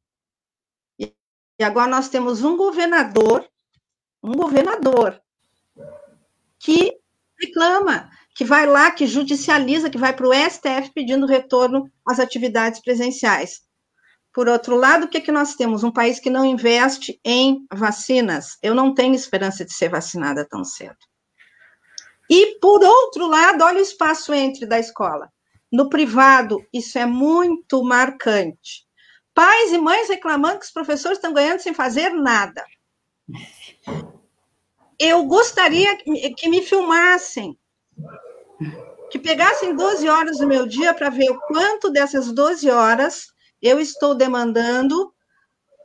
E, 0.97 1.13
e 1.59 1.63
agora 1.63 1.87
nós 1.87 2.09
temos 2.09 2.43
um 2.43 2.57
governador, 2.57 3.47
um 4.23 4.31
governador 4.31 5.21
que 6.59 6.93
reclama 7.39 8.09
que 8.35 8.45
vai 8.45 8.65
lá, 8.65 8.89
que 8.91 9.05
judicializa, 9.05 9.89
que 9.89 9.97
vai 9.97 10.15
para 10.15 10.27
o 10.27 10.33
STF 10.33 10.93
pedindo 10.93 11.25
retorno 11.25 11.91
às 12.07 12.19
atividades 12.19 12.79
presenciais. 12.81 13.61
Por 14.33 14.47
outro 14.47 14.77
lado, 14.77 15.05
o 15.05 15.07
que, 15.09 15.17
é 15.17 15.21
que 15.21 15.31
nós 15.31 15.55
temos? 15.55 15.83
Um 15.83 15.91
país 15.91 16.19
que 16.19 16.29
não 16.29 16.45
investe 16.45 17.19
em 17.25 17.65
vacinas. 17.73 18.57
Eu 18.61 18.73
não 18.73 18.93
tenho 18.93 19.13
esperança 19.15 19.65
de 19.65 19.73
ser 19.73 19.89
vacinada 19.89 20.47
tão 20.47 20.63
cedo. 20.63 20.95
E, 22.29 22.59
por 22.59 22.83
outro 22.83 23.27
lado, 23.27 23.63
olha 23.63 23.79
o 23.79 23.81
espaço 23.81 24.33
entre 24.33 24.65
da 24.65 24.79
escola. 24.79 25.29
No 25.71 25.89
privado, 25.89 26.65
isso 26.71 26.97
é 26.97 27.05
muito 27.05 27.83
marcante. 27.83 28.85
Pais 29.33 29.73
e 29.73 29.77
mães 29.77 30.07
reclamando 30.07 30.59
que 30.59 30.65
os 30.65 30.71
professores 30.71 31.17
estão 31.17 31.33
ganhando 31.33 31.59
sem 31.59 31.73
fazer 31.73 32.11
nada. 32.11 32.63
Eu 34.99 35.23
gostaria 35.23 35.97
que 35.97 36.49
me 36.49 36.61
filmassem 36.61 37.57
que 39.09 39.17
pegassem 39.17 39.75
12 39.75 40.07
horas 40.07 40.37
do 40.37 40.47
meu 40.47 40.67
dia 40.67 40.93
para 40.93 41.09
ver 41.09 41.31
o 41.31 41.39
quanto 41.41 41.89
dessas 41.89 42.31
12 42.31 42.69
horas 42.69 43.27
eu 43.61 43.79
estou 43.79 44.13
demandando 44.13 45.11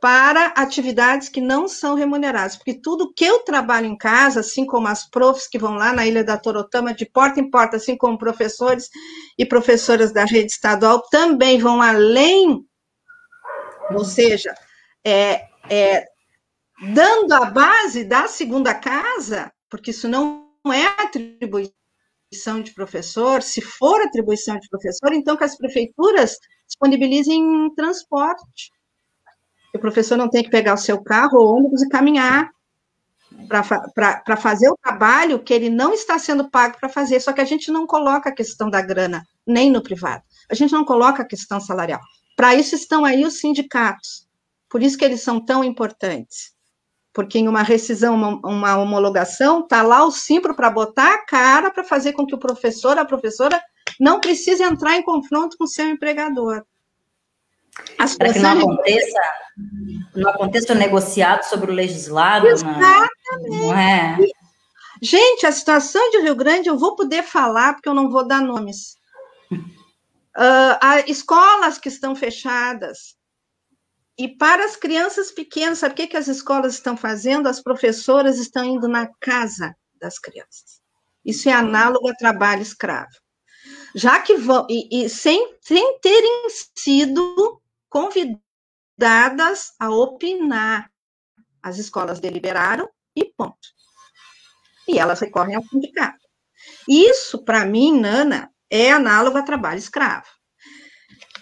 para 0.01 0.47
atividades 0.47 1.29
que 1.29 1.41
não 1.41 1.67
são 1.67 1.95
remuneradas, 1.95 2.55
porque 2.55 2.79
tudo 2.79 3.11
que 3.11 3.25
eu 3.25 3.39
trabalho 3.39 3.87
em 3.87 3.97
casa, 3.97 4.41
assim 4.41 4.65
como 4.65 4.87
as 4.87 5.09
profs 5.09 5.47
que 5.47 5.57
vão 5.57 5.73
lá 5.73 5.91
na 5.91 6.05
Ilha 6.05 6.23
da 6.23 6.37
Torotama, 6.37 6.93
de 6.93 7.05
porta 7.07 7.39
em 7.39 7.49
porta, 7.49 7.77
assim 7.77 7.97
como 7.97 8.17
professores 8.17 8.89
e 9.37 9.45
professoras 9.45 10.13
da 10.13 10.23
rede 10.23 10.51
estadual, 10.51 11.01
também 11.09 11.57
vão 11.57 11.81
além, 11.81 12.63
ou 13.91 14.05
seja, 14.05 14.53
é, 15.03 15.47
é, 15.69 16.05
dando 16.81 17.33
a 17.33 17.45
base 17.45 18.03
da 18.03 18.27
segunda 18.27 18.73
casa, 18.73 19.51
porque 19.69 19.91
isso 19.91 20.07
não 20.07 20.49
é 20.67 20.85
atribuição 21.01 22.61
de 22.61 22.73
professor, 22.73 23.41
se 23.41 23.61
for 23.61 24.01
atribuição 24.01 24.57
de 24.59 24.67
professor, 24.67 25.13
então 25.13 25.37
que 25.37 25.43
as 25.43 25.57
prefeituras 25.57 26.37
disponibilizem 26.67 27.73
transporte. 27.75 28.71
O 29.73 29.79
professor 29.79 30.17
não 30.17 30.29
tem 30.29 30.43
que 30.43 30.49
pegar 30.49 30.73
o 30.73 30.77
seu 30.77 31.01
carro 31.01 31.37
ou 31.37 31.57
ônibus 31.57 31.81
e 31.81 31.89
caminhar 31.89 32.49
para 33.47 34.37
fazer 34.37 34.69
o 34.69 34.77
trabalho 34.77 35.43
que 35.43 35.53
ele 35.53 35.69
não 35.69 35.93
está 35.93 36.17
sendo 36.17 36.49
pago 36.49 36.77
para 36.79 36.87
fazer. 36.87 37.19
Só 37.19 37.33
que 37.33 37.41
a 37.41 37.45
gente 37.45 37.69
não 37.69 37.85
coloca 37.85 38.29
a 38.29 38.33
questão 38.33 38.69
da 38.69 38.81
grana, 38.81 39.25
nem 39.45 39.69
no 39.69 39.83
privado. 39.83 40.23
A 40.49 40.55
gente 40.55 40.71
não 40.71 40.85
coloca 40.85 41.21
a 41.21 41.27
questão 41.27 41.59
salarial. 41.59 41.99
Para 42.37 42.55
isso 42.55 42.75
estão 42.75 43.03
aí 43.03 43.25
os 43.25 43.39
sindicatos. 43.39 44.25
Por 44.69 44.81
isso 44.81 44.97
que 44.97 45.03
eles 45.03 45.21
são 45.21 45.43
tão 45.43 45.63
importantes 45.63 46.54
porque 47.15 47.39
em 47.39 47.47
uma 47.47 47.63
rescisão, 47.63 48.13
uma, 48.13 48.39
uma 48.45 48.77
homologação, 48.77 49.61
está 49.61 49.81
lá 49.81 50.03
o 50.03 50.11
Simpro 50.11 50.53
para 50.53 50.69
botar 50.69 51.15
a 51.15 51.25
cara 51.25 51.71
para 51.71 51.81
fazer 51.81 52.11
com 52.11 52.27
que 52.27 52.35
o 52.35 52.37
professor, 52.37 52.99
a 52.99 53.05
professora, 53.05 53.59
não 53.97 54.19
precise 54.19 54.61
entrar 54.61 54.97
em 54.97 55.01
confronto 55.01 55.55
com 55.57 55.63
o 55.63 55.67
seu 55.67 55.87
empregador. 55.87 56.65
Para 58.17 58.33
que 58.33 58.39
não 58.39 58.59
aconteça, 58.59 59.19
não 60.13 60.29
aconteça 60.29 60.73
o 60.73 60.75
negociado 60.75 61.43
sobre 61.43 61.71
o 61.71 61.73
legislado. 61.73 62.47
Exatamente. 62.47 63.49
Não 63.49 63.73
é? 63.73 64.17
Gente, 65.01 65.45
a 65.45 65.53
situação 65.53 66.09
de 66.11 66.19
Rio 66.19 66.35
Grande 66.35 66.67
eu 66.67 66.77
vou 66.77 66.95
poder 66.97 67.23
falar, 67.23 67.73
porque 67.73 67.87
eu 67.87 67.93
não 67.93 68.09
vou 68.09 68.27
dar 68.27 68.41
nomes. 68.41 68.97
Uh, 70.37 71.09
escolas 71.09 71.77
que 71.77 71.87
estão 71.87 72.13
fechadas, 72.13 73.14
e 74.17 74.29
para 74.29 74.63
as 74.63 74.77
crianças 74.77 75.31
pequenas, 75.31 75.79
sabe 75.79 75.93
o 75.93 75.95
que, 75.97 76.07
que 76.07 76.17
as 76.17 76.27
escolas 76.27 76.75
estão 76.75 76.95
fazendo? 76.95 77.47
As 77.47 77.61
professoras 77.61 78.39
estão 78.39 78.63
indo 78.63 78.87
na 78.87 79.07
casa 79.19 79.75
das 79.99 80.17
crianças. 80.17 80.81
Isso 81.23 81.49
é 81.49 81.51
análogo 81.51 82.07
a 82.07 82.15
trabalho 82.15 82.61
escravo. 82.61 83.11
Já 83.93 84.21
que 84.21 84.35
vão, 84.35 84.65
e, 84.69 85.05
e 85.05 85.09
sem, 85.09 85.55
sem 85.59 85.99
terem 85.99 86.47
sido 86.75 87.61
convidadas 87.89 89.73
a 89.79 89.89
opinar. 89.89 90.89
As 91.61 91.77
escolas 91.77 92.19
deliberaram 92.19 92.89
e 93.15 93.25
ponto. 93.25 93.67
E 94.87 94.99
elas 94.99 95.19
recorrem 95.19 95.55
ao 95.55 95.63
sindicato. 95.63 96.23
Isso, 96.87 97.43
para 97.43 97.65
mim, 97.65 97.99
Nana, 97.99 98.51
é 98.69 98.91
análogo 98.91 99.37
a 99.37 99.43
trabalho 99.43 99.79
escravo 99.79 100.34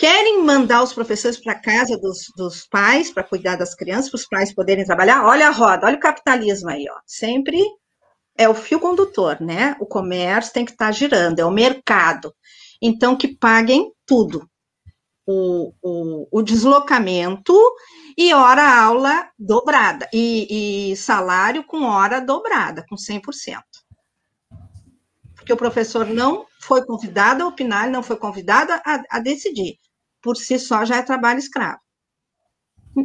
querem 0.04 0.43
mandar 0.43 0.84
os 0.84 0.91
professores 0.91 1.41
para 1.41 1.56
casa 1.56 1.97
dos, 1.97 2.26
dos 2.36 2.68
pais 2.68 3.10
para 3.10 3.24
cuidar 3.24 3.56
das 3.56 3.74
crianças, 3.74 4.12
para 4.12 4.18
os 4.18 4.28
pais 4.28 4.54
poderem 4.54 4.84
trabalhar. 4.84 5.24
Olha 5.24 5.47
a 5.47 5.49
roda, 5.49 5.88
olha 5.88 5.95
o 5.95 6.01
capitalismo 6.01 6.70
aí, 6.70 6.86
ó. 6.91 6.99
Sempre 7.08 7.64
é 8.38 8.49
o 8.49 8.54
fio 8.54 8.82
condutor, 8.82 9.39
né? 9.39 9.78
O 9.80 9.86
comércio 9.86 10.51
tem 10.51 10.66
que 10.66 10.74
estar 10.74 10.88
tá 10.88 10.91
girando, 10.91 11.39
é 11.39 11.45
o 11.45 11.51
mercado. 11.51 12.36
Então, 12.82 13.16
que 13.16 13.30
paguem 13.30 13.93
tudo. 14.06 14.45
O, 15.26 15.72
o, 15.82 16.28
o 16.30 16.41
deslocamento 16.41 17.58
e 18.18 18.34
hora 18.34 18.84
aula 18.84 19.30
dobrada, 19.39 20.10
e, 20.14 20.91
e 20.91 20.97
salário 20.97 21.64
com 21.64 21.84
hora 21.84 22.20
dobrada, 22.20 22.84
com 22.89 22.97
100%. 22.97 23.22
Porque 25.34 25.54
o 25.54 25.58
professor 25.58 26.06
não 26.06 26.45
foi 26.60 26.86
convidado 26.86 27.41
a 27.41 27.47
opinar, 27.47 27.89
não 27.89 28.04
foi 28.04 28.18
convidado 28.18 28.74
a, 28.74 29.04
a 29.10 29.20
decidir 29.20 29.78
por 30.24 30.38
si 30.38 30.58
só 30.58 30.86
já 30.86 30.96
é 30.96 31.02
trabalho 31.04 31.38
escravo. 31.38 31.80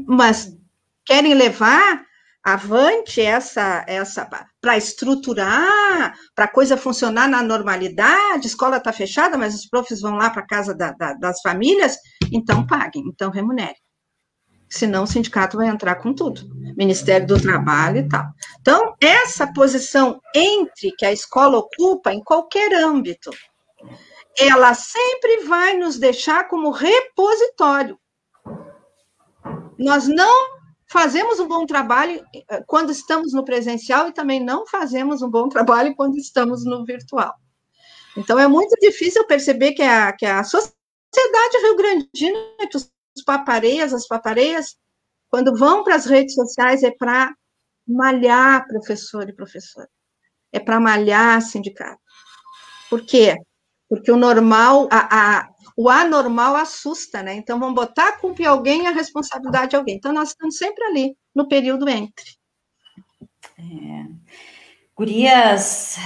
Mas 0.06 0.56
querem 1.04 1.34
levar 1.34 2.06
avante 2.44 3.20
essa 3.20 3.84
essa 3.86 4.24
para 4.60 4.76
estruturar, 4.76 6.14
para 6.34 6.44
a 6.44 6.52
coisa 6.52 6.76
funcionar 6.76 7.28
na 7.28 7.42
normalidade, 7.42 8.46
escola 8.46 8.76
está 8.76 8.92
fechada, 8.92 9.36
mas 9.36 9.54
os 9.54 9.66
profs 9.66 10.00
vão 10.00 10.14
lá 10.14 10.30
para 10.30 10.46
casa 10.46 10.74
da, 10.74 10.92
da, 10.92 11.14
das 11.14 11.40
famílias, 11.40 11.96
então 12.32 12.66
paguem, 12.66 13.04
então 13.08 13.30
remunere. 13.30 13.76
Senão 14.70 15.04
o 15.04 15.06
sindicato 15.06 15.56
vai 15.56 15.68
entrar 15.68 15.96
com 15.96 16.14
tudo, 16.14 16.42
Ministério 16.76 17.26
do 17.26 17.40
Trabalho 17.40 17.98
e 17.98 18.08
tal. 18.08 18.26
Então, 18.60 18.94
essa 19.00 19.50
posição 19.50 20.20
entre 20.34 20.92
que 20.96 21.06
a 21.06 21.12
escola 21.12 21.58
ocupa 21.58 22.12
em 22.12 22.22
qualquer 22.22 22.74
âmbito, 22.74 23.30
ela 24.38 24.74
sempre 24.74 25.44
vai 25.44 25.76
nos 25.76 25.98
deixar 25.98 26.48
como 26.48 26.70
repositório. 26.70 27.98
Nós 29.78 30.06
não 30.06 30.58
fazemos 30.90 31.38
um 31.38 31.48
bom 31.48 31.66
trabalho 31.66 32.24
eh, 32.34 32.62
quando 32.66 32.90
estamos 32.90 33.32
no 33.32 33.44
presencial 33.44 34.08
e 34.08 34.12
também 34.12 34.42
não 34.42 34.66
fazemos 34.66 35.22
um 35.22 35.30
bom 35.30 35.48
trabalho 35.48 35.94
quando 35.94 36.16
estamos 36.16 36.64
no 36.64 36.84
virtual. 36.84 37.34
Então, 38.16 38.38
é 38.38 38.48
muito 38.48 38.74
difícil 38.80 39.26
perceber 39.26 39.72
que 39.72 39.82
a, 39.82 40.12
que 40.12 40.26
a 40.26 40.42
sociedade 40.42 41.58
rio-grandina, 41.62 42.38
que 42.70 42.76
os 42.76 42.90
papareias, 43.24 43.92
as 43.92 44.06
papareias, 44.06 44.76
quando 45.28 45.56
vão 45.56 45.84
para 45.84 45.94
as 45.94 46.06
redes 46.06 46.34
sociais, 46.34 46.82
é 46.82 46.90
para 46.90 47.34
malhar 47.86 48.66
professor 48.66 49.28
e 49.28 49.32
professora. 49.32 49.88
É 50.52 50.58
para 50.58 50.80
malhar 50.80 51.40
sindicato. 51.42 52.00
Por 52.88 53.04
quê? 53.04 53.36
Porque 53.88 54.12
o 54.12 54.16
normal, 54.16 54.88
a, 54.90 55.38
a, 55.38 55.48
o 55.76 55.88
anormal 55.88 56.56
assusta, 56.56 57.22
né? 57.22 57.34
Então, 57.34 57.58
vamos 57.58 57.74
botar 57.74 58.08
a 58.08 58.16
culpa 58.18 58.42
em 58.42 58.46
alguém 58.46 58.84
e 58.84 58.86
a 58.86 58.90
responsabilidade 58.90 59.70
de 59.70 59.76
alguém. 59.76 59.96
Então, 59.96 60.12
nós 60.12 60.30
estamos 60.30 60.56
sempre 60.56 60.84
ali, 60.84 61.16
no 61.34 61.48
período 61.48 61.88
entre. 61.88 62.36
É. 63.58 64.04
Gurias, 64.94 65.96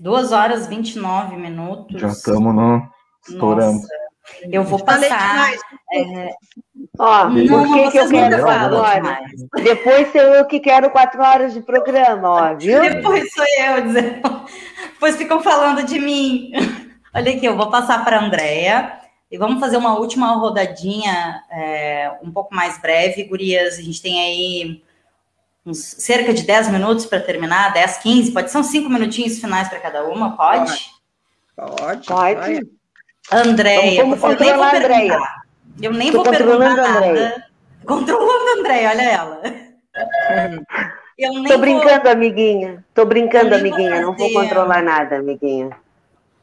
duas 0.00 0.32
horas 0.32 0.66
e 0.66 0.68
29 0.70 1.36
minutos. 1.36 2.00
Já 2.00 2.08
estamos 2.08 2.54
no... 2.54 2.82
estourando. 3.28 3.72
Nossa, 3.72 4.02
eu 4.50 4.64
vou 4.64 4.82
passar. 4.82 5.52
É... 5.92 6.30
Ó, 6.98 7.28
não, 7.28 7.64
por 7.64 7.74
que, 7.74 7.90
que 7.90 7.98
eu 7.98 8.08
quero 8.08 8.42
quatro 8.42 8.76
horas? 8.76 9.18
Depois 9.62 10.12
sou 10.12 10.20
eu 10.20 10.44
que 10.46 10.60
quero 10.60 10.90
quatro 10.90 11.22
horas 11.22 11.52
de 11.52 11.60
programa, 11.60 12.28
ó, 12.28 12.54
viu? 12.54 12.80
Depois 12.80 13.32
sou 13.32 13.44
eu 13.58 13.82
dizendo. 13.82 14.46
Depois 14.92 15.16
ficam 15.16 15.42
falando 15.42 15.84
de 15.84 15.98
mim. 15.98 16.52
Olha 17.14 17.32
aqui, 17.32 17.44
eu 17.44 17.56
vou 17.56 17.70
passar 17.70 18.04
para 18.04 18.18
a 18.18 18.24
Andrea. 18.24 18.98
E 19.30 19.38
vamos 19.38 19.60
fazer 19.60 19.78
uma 19.78 19.98
última 19.98 20.34
rodadinha 20.34 21.42
é, 21.50 22.12
um 22.22 22.30
pouco 22.30 22.54
mais 22.54 22.78
breve, 22.78 23.24
gurias. 23.24 23.78
A 23.78 23.82
gente 23.82 24.02
tem 24.02 24.20
aí 24.20 24.82
uns 25.64 25.78
cerca 25.78 26.34
de 26.34 26.42
10 26.42 26.68
minutos 26.68 27.06
para 27.06 27.20
terminar, 27.20 27.72
10, 27.72 27.98
15, 27.98 28.32
pode 28.32 28.50
ser 28.50 28.58
uns 28.58 28.66
5 28.66 28.90
minutinhos 28.90 29.38
finais 29.38 29.68
para 29.68 29.80
cada 29.80 30.04
uma, 30.04 30.36
pode? 30.36 30.90
Pode. 31.56 32.06
Pode. 32.06 32.70
Andréia, 33.30 34.00
eu 34.00 34.08
nem 34.08 34.14
vou 34.14 34.36
perguntar. 34.36 35.42
Eu 35.80 35.92
nem 35.92 36.12
Tô 36.12 36.22
vou 36.22 36.30
perguntar 36.30 36.76
nada. 36.76 37.46
Controlando 37.86 38.48
a 38.48 38.58
Andréia, 38.58 38.90
olha 38.90 39.02
ela. 39.02 39.42
Eu 41.18 41.34
nem 41.34 41.44
Tô 41.44 41.58
brincando, 41.58 42.02
vou... 42.02 42.12
amiguinha. 42.12 42.84
Tô 42.94 43.04
brincando, 43.04 43.54
amiguinha. 43.54 44.00
Não 44.00 44.16
vou 44.16 44.32
controlar 44.32 44.82
nada, 44.82 45.16
amiguinha. 45.16 45.70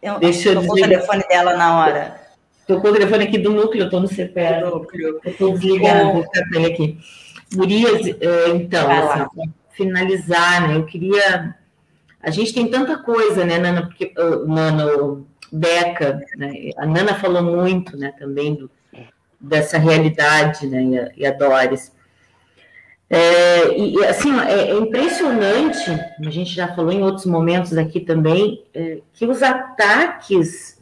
Eu, 0.01 0.19
Deixa 0.19 0.49
eu 0.49 0.61
o 0.61 0.75
telefone 0.75 1.23
dela 1.27 1.55
na 1.55 1.79
hora. 1.79 2.21
Estou 2.61 2.79
com 2.81 2.87
o 2.89 2.93
telefone 2.93 3.23
aqui 3.25 3.37
do 3.37 3.51
núcleo, 3.51 3.85
estou 3.85 3.99
no 3.99 4.07
CPR. 4.07 4.63
Estou 5.25 5.53
desligando, 5.53 6.13
vou 6.13 6.23
ficar 6.23 6.47
com 6.47 6.55
ele 6.55 6.65
aqui. 6.67 6.97
Gurias, 7.55 8.07
é, 8.07 8.49
então, 8.49 8.89
assim, 8.89 9.51
finalizar, 9.71 10.67
né, 10.67 10.75
eu 10.75 10.85
queria... 10.85 11.55
A 12.21 12.29
gente 12.29 12.53
tem 12.53 12.69
tanta 12.69 12.97
coisa, 12.97 13.45
né, 13.45 13.57
Nana, 13.57 13.87
porque, 13.87 14.13
uh, 14.17 14.45
Nana, 14.45 15.23
Beca, 15.51 16.21
né, 16.37 16.71
a 16.77 16.85
Nana 16.85 17.15
falou 17.15 17.41
muito, 17.41 17.97
né, 17.97 18.13
também 18.19 18.55
do, 18.55 18.69
dessa 19.39 19.77
realidade, 19.77 20.67
né, 20.67 20.83
e 20.83 20.99
a, 20.99 21.11
e 21.17 21.25
a 21.25 21.31
Doris. 21.31 21.91
É, 23.09 23.75
e, 23.75 24.05
assim, 24.05 24.39
é, 24.39 24.69
é, 24.69 24.73
impressionante, 24.75 25.89
a 25.89 26.29
gente 26.29 26.53
já 26.53 26.67
falou 26.75 26.91
em 26.91 27.01
outros 27.01 27.25
momentos 27.25 27.75
aqui 27.75 27.99
também, 27.99 28.63
é, 28.73 28.99
que 29.13 29.25
os 29.25 29.41
ataques 29.41 30.77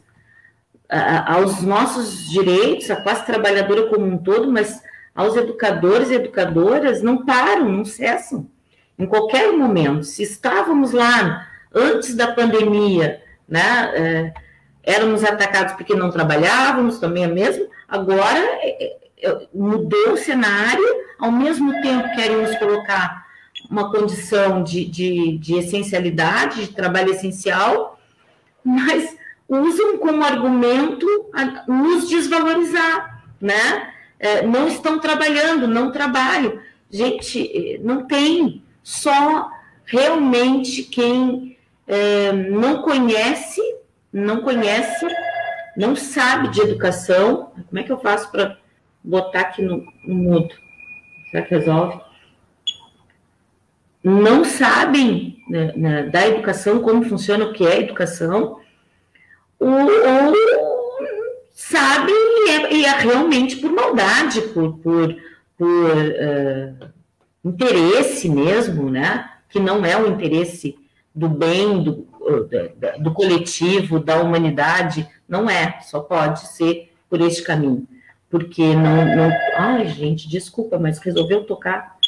aos 1.26 1.60
nossos 1.60 2.30
direitos, 2.30 2.90
a 2.90 2.96
classe 2.96 3.26
trabalhadora 3.26 3.88
como 3.88 4.06
um 4.06 4.16
todo, 4.16 4.50
mas 4.50 4.82
aos 5.14 5.36
educadores 5.36 6.10
e 6.10 6.14
educadoras 6.14 7.02
não 7.02 7.26
param, 7.26 7.68
não 7.68 7.84
cessam. 7.84 8.48
Em 8.98 9.04
qualquer 9.04 9.52
momento, 9.52 10.04
se 10.04 10.22
estávamos 10.22 10.92
lá 10.92 11.46
antes 11.74 12.14
da 12.14 12.32
pandemia, 12.32 13.22
né, 13.46 13.92
é, 13.94 14.34
éramos 14.82 15.24
atacados 15.24 15.74
porque 15.74 15.94
não 15.94 16.10
trabalhávamos, 16.10 16.98
também 16.98 17.24
é 17.24 17.28
mesmo, 17.28 17.66
agora 17.86 18.38
é, 18.38 18.84
é, 18.84 18.96
mudou 19.54 20.12
o 20.12 20.16
cenário, 20.16 20.86
ao 21.18 21.32
mesmo 21.32 21.72
tempo 21.82 22.14
querem 22.14 22.36
nos 22.36 22.56
colocar 22.58 23.26
uma 23.70 23.90
condição 23.90 24.62
de, 24.62 24.84
de, 24.84 25.38
de 25.38 25.54
essencialidade, 25.54 26.66
de 26.66 26.72
trabalho 26.72 27.10
essencial, 27.10 27.98
mas 28.64 29.16
usam 29.48 29.98
como 29.98 30.22
argumento 30.22 31.06
nos 31.66 32.08
desvalorizar, 32.08 33.24
né? 33.40 33.92
É, 34.20 34.42
não 34.46 34.66
estão 34.66 34.98
trabalhando, 34.98 35.66
não 35.66 35.92
trabalham. 35.92 36.60
Gente, 36.90 37.78
não 37.82 38.06
tem 38.06 38.62
só 38.82 39.50
realmente 39.84 40.82
quem 40.82 41.56
é, 41.86 42.32
não 42.32 42.82
conhece, 42.82 43.60
não 44.12 44.42
conhece, 44.42 45.06
não 45.76 45.94
sabe 45.94 46.48
de 46.48 46.60
educação. 46.60 47.52
Como 47.68 47.78
é 47.78 47.82
que 47.82 47.92
eu 47.92 47.98
faço 47.98 48.30
para 48.30 48.58
botar 49.02 49.40
aqui 49.40 49.62
no, 49.62 49.86
no? 50.04 50.48
Será 51.30 51.42
que 51.44 51.54
resolve? 51.54 52.00
Não 54.02 54.44
sabem 54.44 55.36
né, 55.48 55.72
né, 55.76 56.02
da 56.04 56.26
educação, 56.26 56.80
como 56.80 57.04
funciona, 57.04 57.44
o 57.44 57.52
que 57.52 57.66
é 57.66 57.80
educação, 57.80 58.60
ou, 59.58 59.88
sabe 61.52 62.12
e 62.12 62.50
é, 62.50 62.74
e 62.74 62.84
é, 62.84 62.90
realmente 62.90 63.56
por 63.56 63.70
maldade, 63.70 64.40
por, 64.40 64.78
por, 64.78 65.16
por 65.56 65.96
uh, 65.96 66.88
interesse 67.44 68.28
mesmo, 68.28 68.88
né? 68.90 69.28
Que 69.48 69.58
não 69.58 69.84
é 69.84 70.00
o 70.00 70.06
interesse 70.06 70.78
do 71.14 71.28
bem, 71.28 71.82
do, 71.82 71.92
do, 71.92 73.02
do 73.02 73.12
coletivo, 73.12 73.98
da 73.98 74.20
humanidade, 74.20 75.08
não 75.28 75.50
é, 75.50 75.80
só 75.82 76.00
pode 76.00 76.46
ser 76.48 76.92
por 77.10 77.20
este 77.20 77.42
caminho. 77.42 77.86
Porque 78.30 78.74
não, 78.74 79.16
não. 79.16 79.32
Ai, 79.56 79.88
gente, 79.88 80.28
desculpa, 80.28 80.78
mas 80.78 80.98
resolveu 80.98 81.44
tocar 81.44 81.98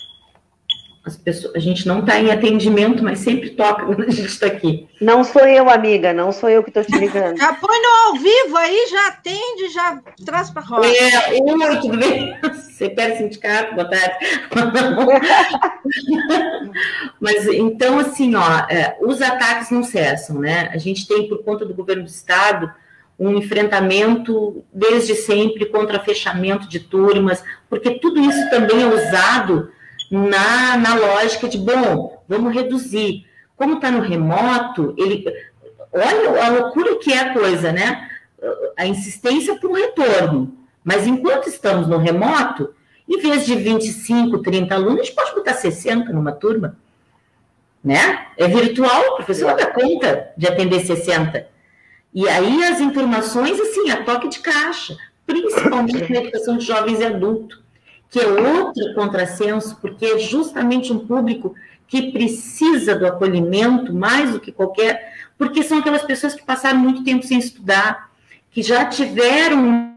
as 1.03 1.16
pessoas, 1.16 1.55
a 1.55 1.59
gente 1.59 1.89
não 1.89 2.01
está 2.01 2.21
em 2.21 2.31
atendimento, 2.31 3.03
mas 3.03 3.21
sempre 3.21 3.49
toca 3.51 3.87
quando 3.87 4.03
a 4.03 4.11
gente 4.11 4.27
está 4.27 4.47
aqui. 4.47 4.87
Não 5.01 5.25
sou 5.25 5.47
eu, 5.47 5.71
amiga, 5.71 6.12
não 6.12 6.31
sou 6.31 6.51
eu 6.51 6.62
que 6.62 6.68
estou 6.68 6.85
te 6.85 6.97
ligando. 6.99 7.39
já 7.39 7.55
põe 7.55 7.81
no 7.81 7.89
ao 8.07 8.14
vivo 8.16 8.57
aí, 8.57 8.87
já 8.91 9.09
atende, 9.09 9.68
já 9.73 9.99
traz 10.27 10.51
para 10.51 10.62
roda. 10.62 10.87
É, 10.87 11.41
oi, 11.41 11.81
tudo 11.81 11.97
bem? 11.97 12.37
Você 12.53 12.91
quer 12.91 13.16
sindicato? 13.16 13.75
Boa 13.75 13.89
tarde. 13.89 14.14
mas 17.18 17.47
então, 17.47 17.99
assim, 17.99 18.35
ó, 18.35 18.66
é, 18.71 18.99
os 19.01 19.23
ataques 19.23 19.71
não 19.71 19.83
cessam, 19.83 20.39
né? 20.39 20.68
A 20.73 20.77
gente 20.77 21.09
tem, 21.09 21.27
por 21.29 21.43
conta 21.43 21.64
do 21.64 21.75
governo 21.75 22.05
do 22.05 22.09
Estado, 22.09 22.71
um 23.21 23.37
enfrentamento 23.37 24.64
desde 24.73 25.14
sempre 25.14 25.66
contra 25.66 26.01
fechamento 26.01 26.66
de 26.66 26.81
turmas, 26.81 27.45
porque 27.68 27.91
tudo 27.91 28.18
isso 28.18 28.49
também 28.49 28.83
é 28.83 28.87
usado 28.87 29.71
na, 30.11 30.79
na 30.79 30.95
lógica 30.95 31.47
de, 31.47 31.59
bom, 31.59 32.25
vamos 32.27 32.55
reduzir. 32.55 33.27
Como 33.55 33.75
está 33.75 33.91
no 33.91 34.01
remoto, 34.01 34.95
ele. 34.97 35.23
Olha 35.93 36.47
a 36.47 36.49
loucura 36.49 36.97
que 36.97 37.12
é 37.12 37.18
a 37.18 37.35
coisa, 37.35 37.71
né? 37.71 38.09
A 38.75 38.87
insistência 38.87 39.55
para 39.57 39.68
o 39.68 39.75
retorno. 39.75 40.57
Mas 40.83 41.07
enquanto 41.07 41.47
estamos 41.47 41.87
no 41.87 41.99
remoto, 41.99 42.73
em 43.07 43.21
vez 43.21 43.45
de 43.45 43.55
25, 43.55 44.39
30 44.39 44.75
alunos, 44.75 45.01
a 45.01 45.03
gente 45.03 45.14
pode 45.14 45.35
botar 45.35 45.53
60 45.53 46.11
numa 46.11 46.33
turma. 46.33 46.77
Né? 47.85 48.27
É 48.39 48.49
virtual, 48.49 49.12
o 49.12 49.16
professor 49.16 49.49
não 49.49 49.57
dá 49.57 49.66
conta 49.66 50.33
de 50.37 50.47
atender 50.47 50.81
60. 50.81 51.47
E 52.12 52.28
aí 52.28 52.64
as 52.64 52.80
informações, 52.80 53.58
assim, 53.61 53.90
a 53.90 54.04
toque 54.04 54.28
de 54.28 54.40
caixa, 54.40 54.96
principalmente 55.26 56.12
na 56.12 56.18
educação 56.18 56.58
de 56.58 56.64
jovens 56.64 57.00
e 57.00 57.04
adultos 57.04 57.61
que 58.11 58.18
é 58.18 58.26
outro 58.26 58.92
contrassenso, 58.94 59.76
porque 59.80 60.04
é 60.04 60.18
justamente 60.18 60.92
um 60.92 61.06
público 61.06 61.54
que 61.86 62.11
precisa 62.11 62.96
do 62.96 63.06
acolhimento 63.06 63.94
mais 63.94 64.32
do 64.32 64.40
que 64.40 64.50
qualquer, 64.50 65.14
porque 65.38 65.62
são 65.62 65.78
aquelas 65.78 66.02
pessoas 66.02 66.34
que 66.34 66.44
passaram 66.44 66.78
muito 66.78 67.04
tempo 67.04 67.24
sem 67.24 67.38
estudar, 67.38 68.11
que 68.50 68.62
já 68.62 68.84
tiveram 68.84 69.94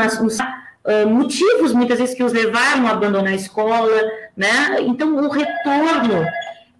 uh, 0.00 1.08
motivos, 1.08 1.72
muitas 1.72 1.98
vezes, 1.98 2.14
que 2.14 2.22
os 2.22 2.32
levaram 2.32 2.86
a 2.86 2.92
abandonar 2.92 3.32
a 3.32 3.36
escola, 3.36 4.00
né? 4.36 4.80
Então, 4.80 5.16
o 5.16 5.28
retorno 5.28 6.24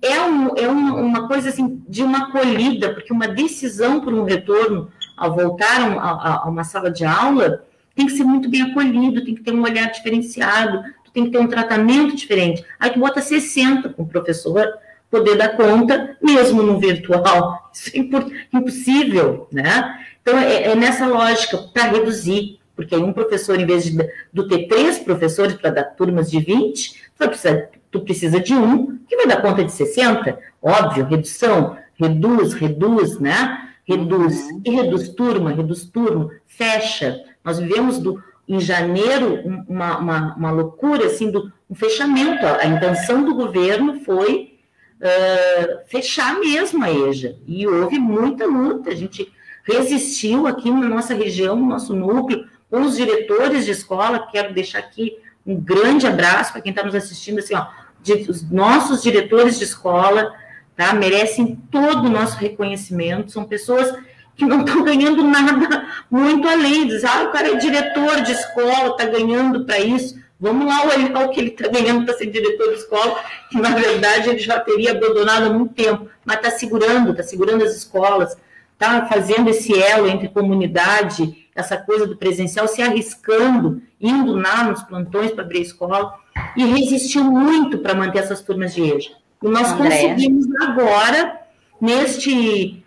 é, 0.04 0.20
um, 0.20 0.48
é 0.56 0.68
uma, 0.68 0.94
uma 0.94 1.28
coisa, 1.28 1.48
assim, 1.48 1.82
de 1.88 2.02
uma 2.02 2.28
acolhida, 2.28 2.92
porque 2.92 3.12
uma 3.12 3.26
decisão 3.26 4.00
por 4.00 4.12
um 4.12 4.24
retorno 4.24 4.90
ao 5.16 5.34
voltar 5.34 5.80
a, 5.80 6.10
a, 6.10 6.44
a 6.44 6.48
uma 6.48 6.64
sala 6.64 6.90
de 6.90 7.04
aula 7.04 7.64
tem 7.94 8.06
que 8.06 8.12
ser 8.12 8.24
muito 8.24 8.48
bem 8.48 8.62
acolhido, 8.62 9.24
tem 9.24 9.34
que 9.34 9.42
ter 9.42 9.54
um 9.54 9.62
olhar 9.62 9.90
diferenciado, 9.90 10.82
tem 11.14 11.24
que 11.26 11.30
ter 11.30 11.38
um 11.38 11.46
tratamento 11.46 12.16
diferente. 12.16 12.64
Aí 12.78 12.90
tu 12.90 12.98
bota 12.98 13.22
60 13.22 13.90
com 13.90 14.02
o 14.02 14.06
professor, 14.06 14.68
poder 15.08 15.36
dar 15.36 15.56
conta, 15.56 16.16
mesmo 16.20 16.60
no 16.60 16.78
virtual. 16.78 17.70
Isso 17.72 17.92
é 17.94 18.58
impossível, 18.58 19.46
né? 19.50 19.96
Então, 20.20 20.36
é, 20.36 20.64
é 20.64 20.74
nessa 20.74 21.06
lógica, 21.06 21.56
para 21.72 21.84
reduzir, 21.84 22.58
porque 22.74 22.94
aí 22.94 23.02
um 23.02 23.12
professor, 23.12 23.58
em 23.60 23.66
vez 23.66 23.84
de 23.84 23.96
do 24.32 24.48
ter 24.48 24.66
três 24.66 24.98
professores 24.98 25.54
para 25.54 25.70
dar 25.70 25.84
turmas 25.84 26.30
de 26.30 26.40
20, 26.40 27.04
tu 27.16 27.28
precisa, 27.28 27.68
tu 27.94 28.00
precisa 28.00 28.40
de 28.40 28.52
um 28.52 28.98
que 29.08 29.16
vai 29.16 29.28
dar 29.28 29.40
conta 29.40 29.62
de 29.62 29.70
60. 29.70 30.36
Óbvio, 30.60 31.06
redução, 31.06 31.76
reduz, 31.94 32.52
reduz, 32.52 33.20
né? 33.20 33.70
Reduz, 33.86 34.40
uhum. 34.50 34.62
e 34.64 34.70
reduz 34.70 35.08
turma, 35.10 35.52
reduz 35.52 35.84
turno, 35.84 36.30
fecha. 36.44 37.22
Nós 37.44 37.60
vivemos 37.60 37.98
do, 37.98 38.20
em 38.48 38.58
janeiro 38.58 39.40
uma, 39.68 39.98
uma, 39.98 40.34
uma 40.34 40.50
loucura 40.50 41.06
assim 41.06 41.30
do 41.30 41.52
um 41.70 41.74
fechamento. 41.74 42.44
A 42.44 42.66
intenção 42.66 43.24
do 43.24 43.34
governo 43.34 44.00
foi 44.00 44.58
uh, 45.00 45.86
fechar 45.86 46.40
mesmo 46.40 46.82
a 46.82 46.90
EJA 46.90 47.36
e 47.46 47.64
houve 47.68 47.96
muita 47.96 48.44
luta. 48.44 48.90
A 48.90 48.94
gente 48.94 49.32
resistiu 49.62 50.48
aqui 50.48 50.68
na 50.68 50.88
nossa 50.88 51.14
região, 51.14 51.54
no 51.54 51.66
nosso 51.66 51.94
núcleo, 51.94 52.44
com 52.68 52.82
os 52.82 52.96
diretores 52.96 53.64
de 53.64 53.70
escola. 53.70 54.26
Quero 54.32 54.52
deixar 54.52 54.80
aqui 54.80 55.16
um 55.46 55.54
grande 55.60 56.06
abraço 56.06 56.52
para 56.52 56.60
quem 56.60 56.70
está 56.70 56.82
nos 56.82 56.94
assistindo. 56.94 57.38
Assim, 57.38 57.54
ó, 57.54 57.66
de, 58.04 58.30
os 58.30 58.48
nossos 58.48 59.02
diretores 59.02 59.58
de 59.58 59.64
escola 59.64 60.32
tá, 60.76 60.92
merecem 60.92 61.58
todo 61.70 62.04
o 62.04 62.10
nosso 62.10 62.36
reconhecimento. 62.36 63.32
São 63.32 63.44
pessoas 63.44 63.92
que 64.36 64.44
não 64.44 64.60
estão 64.60 64.84
ganhando 64.84 65.24
nada 65.24 65.88
muito 66.10 66.46
além. 66.46 66.86
Diz, 66.86 67.02
ah, 67.04 67.24
o 67.24 67.32
cara 67.32 67.48
é 67.48 67.56
diretor 67.56 68.20
de 68.20 68.32
escola, 68.32 68.90
está 68.90 69.06
ganhando 69.06 69.64
para 69.64 69.80
isso. 69.80 70.22
Vamos 70.38 70.66
lá 70.66 70.84
olhar 70.84 71.24
o 71.24 71.30
que 71.30 71.40
ele 71.40 71.50
está 71.50 71.68
ganhando 71.68 72.04
para 72.04 72.14
ser 72.14 72.26
diretor 72.26 72.68
de 72.68 72.80
escola, 72.80 73.18
que 73.50 73.58
na 73.58 73.70
verdade 73.70 74.28
ele 74.28 74.40
já 74.40 74.60
teria 74.60 74.90
abandonado 74.90 75.46
há 75.46 75.50
muito 75.50 75.72
tempo, 75.72 76.06
mas 76.24 76.36
está 76.36 76.50
segurando, 76.50 77.12
está 77.12 77.22
segurando 77.22 77.64
as 77.64 77.74
escolas, 77.74 78.36
está 78.72 79.06
fazendo 79.06 79.48
esse 79.48 79.72
elo 79.80 80.06
entre 80.06 80.28
comunidade, 80.28 81.48
essa 81.54 81.78
coisa 81.78 82.06
do 82.06 82.16
presencial, 82.16 82.68
se 82.68 82.82
arriscando, 82.82 83.80
indo 83.98 84.34
lá 84.34 84.64
nos 84.64 84.82
plantões 84.82 85.30
para 85.30 85.44
abrir 85.44 85.60
a 85.60 85.62
escola, 85.62 86.14
e 86.56 86.64
resistiu 86.64 87.24
muito 87.24 87.78
para 87.78 87.94
manter 87.94 88.18
essas 88.18 88.40
turmas 88.40 88.74
de 88.74 88.82
EJA. 88.82 89.10
E 89.42 89.48
nós 89.48 89.72
conseguimos 89.72 90.46
agora, 90.60 91.40
neste 91.80 92.82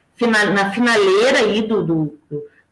na 0.53 0.71
finaleira 0.71 1.39
aí 1.39 1.61
do, 1.61 1.83
do, 1.83 2.19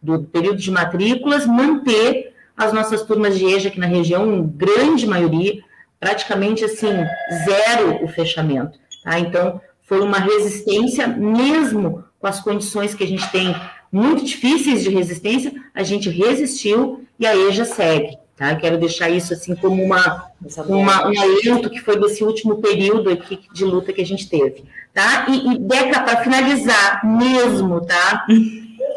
do, 0.01 0.23
período 0.23 0.57
de 0.57 0.71
matrículas, 0.71 1.45
manter 1.45 2.33
as 2.57 2.73
nossas 2.73 3.03
turmas 3.03 3.37
de 3.37 3.45
EJA 3.45 3.69
aqui 3.69 3.79
na 3.79 3.85
região, 3.85 4.33
em 4.33 4.47
grande 4.47 5.05
maioria, 5.05 5.61
praticamente 5.99 6.63
assim, 6.65 7.05
zero 7.45 8.03
o 8.03 8.07
fechamento. 8.07 8.79
Tá? 9.03 9.19
Então, 9.19 9.61
foi 9.83 9.99
uma 9.99 10.17
resistência, 10.17 11.07
mesmo 11.07 12.03
com 12.19 12.27
as 12.27 12.39
condições 12.39 12.95
que 12.95 13.03
a 13.03 13.07
gente 13.07 13.29
tem 13.31 13.55
muito 13.91 14.25
difíceis 14.25 14.83
de 14.83 14.89
resistência, 14.89 15.53
a 15.73 15.83
gente 15.83 16.09
resistiu 16.09 17.05
e 17.19 17.27
a 17.27 17.35
EJA 17.35 17.65
segue. 17.65 18.17
Tá? 18.35 18.53
Quero 18.55 18.77
deixar 18.77 19.09
isso 19.09 19.33
assim 19.33 19.55
como 19.55 19.81
uma, 19.81 20.25
uma, 20.67 21.07
um 21.07 21.21
alento 21.21 21.69
que 21.69 21.79
foi 21.79 21.97
desse 21.97 22.21
último 22.21 22.57
período 22.57 23.09
aqui 23.09 23.39
de 23.53 23.63
luta 23.63 23.93
que 23.93 24.01
a 24.01 24.05
gente 24.05 24.29
teve. 24.29 24.65
Tá? 24.93 25.25
E, 25.29 25.53
e 25.53 25.59
Deca, 25.59 26.01
para 26.01 26.17
finalizar 26.17 27.05
mesmo, 27.05 27.79
tá? 27.85 28.25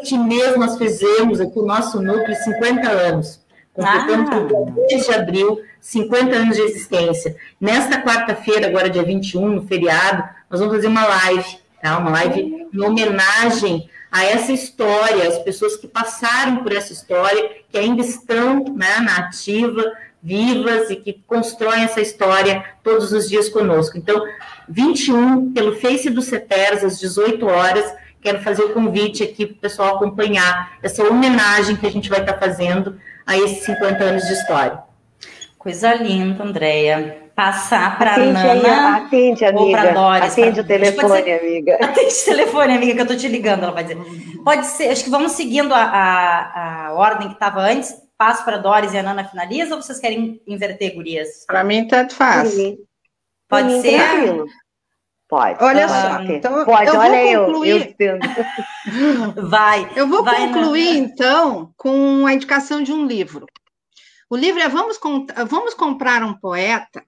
Este 0.01 0.17
mês 0.17 0.57
nós 0.57 0.77
fizemos 0.77 1.39
aqui 1.39 1.57
o 1.57 1.65
nosso 1.65 2.01
núcleo 2.01 2.35
50 2.35 2.89
anos. 2.89 3.39
Completamos 3.73 4.29
ah. 4.29 4.85
10 4.89 5.05
de 5.05 5.13
abril, 5.13 5.61
50 5.79 6.35
anos 6.35 6.57
de 6.57 6.61
existência. 6.63 7.35
Nesta 7.61 8.01
quarta-feira, 8.01 8.67
agora 8.67 8.89
dia 8.89 9.03
21, 9.03 9.47
no 9.47 9.61
feriado, 9.61 10.23
nós 10.49 10.59
vamos 10.59 10.75
fazer 10.75 10.87
uma 10.87 11.05
live, 11.05 11.57
tá? 11.81 11.97
Uma 11.97 12.11
live 12.11 12.67
em 12.73 12.81
homenagem 12.81 13.89
a 14.11 14.23
essa 14.25 14.51
história, 14.51 15.27
as 15.27 15.37
pessoas 15.39 15.75
que 15.75 15.87
passaram 15.87 16.63
por 16.63 16.71
essa 16.71 16.91
história, 16.91 17.57
que 17.69 17.77
ainda 17.77 18.01
estão 18.01 18.63
né, 18.75 18.99
na 18.99 19.17
ativa, 19.17 19.83
vivas 20.21 20.89
e 20.89 20.95
que 20.95 21.21
constroem 21.27 21.83
essa 21.83 22.01
história 22.01 22.63
todos 22.83 23.11
os 23.11 23.29
dias 23.29 23.47
conosco. 23.49 23.97
Então, 23.97 24.23
21, 24.67 25.53
pelo 25.53 25.75
Face 25.75 26.09
do 26.09 26.21
CETERS, 26.21 26.83
às 26.83 26.99
18 26.99 27.45
horas, 27.45 27.93
quero 28.21 28.41
fazer 28.41 28.63
o 28.63 28.73
convite 28.73 29.23
aqui 29.23 29.45
para 29.45 29.55
o 29.55 29.59
pessoal 29.59 29.95
acompanhar 29.95 30.77
essa 30.81 31.03
homenagem 31.03 31.75
que 31.75 31.87
a 31.87 31.91
gente 31.91 32.09
vai 32.09 32.19
estar 32.19 32.37
fazendo 32.37 32.99
a 33.25 33.37
esses 33.37 33.63
50 33.63 34.03
anos 34.03 34.23
de 34.23 34.33
história. 34.33 34.79
Coisa 35.57 35.93
linda, 35.93 36.43
Andréia 36.43 37.28
passar 37.39 37.97
para 37.97 38.15
a 38.15 38.17
Nana. 38.17 38.97
atende, 38.97 39.45
amiga. 39.45 39.63
Ou 39.63 39.71
para 39.71 39.91
Doris. 39.93 40.33
Atende 40.33 40.55
pra... 40.55 40.61
o 40.61 40.67
telefone, 40.67 41.23
ser... 41.23 41.39
amiga. 41.39 41.75
Atende 41.81 42.13
o 42.13 42.25
telefone, 42.25 42.73
amiga, 42.73 42.93
que 42.93 42.99
eu 42.99 43.03
estou 43.03 43.17
te 43.17 43.27
ligando, 43.29 43.63
ela 43.63 43.71
vai 43.71 43.83
dizer. 43.85 43.97
Pode 44.43 44.65
ser, 44.65 44.89
acho 44.89 45.05
que 45.05 45.09
vamos 45.09 45.31
seguindo 45.31 45.73
a, 45.73 45.81
a, 45.81 46.87
a 46.87 46.93
ordem 46.93 47.29
que 47.29 47.35
estava 47.35 47.61
antes. 47.61 47.95
Passo 48.17 48.43
para 48.43 48.57
Doris 48.57 48.93
e 48.93 48.97
a 48.97 49.03
Nana 49.03 49.23
finaliza 49.23 49.73
ou 49.73 49.81
vocês 49.81 49.97
querem 49.97 50.41
inverter, 50.45 50.93
gurias? 50.93 51.45
Para 51.47 51.63
mim, 51.63 51.87
tanto 51.87 52.13
faz. 52.13 52.53
Pode 53.47 53.71
Sim, 53.71 53.81
ser? 53.81 53.97
Tranquilo. 53.97 54.45
Pode. 55.29 55.63
Olha 55.63 55.87
só, 55.87 56.21
então 56.23 56.65
pode, 56.65 56.87
eu 56.87 56.99
olha 56.99 57.37
vou 57.37 57.45
concluir. 57.45 57.95
Eu, 57.97 58.15
eu 58.17 59.47
vai. 59.47 59.89
Eu 59.95 60.07
vou 60.07 60.25
vai, 60.25 60.47
concluir, 60.47 60.95
Nana. 60.95 61.05
então, 61.05 61.73
com 61.77 62.25
a 62.25 62.33
indicação 62.33 62.83
de 62.83 62.91
um 62.91 63.05
livro. 63.05 63.45
O 64.29 64.35
livro 64.35 64.61
é 64.61 64.67
Vamos, 64.67 64.99
Vamos 65.47 65.73
Comprar 65.73 66.21
um 66.21 66.33
Poeta, 66.33 67.01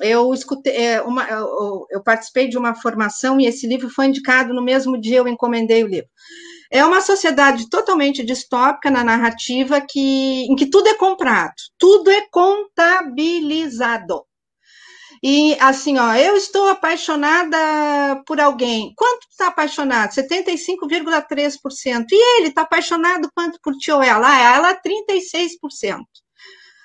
eu 0.00 0.32
escutei 0.32 0.74
é, 0.74 1.02
uma, 1.02 1.28
eu, 1.28 1.86
eu, 1.90 2.02
participei 2.02 2.48
de 2.48 2.56
uma 2.56 2.74
formação 2.74 3.38
e 3.38 3.46
esse 3.46 3.66
livro 3.66 3.90
foi 3.90 4.06
indicado 4.06 4.54
no 4.54 4.62
mesmo 4.62 4.98
dia 5.00 5.18
eu 5.18 5.28
encomendei 5.28 5.84
o 5.84 5.88
livro. 5.88 6.08
É 6.70 6.84
uma 6.84 7.02
sociedade 7.02 7.68
totalmente 7.68 8.24
distópica 8.24 8.90
na 8.90 9.04
narrativa 9.04 9.80
que, 9.80 10.46
em 10.50 10.56
que 10.56 10.66
tudo 10.66 10.88
é 10.88 10.94
comprado, 10.94 11.54
tudo 11.78 12.10
é 12.10 12.26
contabilizado. 12.30 14.24
E 15.22 15.56
assim, 15.60 15.98
ó, 15.98 16.14
eu 16.14 16.36
estou 16.36 16.68
apaixonada 16.68 17.56
por 18.26 18.40
alguém. 18.40 18.92
Quanto 18.96 19.28
está 19.30 19.46
apaixonado? 19.48 20.10
75,3%. 20.10 22.06
E 22.10 22.38
ele 22.38 22.48
está 22.48 22.62
apaixonado 22.62 23.30
quanto 23.32 23.60
por 23.62 23.72
ti 23.74 23.92
ou 23.92 24.02
ela? 24.02 24.28
Ah, 24.28 24.54
ela 24.56 24.74
36%. 24.74 26.00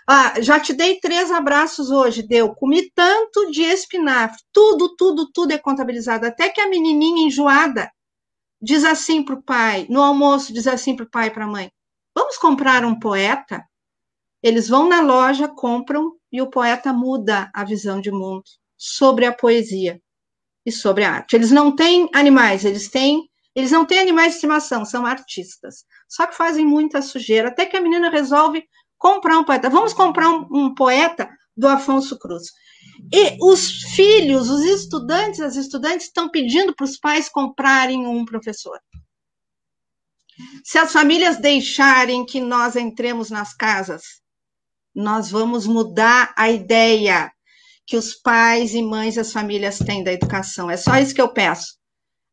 Ah, 0.10 0.40
já 0.42 0.58
te 0.58 0.74
dei 0.74 1.00
três 1.02 1.30
abraços 1.32 1.92
hoje, 1.92 2.24
deu. 2.24 2.56
Comi 2.56 2.90
tanto 2.92 3.52
de 3.52 3.62
espinafre. 3.62 4.42
Tudo, 4.54 4.96
tudo, 4.96 5.30
tudo 5.34 5.52
é 5.52 5.58
contabilizado. 5.58 6.26
Até 6.26 6.50
que 6.50 6.62
a 6.62 6.70
menininha 6.70 7.28
enjoada 7.28 7.92
diz 8.62 8.86
assim 8.86 9.22
para 9.22 9.36
o 9.36 9.44
pai, 9.44 9.86
no 9.90 10.02
almoço, 10.02 10.54
diz 10.54 10.66
assim 10.66 10.96
para 10.96 11.06
o 11.06 11.10
pai 11.10 11.28
e 11.28 11.32
para 11.32 11.44
a 11.44 11.48
mãe: 11.48 11.70
Vamos 12.16 12.38
comprar 12.38 12.86
um 12.86 12.98
poeta? 12.98 13.66
Eles 14.42 14.70
vão 14.70 14.88
na 14.88 15.02
loja, 15.02 15.48
compram 15.50 16.14
e 16.32 16.42
o 16.42 16.50
poeta 16.50 16.94
muda 16.94 17.52
a 17.54 17.66
visão 17.66 18.00
de 18.00 18.12
mundo 18.12 18.44
sobre 18.78 19.26
a 19.26 19.34
poesia 19.34 20.02
e 20.66 20.72
sobre 20.72 21.04
a 21.04 21.12
arte. 21.16 21.36
Eles 21.36 21.52
não 21.52 21.76
têm 21.76 22.10
animais, 22.14 22.64
eles 22.64 22.90
têm, 22.90 23.30
eles 23.54 23.72
não 23.72 23.86
têm 23.86 24.00
animais 24.00 24.30
de 24.30 24.36
estimação, 24.36 24.86
são 24.86 25.06
artistas. 25.06 25.86
Só 26.08 26.28
que 26.28 26.36
fazem 26.36 26.66
muita 26.66 27.02
sujeira, 27.02 27.50
até 27.50 27.66
que 27.66 27.76
a 27.76 27.82
menina 27.82 28.10
resolve 28.10 28.64
comprar 28.98 29.38
um 29.38 29.44
poeta. 29.44 29.70
Vamos 29.70 29.94
comprar 29.94 30.30
um, 30.30 30.48
um 30.52 30.76
poeta 30.76 31.30
do 31.56 31.68
Afonso 31.68 32.18
Cruz. 32.20 32.52
E 33.14 33.38
os 33.42 33.84
filhos, 33.96 34.50
os 34.50 34.64
estudantes, 34.64 35.40
as 35.40 35.56
estudantes 35.56 36.08
estão 36.08 36.30
pedindo 36.30 36.76
para 36.76 36.86
os 36.86 36.98
pais 36.98 37.30
comprarem 37.30 38.06
um 38.06 38.26
professor. 38.26 38.80
Se 40.64 40.78
as 40.78 40.92
famílias 40.92 41.38
deixarem 41.38 42.26
que 42.26 42.40
nós 42.40 42.76
entremos 42.76 43.30
nas 43.32 43.56
casas, 43.56 44.04
nós 44.94 45.32
vamos 45.32 45.66
mudar 45.66 46.34
a 46.38 46.50
ideia 46.50 47.32
que 47.86 47.96
os 47.96 48.14
pais 48.14 48.74
e 48.74 48.82
mães, 48.82 49.18
as 49.18 49.32
famílias 49.32 49.80
têm 49.80 50.04
da 50.04 50.12
educação. 50.12 50.70
É 50.70 50.78
só 50.78 50.98
isso 50.98 51.16
que 51.16 51.22
eu 51.22 51.32
peço. 51.32 51.78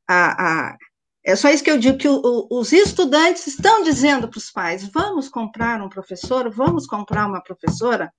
A, 0.09 0.71
a, 0.71 0.77
é 1.25 1.35
só 1.35 1.49
isso 1.49 1.65
que 1.65 1.71
eu 1.71 1.79
digo, 1.79 1.97
que 1.97 2.09
o, 2.09 2.47
os 2.51 2.71
estudantes 2.71 3.47
estão 3.47 3.83
dizendo 3.83 4.29
para 4.29 4.37
os 4.37 4.51
pais: 4.51 4.87
vamos 4.87 5.29
comprar 5.29 5.81
um 5.81 5.89
professor, 5.89 6.51
vamos 6.51 6.87
comprar 6.87 7.27
uma 7.27 7.43
professora. 7.43 8.13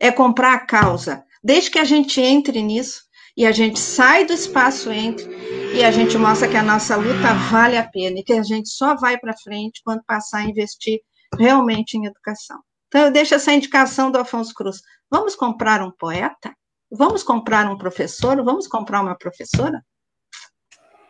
É 0.00 0.10
comprar 0.10 0.54
a 0.54 0.66
causa. 0.66 1.24
Desde 1.42 1.70
que 1.70 1.78
a 1.78 1.84
gente 1.84 2.20
entre 2.20 2.62
nisso 2.62 3.02
e 3.36 3.46
a 3.46 3.52
gente 3.52 3.78
sai 3.78 4.24
do 4.24 4.32
espaço 4.32 4.90
entre 4.90 5.28
e 5.74 5.84
a 5.84 5.90
gente 5.90 6.16
mostra 6.16 6.48
que 6.48 6.56
a 6.56 6.62
nossa 6.62 6.96
luta 6.96 7.34
vale 7.50 7.76
a 7.76 7.88
pena 7.88 8.18
e 8.18 8.24
que 8.24 8.32
a 8.32 8.42
gente 8.42 8.70
só 8.70 8.96
vai 8.96 9.18
para 9.18 9.36
frente 9.36 9.82
quando 9.84 10.02
passar 10.04 10.38
a 10.38 10.44
investir 10.44 11.00
realmente 11.38 11.96
em 11.96 12.06
educação. 12.06 12.60
Então, 12.88 13.02
eu 13.02 13.10
deixo 13.10 13.34
essa 13.34 13.52
indicação 13.52 14.10
do 14.10 14.18
Afonso 14.18 14.54
Cruz. 14.54 14.80
Vamos 15.10 15.36
comprar 15.36 15.82
um 15.82 15.90
poeta? 15.90 16.54
Vamos 16.90 17.22
comprar 17.22 17.70
um 17.70 17.76
professor? 17.76 18.42
Vamos 18.42 18.66
comprar 18.66 19.02
uma 19.02 19.16
professora? 19.16 19.84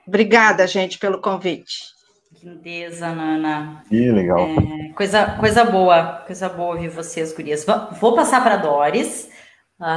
Obrigada, 0.06 0.66
gente, 0.66 0.98
pelo 0.98 1.20
convite. 1.20 1.94
Lindeza, 2.42 3.12
Nana. 3.12 3.82
Que 3.88 4.10
legal. 4.10 4.40
É, 4.40 4.92
coisa, 4.92 5.36
coisa 5.38 5.64
boa, 5.64 6.22
coisa 6.26 6.48
boa 6.48 6.74
ouvir 6.74 6.88
vocês, 6.88 7.32
gurias. 7.32 7.64
Vou 8.00 8.14
passar 8.14 8.42
para 8.42 8.56
Doris. 8.56 9.30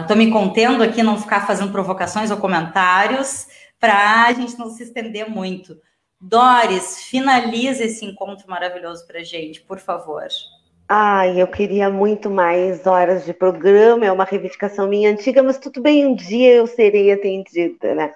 Estou 0.02 0.16
uh, 0.16 0.20
me 0.20 0.32
contendo 0.32 0.82
aqui 0.82 1.04
não 1.04 1.20
ficar 1.20 1.46
fazendo 1.46 1.72
provocações 1.72 2.32
ou 2.32 2.38
comentários 2.38 3.48
para 3.80 4.26
a 4.26 4.34
gente 4.34 4.58
não 4.58 4.70
se 4.70 4.84
estender 4.84 5.30
muito. 5.30 5.78
Doris, 6.20 7.04
finaliza 7.04 7.84
esse 7.84 8.04
encontro 8.06 8.50
maravilhoso 8.50 9.06
para 9.06 9.20
a 9.20 9.24
gente, 9.24 9.62
por 9.62 9.78
favor. 9.78 10.28
Ai, 10.90 11.40
eu 11.40 11.48
queria 11.48 11.90
muito 11.90 12.30
mais 12.30 12.88
horas 12.88 13.26
de 13.26 13.34
programa, 13.34 14.06
é 14.06 14.12
uma 14.12 14.24
reivindicação 14.24 14.88
minha 14.88 15.12
antiga, 15.12 15.44
mas 15.44 15.58
tudo 15.58 15.82
bem, 15.82 16.06
um 16.06 16.16
dia 16.16 16.54
eu 16.54 16.66
serei 16.66 17.12
atendida, 17.12 17.94
né? 17.94 18.14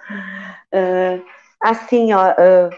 Uh, 0.72 1.22
assim, 1.62 2.12
ó, 2.12 2.32
uh, 2.32 2.70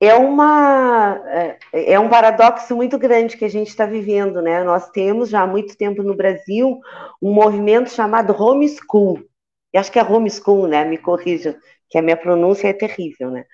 é 0.00 0.14
uma 0.14 1.20
é, 1.26 1.58
é 1.72 2.00
um 2.00 2.08
paradoxo 2.08 2.76
muito 2.76 2.98
grande 2.98 3.36
que 3.36 3.44
a 3.44 3.50
gente 3.50 3.68
está 3.68 3.86
vivendo, 3.86 4.42
né? 4.42 4.62
Nós 4.62 4.90
temos 4.90 5.30
já 5.30 5.42
há 5.42 5.46
muito 5.46 5.76
tempo 5.76 6.02
no 6.02 6.14
Brasil 6.14 6.78
um 7.22 7.32
movimento 7.32 7.90
chamado 7.90 8.34
homeschool. 8.36 9.20
Eu 9.72 9.80
acho 9.80 9.90
que 9.90 9.98
é 9.98 10.04
homeschool, 10.04 10.66
né? 10.66 10.84
Me 10.84 10.98
corrijam, 10.98 11.54
que 11.88 11.98
a 11.98 12.02
minha 12.02 12.16
pronúncia 12.16 12.68
é 12.68 12.72
terrível, 12.72 13.30
né? 13.30 13.44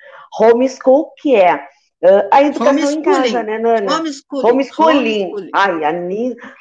Homeschool, 0.40 1.12
que 1.18 1.36
é 1.36 1.56
uh, 1.56 2.28
a 2.32 2.42
educação 2.42 2.90
em 2.90 3.02
casa, 3.02 3.42
né, 3.42 3.58
Nana? 3.58 3.98
Homeschooling. 3.98 4.46
Homeschooling. 4.46 5.24
Homeschooling. 5.26 5.50
Ai, 5.54 5.84
a, 5.84 5.92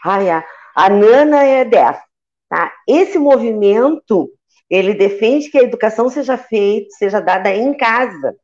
ai, 0.06 0.30
a, 0.30 0.46
a 0.76 0.90
Nana 0.90 1.44
é 1.44 1.66
dessa, 1.66 2.04
tá? 2.50 2.72
Esse 2.88 3.18
movimento, 3.18 4.30
ele 4.72 4.94
defende 4.94 5.50
que 5.50 5.58
a 5.58 5.64
educação 5.64 6.10
seja 6.10 6.38
feita, 6.38 6.88
seja 6.92 7.20
dada 7.20 7.54
em 7.54 7.76
casa, 7.76 8.36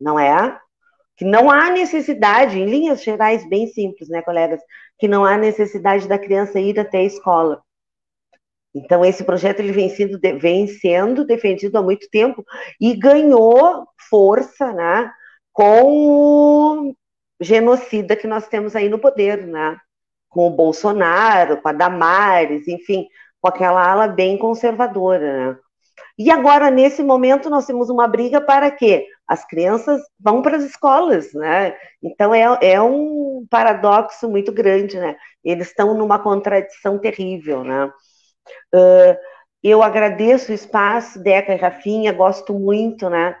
não 0.00 0.18
é? 0.18 0.58
Que 1.16 1.24
não 1.24 1.48
há 1.48 1.70
necessidade, 1.70 2.58
em 2.58 2.66
linhas 2.66 3.04
gerais 3.04 3.48
bem 3.48 3.68
simples, 3.68 4.08
né, 4.08 4.20
colegas? 4.20 4.60
Que 4.98 5.06
não 5.06 5.24
há 5.24 5.36
necessidade 5.36 6.08
da 6.08 6.18
criança 6.18 6.58
ir 6.58 6.78
até 6.80 6.98
a 6.98 7.04
escola. 7.04 7.62
Então, 8.74 9.04
esse 9.04 9.22
projeto 9.22 9.60
ele 9.60 9.72
vem 9.72 9.88
sendo, 9.88 10.18
vem 10.40 10.66
sendo 10.66 11.24
defendido 11.24 11.78
há 11.78 11.82
muito 11.82 12.08
tempo 12.10 12.44
e 12.80 12.96
ganhou 12.96 13.86
força 14.08 14.72
né, 14.72 15.10
com 15.52 15.82
o 15.84 16.96
genocida 17.40 18.16
que 18.16 18.26
nós 18.26 18.48
temos 18.48 18.74
aí 18.74 18.88
no 18.88 18.98
poder, 18.98 19.46
né? 19.46 19.78
com 20.30 20.46
o 20.46 20.50
Bolsonaro, 20.50 21.60
com 21.60 21.68
a 21.68 21.72
Damares, 21.72 22.68
enfim, 22.68 23.08
com 23.40 23.48
aquela 23.48 23.84
ala 23.90 24.06
bem 24.08 24.36
conservadora. 24.38 25.52
Né? 25.52 25.58
E 26.18 26.30
agora, 26.30 26.70
nesse 26.70 27.02
momento, 27.02 27.48
nós 27.48 27.66
temos 27.66 27.88
uma 27.88 28.06
briga 28.06 28.40
para 28.40 28.70
que 28.70 29.06
as 29.26 29.46
crianças 29.46 30.00
vão 30.18 30.42
para 30.42 30.56
as 30.56 30.64
escolas, 30.64 31.32
né? 31.32 31.76
Então 32.02 32.34
é, 32.34 32.58
é 32.60 32.82
um 32.82 33.46
paradoxo 33.48 34.28
muito 34.28 34.52
grande, 34.52 34.98
né? 34.98 35.16
Eles 35.44 35.68
estão 35.68 35.94
numa 35.94 36.18
contradição 36.18 36.98
terrível, 36.98 37.62
né? 37.64 37.86
Uh, 38.74 39.16
eu 39.62 39.82
agradeço 39.82 40.52
o 40.52 40.54
espaço, 40.54 41.22
Deca 41.22 41.54
e 41.54 41.56
Rafinha, 41.56 42.12
gosto 42.12 42.54
muito, 42.54 43.10
né, 43.10 43.36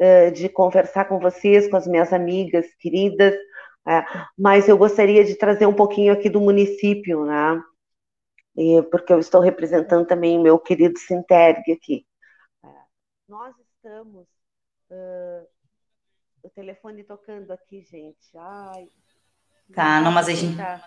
uh, 0.00 0.30
de 0.30 0.48
conversar 0.48 1.06
com 1.06 1.18
vocês, 1.18 1.68
com 1.68 1.76
as 1.76 1.86
minhas 1.86 2.12
amigas 2.12 2.66
queridas, 2.78 3.34
uh, 3.34 4.04
mas 4.38 4.68
eu 4.68 4.76
gostaria 4.76 5.24
de 5.24 5.34
trazer 5.34 5.66
um 5.66 5.72
pouquinho 5.72 6.12
aqui 6.12 6.28
do 6.28 6.40
município, 6.40 7.24
né, 7.24 7.60
e, 8.56 8.82
porque 8.90 9.12
eu 9.12 9.18
estou 9.18 9.40
representando 9.40 10.06
também 10.06 10.38
o 10.38 10.42
meu 10.42 10.58
querido 10.58 10.98
Sinterg 10.98 11.72
aqui. 11.72 12.06
nós 13.28 13.54
estamos... 13.58 14.26
o 16.42 16.50
telefone 16.50 17.04
tocando 17.04 17.50
aqui, 17.52 17.82
gente. 17.82 18.36
Ai, 18.36 18.88
tá, 19.74 20.00
não, 20.00 20.12
mas 20.12 20.28
a 20.28 20.34
gente... 20.34 20.56
Tá 20.56 20.80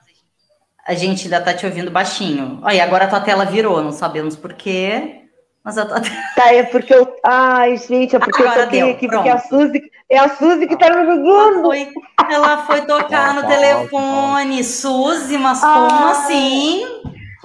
a 0.85 0.93
gente 0.93 1.23
ainda 1.23 1.41
tá 1.41 1.51
te 1.51 1.65
ouvindo 1.65 1.89
baixinho. 1.89 2.59
Olha, 2.61 2.83
agora 2.83 3.05
a 3.05 3.07
tua 3.07 3.19
tela 3.19 3.43
virou, 3.43 3.81
não 3.81 3.91
sabemos 3.91 4.35
por 4.35 4.53
quê. 4.53 5.23
Mas 5.63 5.79
a 5.79 5.85
tua 5.85 5.99
Tá, 6.35 6.53
é 6.53 6.61
porque 6.61 6.93
eu. 6.93 7.11
Ai, 7.25 7.75
gente, 7.77 8.15
é 8.15 8.19
porque 8.19 8.43
agora 8.43 8.59
eu 8.59 8.65
toquei 8.65 8.79
deu, 8.81 8.91
aqui, 8.91 9.07
pronto. 9.07 9.23
porque 9.23 9.35
a 9.35 9.39
Suzy. 9.39 9.81
É 10.07 10.19
a 10.19 10.29
Suzy 10.29 10.67
que 10.67 10.77
tá 10.77 10.91
me 10.91 11.15
ligando. 11.15 11.73
Ela 11.73 11.87
foi, 11.87 11.93
ela 12.31 12.65
foi 12.67 12.85
tocar 12.85 13.33
no 13.33 13.47
telefone. 13.47 14.63
Suzy, 14.63 15.39
mas 15.39 15.59
como 15.59 15.91
Ai. 15.91 16.11
assim? 16.11 16.85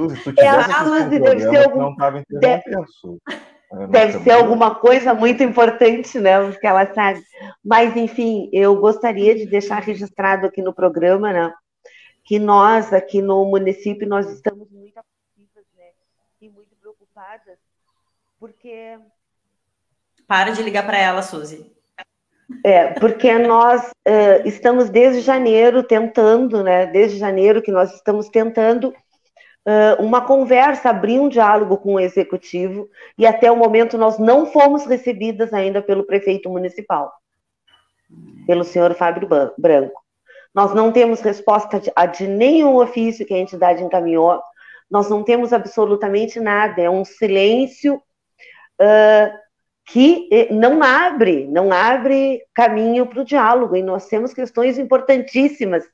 Suzy, 0.08 0.32
tu 0.32 0.40
é 0.40 0.48
a 0.48 0.84
Suzy, 0.84 1.18
deve 1.18 1.40
ser 1.40 1.64
algum. 1.64 1.80
Não 1.80 1.96
tava 1.96 2.22
deve, 2.28 2.62
deve 3.88 4.18
ser 4.20 4.30
alguma 4.30 4.74
coisa 4.74 5.14
muito 5.14 5.42
importante, 5.42 6.18
né? 6.18 6.42
Porque 6.50 6.66
ela 6.66 6.92
sabe. 6.92 7.22
Mas, 7.64 7.96
enfim, 7.96 8.48
eu 8.52 8.76
gostaria 8.76 9.34
de 9.34 9.46
deixar 9.46 9.80
registrado 9.82 10.46
aqui 10.46 10.62
no 10.62 10.74
programa, 10.74 11.32
né? 11.32 11.52
que 12.30 12.38
nós 12.38 12.92
aqui 12.92 13.20
no 13.20 13.44
município 13.44 14.08
nós 14.08 14.30
estamos 14.30 14.70
muito 14.70 14.96
aflitas, 14.96 15.64
né? 15.76 15.86
E 16.40 16.48
muito 16.48 16.76
preocupadas, 16.76 17.58
porque 18.38 18.96
para 20.28 20.52
de 20.52 20.62
ligar 20.62 20.86
para 20.86 20.96
ela, 20.96 21.22
Suzy. 21.22 21.74
É, 22.64 22.92
porque 23.00 23.36
nós 23.36 23.90
uh, 24.06 24.46
estamos 24.46 24.88
desde 24.90 25.22
janeiro 25.22 25.82
tentando, 25.82 26.62
né? 26.62 26.86
Desde 26.86 27.18
janeiro 27.18 27.60
que 27.60 27.72
nós 27.72 27.92
estamos 27.94 28.28
tentando 28.28 28.90
uh, 28.90 28.94
uma 29.98 30.22
conversa, 30.22 30.90
abrir 30.90 31.20
um 31.20 31.28
diálogo 31.28 31.76
com 31.76 31.94
o 31.94 32.00
executivo, 32.00 32.88
e 33.16 33.26
até 33.26 33.50
o 33.50 33.56
momento 33.56 33.98
nós 33.98 34.18
não 34.18 34.46
fomos 34.46 34.86
recebidas 34.86 35.52
ainda 35.52 35.82
pelo 35.82 36.04
prefeito 36.04 36.48
municipal, 36.48 37.12
pelo 38.46 38.64
senhor 38.64 38.94
Fábio 38.94 39.28
Branco. 39.58 40.00
Nós 40.54 40.74
não 40.74 40.90
temos 40.90 41.20
resposta 41.20 41.78
de, 41.78 41.92
de 42.18 42.26
nenhum 42.26 42.76
ofício 42.76 43.26
que 43.26 43.34
a 43.34 43.38
entidade 43.38 43.82
encaminhou, 43.82 44.40
nós 44.90 45.08
não 45.08 45.22
temos 45.22 45.52
absolutamente 45.52 46.40
nada, 46.40 46.82
é 46.82 46.90
um 46.90 47.04
silêncio 47.04 47.94
uh, 47.94 49.38
que 49.86 50.28
eh, 50.32 50.52
não 50.52 50.82
abre, 50.82 51.46
não 51.46 51.72
abre 51.72 52.42
caminho 52.54 53.06
para 53.06 53.20
o 53.20 53.24
diálogo, 53.24 53.76
e 53.76 53.82
nós 53.82 54.06
temos 54.06 54.34
questões 54.34 54.78
importantíssimas 54.78 55.84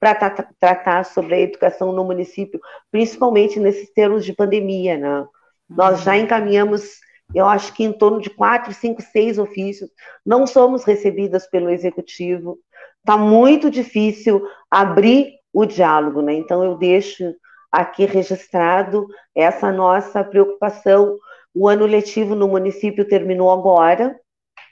para 0.00 0.14
tra 0.14 0.48
tratar 0.58 1.04
sobre 1.04 1.34
a 1.34 1.40
educação 1.40 1.92
no 1.92 2.04
município, 2.04 2.60
principalmente 2.90 3.58
nesses 3.58 3.92
termos 3.92 4.24
de 4.24 4.32
pandemia, 4.32 4.96
né? 4.96 5.26
Nós 5.68 6.02
já 6.02 6.12
uhum. 6.12 6.18
encaminhamos, 6.18 6.98
eu 7.34 7.46
acho 7.46 7.74
que 7.74 7.84
em 7.84 7.92
torno 7.92 8.20
de 8.20 8.30
quatro, 8.30 8.72
cinco, 8.72 9.02
seis 9.02 9.38
ofícios, 9.38 9.90
não 10.24 10.46
somos 10.46 10.84
recebidas 10.84 11.48
pelo 11.50 11.68
executivo, 11.68 12.58
está 13.00 13.16
muito 13.16 13.70
difícil 13.70 14.42
abrir 14.70 15.34
o 15.52 15.64
diálogo, 15.64 16.22
né? 16.22 16.34
Então 16.34 16.62
eu 16.64 16.76
deixo 16.76 17.34
aqui 17.70 18.04
registrado 18.04 19.06
essa 19.34 19.72
nossa 19.72 20.24
preocupação. 20.24 21.16
O 21.54 21.68
ano 21.68 21.86
letivo 21.86 22.34
no 22.34 22.48
município 22.48 23.06
terminou 23.06 23.50
agora, 23.50 24.18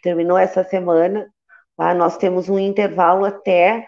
terminou 0.03 0.39
essa 0.39 0.65
semana. 0.65 1.27
Tá? 1.77 1.95
Nós 1.95 2.17
temos 2.17 2.49
um 2.49 2.59
intervalo 2.59 3.25
até 3.25 3.87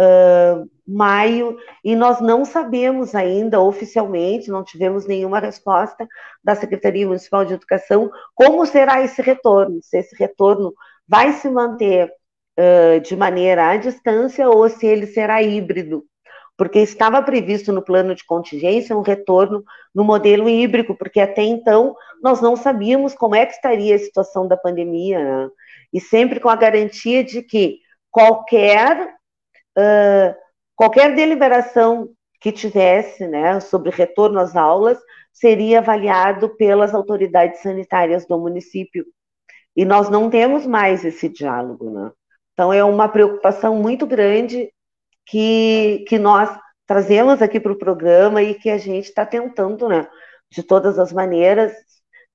uh, 0.00 0.68
maio 0.90 1.56
e 1.84 1.94
nós 1.94 2.20
não 2.20 2.44
sabemos 2.44 3.14
ainda 3.14 3.60
oficialmente, 3.60 4.50
não 4.50 4.64
tivemos 4.64 5.06
nenhuma 5.06 5.38
resposta 5.38 6.06
da 6.42 6.54
Secretaria 6.54 7.06
Municipal 7.06 7.44
de 7.44 7.54
Educação 7.54 8.10
como 8.34 8.66
será 8.66 9.02
esse 9.02 9.22
retorno, 9.22 9.80
se 9.82 9.98
esse 9.98 10.16
retorno 10.16 10.74
vai 11.08 11.32
se 11.32 11.48
manter 11.48 12.12
de 13.02 13.16
maneira 13.16 13.70
à 13.70 13.76
distância 13.76 14.48
ou 14.48 14.68
se 14.68 14.86
ele 14.86 15.06
será 15.06 15.42
híbrido, 15.42 16.04
porque 16.56 16.80
estava 16.80 17.22
previsto 17.22 17.72
no 17.72 17.82
plano 17.82 18.14
de 18.14 18.24
contingência 18.24 18.96
um 18.96 19.00
retorno 19.00 19.64
no 19.94 20.04
modelo 20.04 20.48
híbrido, 20.48 20.94
porque 20.94 21.20
até 21.20 21.42
então 21.42 21.96
nós 22.22 22.40
não 22.40 22.56
sabíamos 22.56 23.14
como 23.14 23.34
é 23.34 23.46
que 23.46 23.52
estaria 23.52 23.94
a 23.94 23.98
situação 23.98 24.46
da 24.46 24.56
pandemia, 24.56 25.18
né? 25.18 25.50
e 25.92 26.00
sempre 26.00 26.38
com 26.38 26.50
a 26.50 26.56
garantia 26.56 27.24
de 27.24 27.42
que 27.42 27.78
qualquer 28.10 29.14
uh, 29.78 30.34
qualquer 30.80 31.14
deliberação 31.14 32.08
que 32.40 32.50
tivesse, 32.50 33.26
né, 33.26 33.60
sobre 33.60 33.90
retorno 33.90 34.40
às 34.40 34.56
aulas 34.56 34.98
seria 35.30 35.80
avaliado 35.80 36.56
pelas 36.56 36.94
autoridades 36.94 37.60
sanitárias 37.60 38.26
do 38.26 38.38
município. 38.38 39.04
E 39.76 39.84
nós 39.84 40.08
não 40.08 40.30
temos 40.30 40.64
mais 40.64 41.04
esse 41.04 41.28
diálogo, 41.28 41.90
né? 41.90 42.10
Então, 42.54 42.72
é 42.72 42.82
uma 42.82 43.10
preocupação 43.10 43.76
muito 43.76 44.06
grande 44.06 44.72
que, 45.26 46.02
que 46.08 46.18
nós 46.18 46.48
trazemos 46.86 47.42
aqui 47.42 47.60
para 47.60 47.72
o 47.72 47.78
programa 47.78 48.42
e 48.42 48.54
que 48.54 48.70
a 48.70 48.78
gente 48.78 49.04
está 49.04 49.26
tentando, 49.26 49.86
né, 49.86 50.08
de 50.50 50.62
todas 50.62 50.98
as 50.98 51.12
maneiras, 51.12 51.74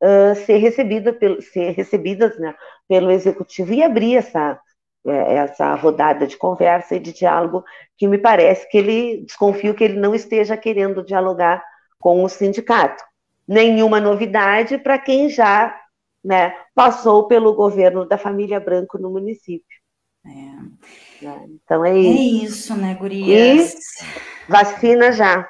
uh, 0.04 0.36
ser, 0.46 0.58
recebida 0.58 1.12
pelo, 1.12 1.41
ser 1.41 1.72
recebidas 1.72 2.38
né, 2.38 2.54
pelo 2.88 3.10
executivo 3.10 3.74
e 3.74 3.82
abrir 3.82 4.18
essa, 4.18 4.62
essa 5.06 5.74
rodada 5.76 6.26
de 6.26 6.38
conversa 6.38 6.95
e 6.95 6.99
de 6.99 7.14
diálogo 7.14 7.64
que 7.97 8.08
me 8.08 8.18
parece 8.18 8.68
que 8.70 8.78
ele, 8.78 9.24
desconfio 9.26 9.76
que 9.76 9.84
ele 9.84 9.99
não 9.99 10.16
esteja 10.16 10.58
querendo 10.58 11.03
dialogar 11.03 11.64
com 11.99 12.24
o 12.24 12.30
sindicato. 12.30 13.03
Nenhuma 13.47 13.99
novidade 14.01 14.78
para 14.78 14.97
quem 14.97 15.30
já 15.30 15.80
né, 16.24 16.56
passou 16.74 17.28
pelo 17.28 17.53
governo 17.53 18.06
da 18.06 18.18
família 18.18 18.60
Branco 18.60 18.97
no 18.97 19.12
município. 19.12 19.78
É. 20.26 21.26
Né, 21.26 21.45
então 21.49 21.86
é, 21.86 21.91
é 21.91 21.97
isso. 21.97 22.10
É 22.10 22.45
isso, 22.45 22.76
né, 22.76 22.95
Gurias? 22.95 23.74
E 23.74 24.51
vacina 24.51 25.12
já. 25.12 25.47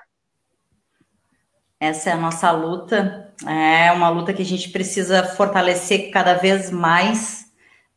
Essa 1.80 2.10
é 2.10 2.14
a 2.14 2.18
nossa 2.18 2.52
luta. 2.52 3.34
É 3.46 3.92
uma 3.92 4.10
luta 4.10 4.34
que 4.34 4.42
a 4.42 4.46
gente 4.46 4.70
precisa 4.70 5.24
fortalecer 5.24 6.10
cada 6.10 6.34
vez 6.34 6.72
mais, 6.72 7.45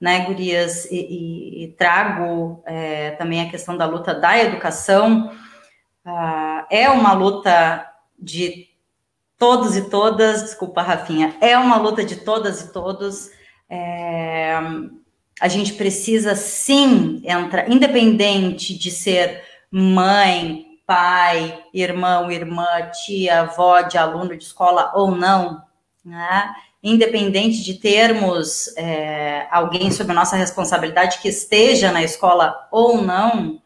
né, 0.00 0.24
Gurias? 0.24 0.84
E, 0.86 0.96
e, 0.96 1.64
e 1.64 1.68
trago 1.72 2.62
é, 2.66 3.12
também 3.12 3.40
a 3.40 3.50
questão 3.50 3.76
da 3.76 3.86
luta 3.86 4.14
da 4.14 4.38
educação. 4.38 5.32
Ah, 6.04 6.66
é 6.70 6.88
uma 6.88 7.12
luta 7.12 7.86
de 8.18 8.68
todos 9.38 9.76
e 9.76 9.88
todas, 9.88 10.42
desculpa, 10.42 10.82
Rafinha, 10.82 11.36
é 11.40 11.56
uma 11.56 11.76
luta 11.76 12.04
de 12.04 12.16
todas 12.16 12.62
e 12.62 12.72
todos. 12.72 13.30
É, 13.70 14.54
a 15.40 15.48
gente 15.48 15.74
precisa 15.74 16.34
sim 16.34 17.22
entrar, 17.24 17.70
independente 17.70 18.76
de 18.76 18.90
ser 18.90 19.44
mãe, 19.70 20.66
pai, 20.86 21.62
irmão, 21.72 22.30
irmã, 22.30 22.66
tia, 23.04 23.42
avó 23.42 23.82
de 23.82 23.98
aluno 23.98 24.36
de 24.36 24.42
escola 24.42 24.90
ou 24.94 25.10
não, 25.10 25.62
né? 26.04 26.50
Independente 26.82 27.62
de 27.62 27.74
termos 27.74 28.74
é, 28.76 29.46
alguém 29.50 29.90
sob 29.90 30.12
nossa 30.12 30.36
responsabilidade 30.36 31.18
que 31.18 31.28
esteja 31.28 31.90
na 31.90 32.02
escola 32.02 32.68
ou 32.70 33.02
não, 33.02 33.60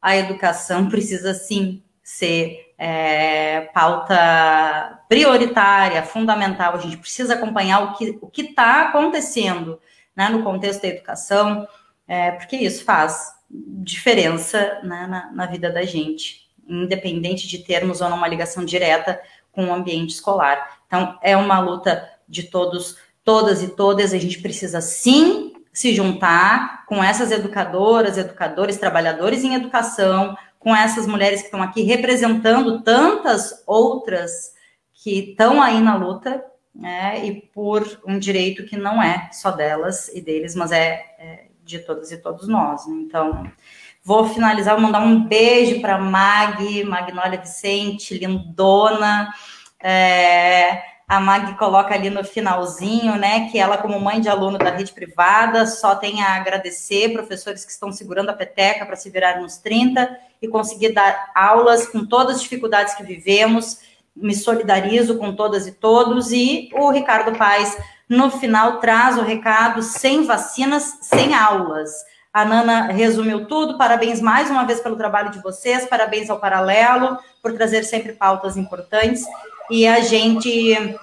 a 0.00 0.16
educação 0.16 0.88
precisa 0.90 1.34
sim 1.34 1.82
ser 2.02 2.72
é, 2.76 3.62
pauta 3.72 5.00
prioritária, 5.08 6.02
fundamental. 6.02 6.74
A 6.74 6.78
gente 6.78 6.96
precisa 6.96 7.34
acompanhar 7.34 7.82
o 7.82 7.94
que 7.94 8.18
o 8.20 8.30
está 8.36 8.88
acontecendo 8.88 9.80
né, 10.16 10.28
no 10.28 10.42
contexto 10.42 10.82
da 10.82 10.88
educação, 10.88 11.66
é, 12.06 12.32
porque 12.32 12.56
isso 12.56 12.84
faz 12.84 13.32
diferença 13.50 14.80
né, 14.82 15.06
na, 15.06 15.32
na 15.32 15.46
vida 15.46 15.70
da 15.70 15.82
gente, 15.82 16.50
independente 16.66 17.46
de 17.46 17.58
termos 17.58 18.00
ou 18.00 18.08
não 18.08 18.16
uma 18.16 18.28
ligação 18.28 18.64
direta 18.64 19.20
com 19.52 19.66
o 19.66 19.72
ambiente 19.72 20.14
escolar. 20.14 20.80
Então, 20.86 21.18
é 21.22 21.36
uma 21.36 21.60
luta 21.60 22.10
de 22.28 22.44
todos, 22.44 22.96
todas 23.24 23.62
e 23.62 23.68
todas. 23.68 24.12
A 24.12 24.18
gente 24.18 24.40
precisa 24.40 24.80
sim 24.80 25.52
se 25.72 25.92
juntar 25.94 26.86
com 26.86 27.02
essas 27.02 27.32
educadoras, 27.32 28.16
educadores, 28.16 28.76
trabalhadores 28.76 29.42
em 29.42 29.54
educação, 29.54 30.36
com 30.58 30.74
essas 30.74 31.06
mulheres 31.06 31.40
que 31.40 31.46
estão 31.46 31.62
aqui 31.62 31.82
representando 31.82 32.80
tantas 32.82 33.62
outras 33.66 34.54
que 34.92 35.30
estão 35.30 35.60
aí 35.60 35.80
na 35.80 35.96
luta, 35.96 36.42
né, 36.74 37.24
e 37.24 37.40
por 37.52 38.00
um 38.06 38.18
direito 38.18 38.64
que 38.64 38.76
não 38.76 39.02
é 39.02 39.28
só 39.32 39.50
delas 39.50 40.08
e 40.08 40.20
deles, 40.20 40.54
mas 40.54 40.72
é, 40.72 41.04
é 41.18 41.44
de 41.62 41.78
todas 41.80 42.10
e 42.12 42.16
todos 42.18 42.48
nós. 42.48 42.86
Né? 42.86 42.96
Então, 43.06 43.50
vou 44.02 44.28
finalizar, 44.28 44.74
vou 44.74 44.82
mandar 44.82 45.00
um 45.00 45.24
beijo 45.24 45.80
para 45.80 45.98
Mag, 45.98 46.84
Magnólia 46.84 47.40
Vicente, 47.40 48.16
lindona. 48.16 49.32
É, 49.80 50.93
a 51.06 51.20
Mag 51.20 51.54
coloca 51.58 51.94
ali 51.94 52.08
no 52.08 52.24
finalzinho, 52.24 53.16
né, 53.16 53.48
que 53.50 53.58
ela, 53.58 53.76
como 53.76 54.00
mãe 54.00 54.20
de 54.20 54.28
aluno 54.28 54.56
da 54.56 54.70
rede 54.70 54.92
privada, 54.92 55.66
só 55.66 55.94
tem 55.94 56.22
a 56.22 56.36
agradecer 56.36 57.12
professores 57.12 57.64
que 57.64 57.70
estão 57.70 57.92
segurando 57.92 58.30
a 58.30 58.34
peteca 58.34 58.86
para 58.86 58.96
se 58.96 59.10
virar 59.10 59.40
nos 59.40 59.58
30 59.58 60.18
e 60.40 60.48
conseguir 60.48 60.92
dar 60.92 61.30
aulas 61.34 61.86
com 61.86 62.06
todas 62.06 62.36
as 62.36 62.42
dificuldades 62.42 62.94
que 62.94 63.02
vivemos. 63.02 63.80
Me 64.16 64.34
solidarizo 64.34 65.18
com 65.18 65.34
todas 65.34 65.66
e 65.66 65.72
todos. 65.72 66.32
E 66.32 66.70
o 66.72 66.90
Ricardo 66.90 67.36
Paes, 67.36 67.76
no 68.08 68.30
final, 68.30 68.78
traz 68.78 69.18
o 69.18 69.22
recado: 69.22 69.82
sem 69.82 70.24
vacinas, 70.24 70.98
sem 71.02 71.34
aulas. 71.34 71.90
A 72.32 72.44
Nana 72.44 72.92
resumiu 72.92 73.46
tudo. 73.46 73.76
Parabéns 73.76 74.20
mais 74.20 74.50
uma 74.50 74.64
vez 74.64 74.80
pelo 74.80 74.96
trabalho 74.96 75.30
de 75.30 75.42
vocês, 75.42 75.86
parabéns 75.86 76.30
ao 76.30 76.40
Paralelo 76.40 77.18
por 77.42 77.52
trazer 77.52 77.84
sempre 77.84 78.12
pautas 78.12 78.56
importantes 78.56 79.24
e 79.70 79.86
a 79.86 80.00
gente 80.00 80.96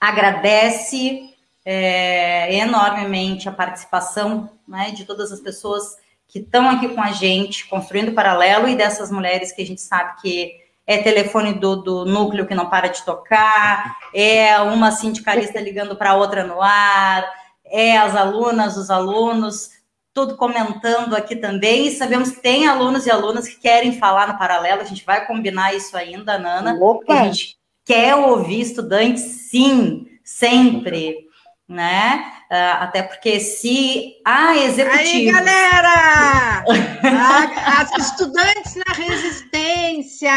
agradece 0.00 1.30
é, 1.64 2.54
enormemente 2.56 3.48
a 3.48 3.52
participação 3.52 4.50
né, 4.66 4.90
de 4.90 5.04
todas 5.04 5.30
as 5.30 5.40
pessoas 5.40 5.96
que 6.26 6.38
estão 6.38 6.68
aqui 6.68 6.88
com 6.88 7.02
a 7.02 7.10
gente, 7.10 7.68
construindo 7.68 8.12
paralelo, 8.12 8.68
e 8.68 8.76
dessas 8.76 9.10
mulheres 9.10 9.52
que 9.52 9.62
a 9.62 9.66
gente 9.66 9.80
sabe 9.80 10.20
que 10.20 10.52
é 10.86 10.98
telefone 10.98 11.52
do, 11.52 11.76
do 11.76 12.04
núcleo 12.04 12.46
que 12.46 12.54
não 12.54 12.68
para 12.68 12.88
de 12.88 13.02
tocar, 13.04 13.96
é 14.14 14.58
uma 14.60 14.90
sindicalista 14.90 15.60
ligando 15.60 15.96
para 15.96 16.14
outra 16.14 16.44
no 16.44 16.60
ar, 16.60 17.28
é 17.64 17.96
as 17.96 18.16
alunas, 18.16 18.76
os 18.76 18.90
alunos, 18.90 19.70
tudo 20.12 20.36
comentando 20.36 21.14
aqui 21.14 21.36
também, 21.36 21.86
e 21.86 21.92
sabemos 21.92 22.30
que 22.32 22.40
tem 22.40 22.66
alunos 22.66 23.06
e 23.06 23.10
alunas 23.10 23.48
que 23.48 23.60
querem 23.60 23.98
falar 23.98 24.28
no 24.28 24.38
paralelo, 24.38 24.82
a 24.82 24.84
gente 24.84 25.04
vai 25.04 25.26
combinar 25.26 25.74
isso 25.74 25.96
ainda, 25.96 26.38
Nana. 26.38 26.76
Opa. 26.80 27.14
A 27.14 27.24
gente 27.24 27.59
quer 27.90 28.14
ouvir 28.14 28.60
estudantes, 28.60 29.20
sim, 29.50 30.06
sempre, 30.22 31.26
né? 31.68 32.24
Uh, 32.48 32.82
até 32.82 33.02
porque 33.02 33.40
se 33.40 34.14
a 34.24 34.56
executiva... 34.58 35.00
Aí, 35.00 35.24
galera! 35.24 36.64
As 37.80 37.90
estudantes 37.98 38.76
na 38.76 38.94
resistência! 38.94 40.30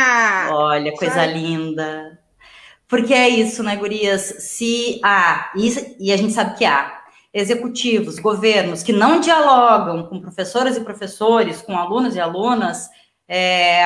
Olha, 0.50 0.92
coisa 0.94 1.14
Sabe? 1.14 1.34
linda. 1.34 2.20
Porque 2.88 3.14
é 3.14 3.30
isso, 3.30 3.62
né, 3.62 3.76
gurias? 3.76 4.22
Se 4.40 5.00
há, 5.04 5.52
e 6.00 6.12
a 6.12 6.18
gente 6.18 6.34
sabe 6.34 6.58
que 6.58 6.66
há, 6.66 7.04
executivos, 7.32 8.18
governos 8.18 8.82
que 8.82 8.94
não 8.94 9.20
dialogam 9.20 10.08
com 10.08 10.20
professoras 10.20 10.76
e 10.76 10.82
professores, 10.84 11.62
com 11.62 11.78
alunos 11.78 12.16
e 12.16 12.20
alunas, 12.20 12.90
é, 13.28 13.86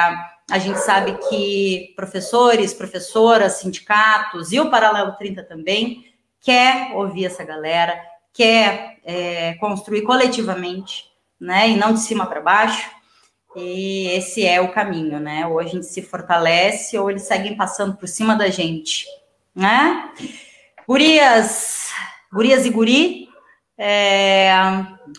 a 0.49 0.57
gente 0.59 0.79
sabe 0.79 1.17
que 1.27 1.93
professores, 1.95 2.73
professoras, 2.73 3.53
sindicatos 3.53 4.53
e 4.53 4.59
o 4.59 4.69
Paralelo 4.69 5.13
30 5.17 5.43
também 5.43 6.05
quer 6.39 6.95
ouvir 6.95 7.25
essa 7.25 7.43
galera, 7.43 7.99
quer 8.31 8.99
é, 9.03 9.55
construir 9.55 10.03
coletivamente, 10.03 11.05
né? 11.39 11.69
E 11.69 11.75
não 11.75 11.93
de 11.93 11.99
cima 11.99 12.25
para 12.25 12.39
baixo. 12.39 12.89
E 13.57 14.07
esse 14.09 14.45
é 14.45 14.61
o 14.61 14.71
caminho, 14.71 15.19
né? 15.19 15.45
Ou 15.47 15.59
a 15.59 15.65
gente 15.65 15.85
se 15.85 16.01
fortalece 16.01 16.97
ou 16.97 17.09
eles 17.09 17.23
seguem 17.23 17.57
passando 17.57 17.97
por 17.97 18.07
cima 18.07 18.33
da 18.33 18.49
gente, 18.49 19.05
né? 19.53 20.13
Gurias, 20.87 21.91
gurias 22.31 22.65
e 22.65 22.69
guri, 22.69 23.27
é, 23.77 24.49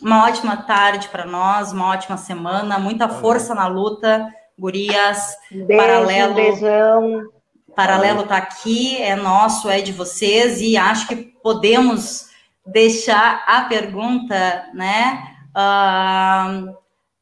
uma 0.01 0.25
ótima 0.27 0.57
tarde 0.57 1.09
para 1.09 1.27
nós, 1.27 1.71
uma 1.73 1.89
ótima 1.89 2.17
semana, 2.17 2.79
muita 2.79 3.09
força 3.09 3.55
na 3.55 3.67
luta 3.67 4.27
gurias, 4.59 5.37
Beijo, 5.51 5.67
paralelo. 5.77 6.35
Beijão. 6.35 7.31
Paralelo 7.75 8.23
está 8.23 8.39
aqui, 8.39 9.01
é 9.01 9.15
nosso, 9.15 9.69
é 9.69 9.81
de 9.81 9.93
vocês, 9.93 10.61
e 10.61 10.77
acho 10.77 11.07
que 11.07 11.17
podemos 11.17 12.29
deixar 12.67 13.45
a 13.47 13.63
pergunta, 13.63 14.69
né? 14.75 15.37
Uh, 15.51 16.77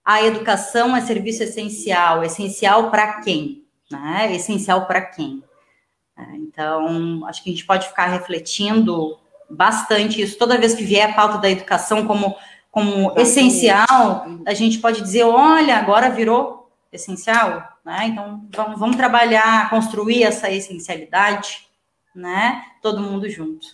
a 0.04 0.22
educação 0.22 0.96
é 0.96 1.00
serviço 1.00 1.42
essencial, 1.42 2.22
essencial 2.22 2.90
para 2.90 3.20
quem? 3.20 3.64
Né? 3.90 4.34
Essencial 4.34 4.86
para 4.86 5.00
quem? 5.00 5.42
É, 6.16 6.36
então, 6.36 7.26
acho 7.26 7.42
que 7.42 7.50
a 7.50 7.52
gente 7.52 7.66
pode 7.66 7.88
ficar 7.88 8.06
refletindo 8.06 9.18
bastante 9.50 10.22
isso. 10.22 10.38
Toda 10.38 10.58
vez 10.58 10.74
que 10.74 10.84
vier 10.84 11.10
a 11.10 11.12
pauta 11.12 11.38
da 11.38 11.50
educação 11.50 12.06
como, 12.06 12.34
como 12.70 13.12
essencial, 13.18 14.26
a 14.46 14.54
gente 14.54 14.78
pode 14.78 15.02
dizer: 15.02 15.24
olha, 15.24 15.76
agora 15.76 16.08
virou 16.08 16.55
essencial, 16.96 17.78
né? 17.84 18.06
Então, 18.06 18.46
vamos, 18.54 18.80
vamos 18.80 18.96
trabalhar, 18.96 19.70
construir 19.70 20.24
essa 20.24 20.50
essencialidade, 20.50 21.66
né? 22.14 22.62
Todo 22.82 23.00
mundo 23.00 23.28
junto. 23.30 23.66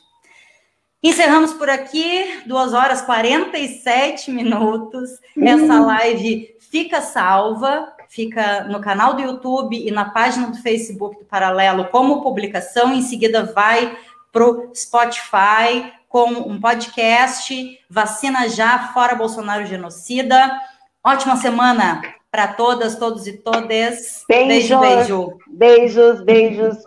Encerramos 1.03 1.53
por 1.55 1.69
aqui, 1.69 2.43
2 2.47 2.75
horas 2.75 3.03
47 3.03 4.31
minutos. 4.31 5.11
Essa 5.37 5.81
live 5.81 6.55
fica 6.71 7.01
salva, 7.01 7.93
fica 8.09 8.65
no 8.65 8.81
canal 8.81 9.15
do 9.15 9.23
YouTube 9.23 9.77
e 9.77 9.91
na 9.91 10.11
página 10.11 10.47
do 10.47 10.59
Facebook 10.59 11.19
do 11.19 11.25
Paralelo 11.25 11.87
como 11.87 12.23
publicação. 12.23 12.93
Em 12.93 13.03
seguida, 13.03 13.53
vai 13.53 13.99
para 14.31 14.45
o 14.45 14.73
Spotify 14.75 15.93
com 16.09 16.31
um 16.31 16.61
podcast. 16.61 17.53
Vacina 17.91 18.49
já, 18.49 18.93
fora 18.93 19.17
Bolsonaro 19.17 19.67
genocida. 19.67 20.53
Ótima 21.03 21.37
semana! 21.37 22.22
Para 22.33 22.55
todas, 22.55 22.97
todos 22.97 23.27
e 23.27 23.35
todas. 23.35 24.25
Beijos, 24.27 24.81
beijo, 24.81 24.81
beijo. 24.81 25.39
Beijos, 25.49 26.25
beijos. 26.25 26.79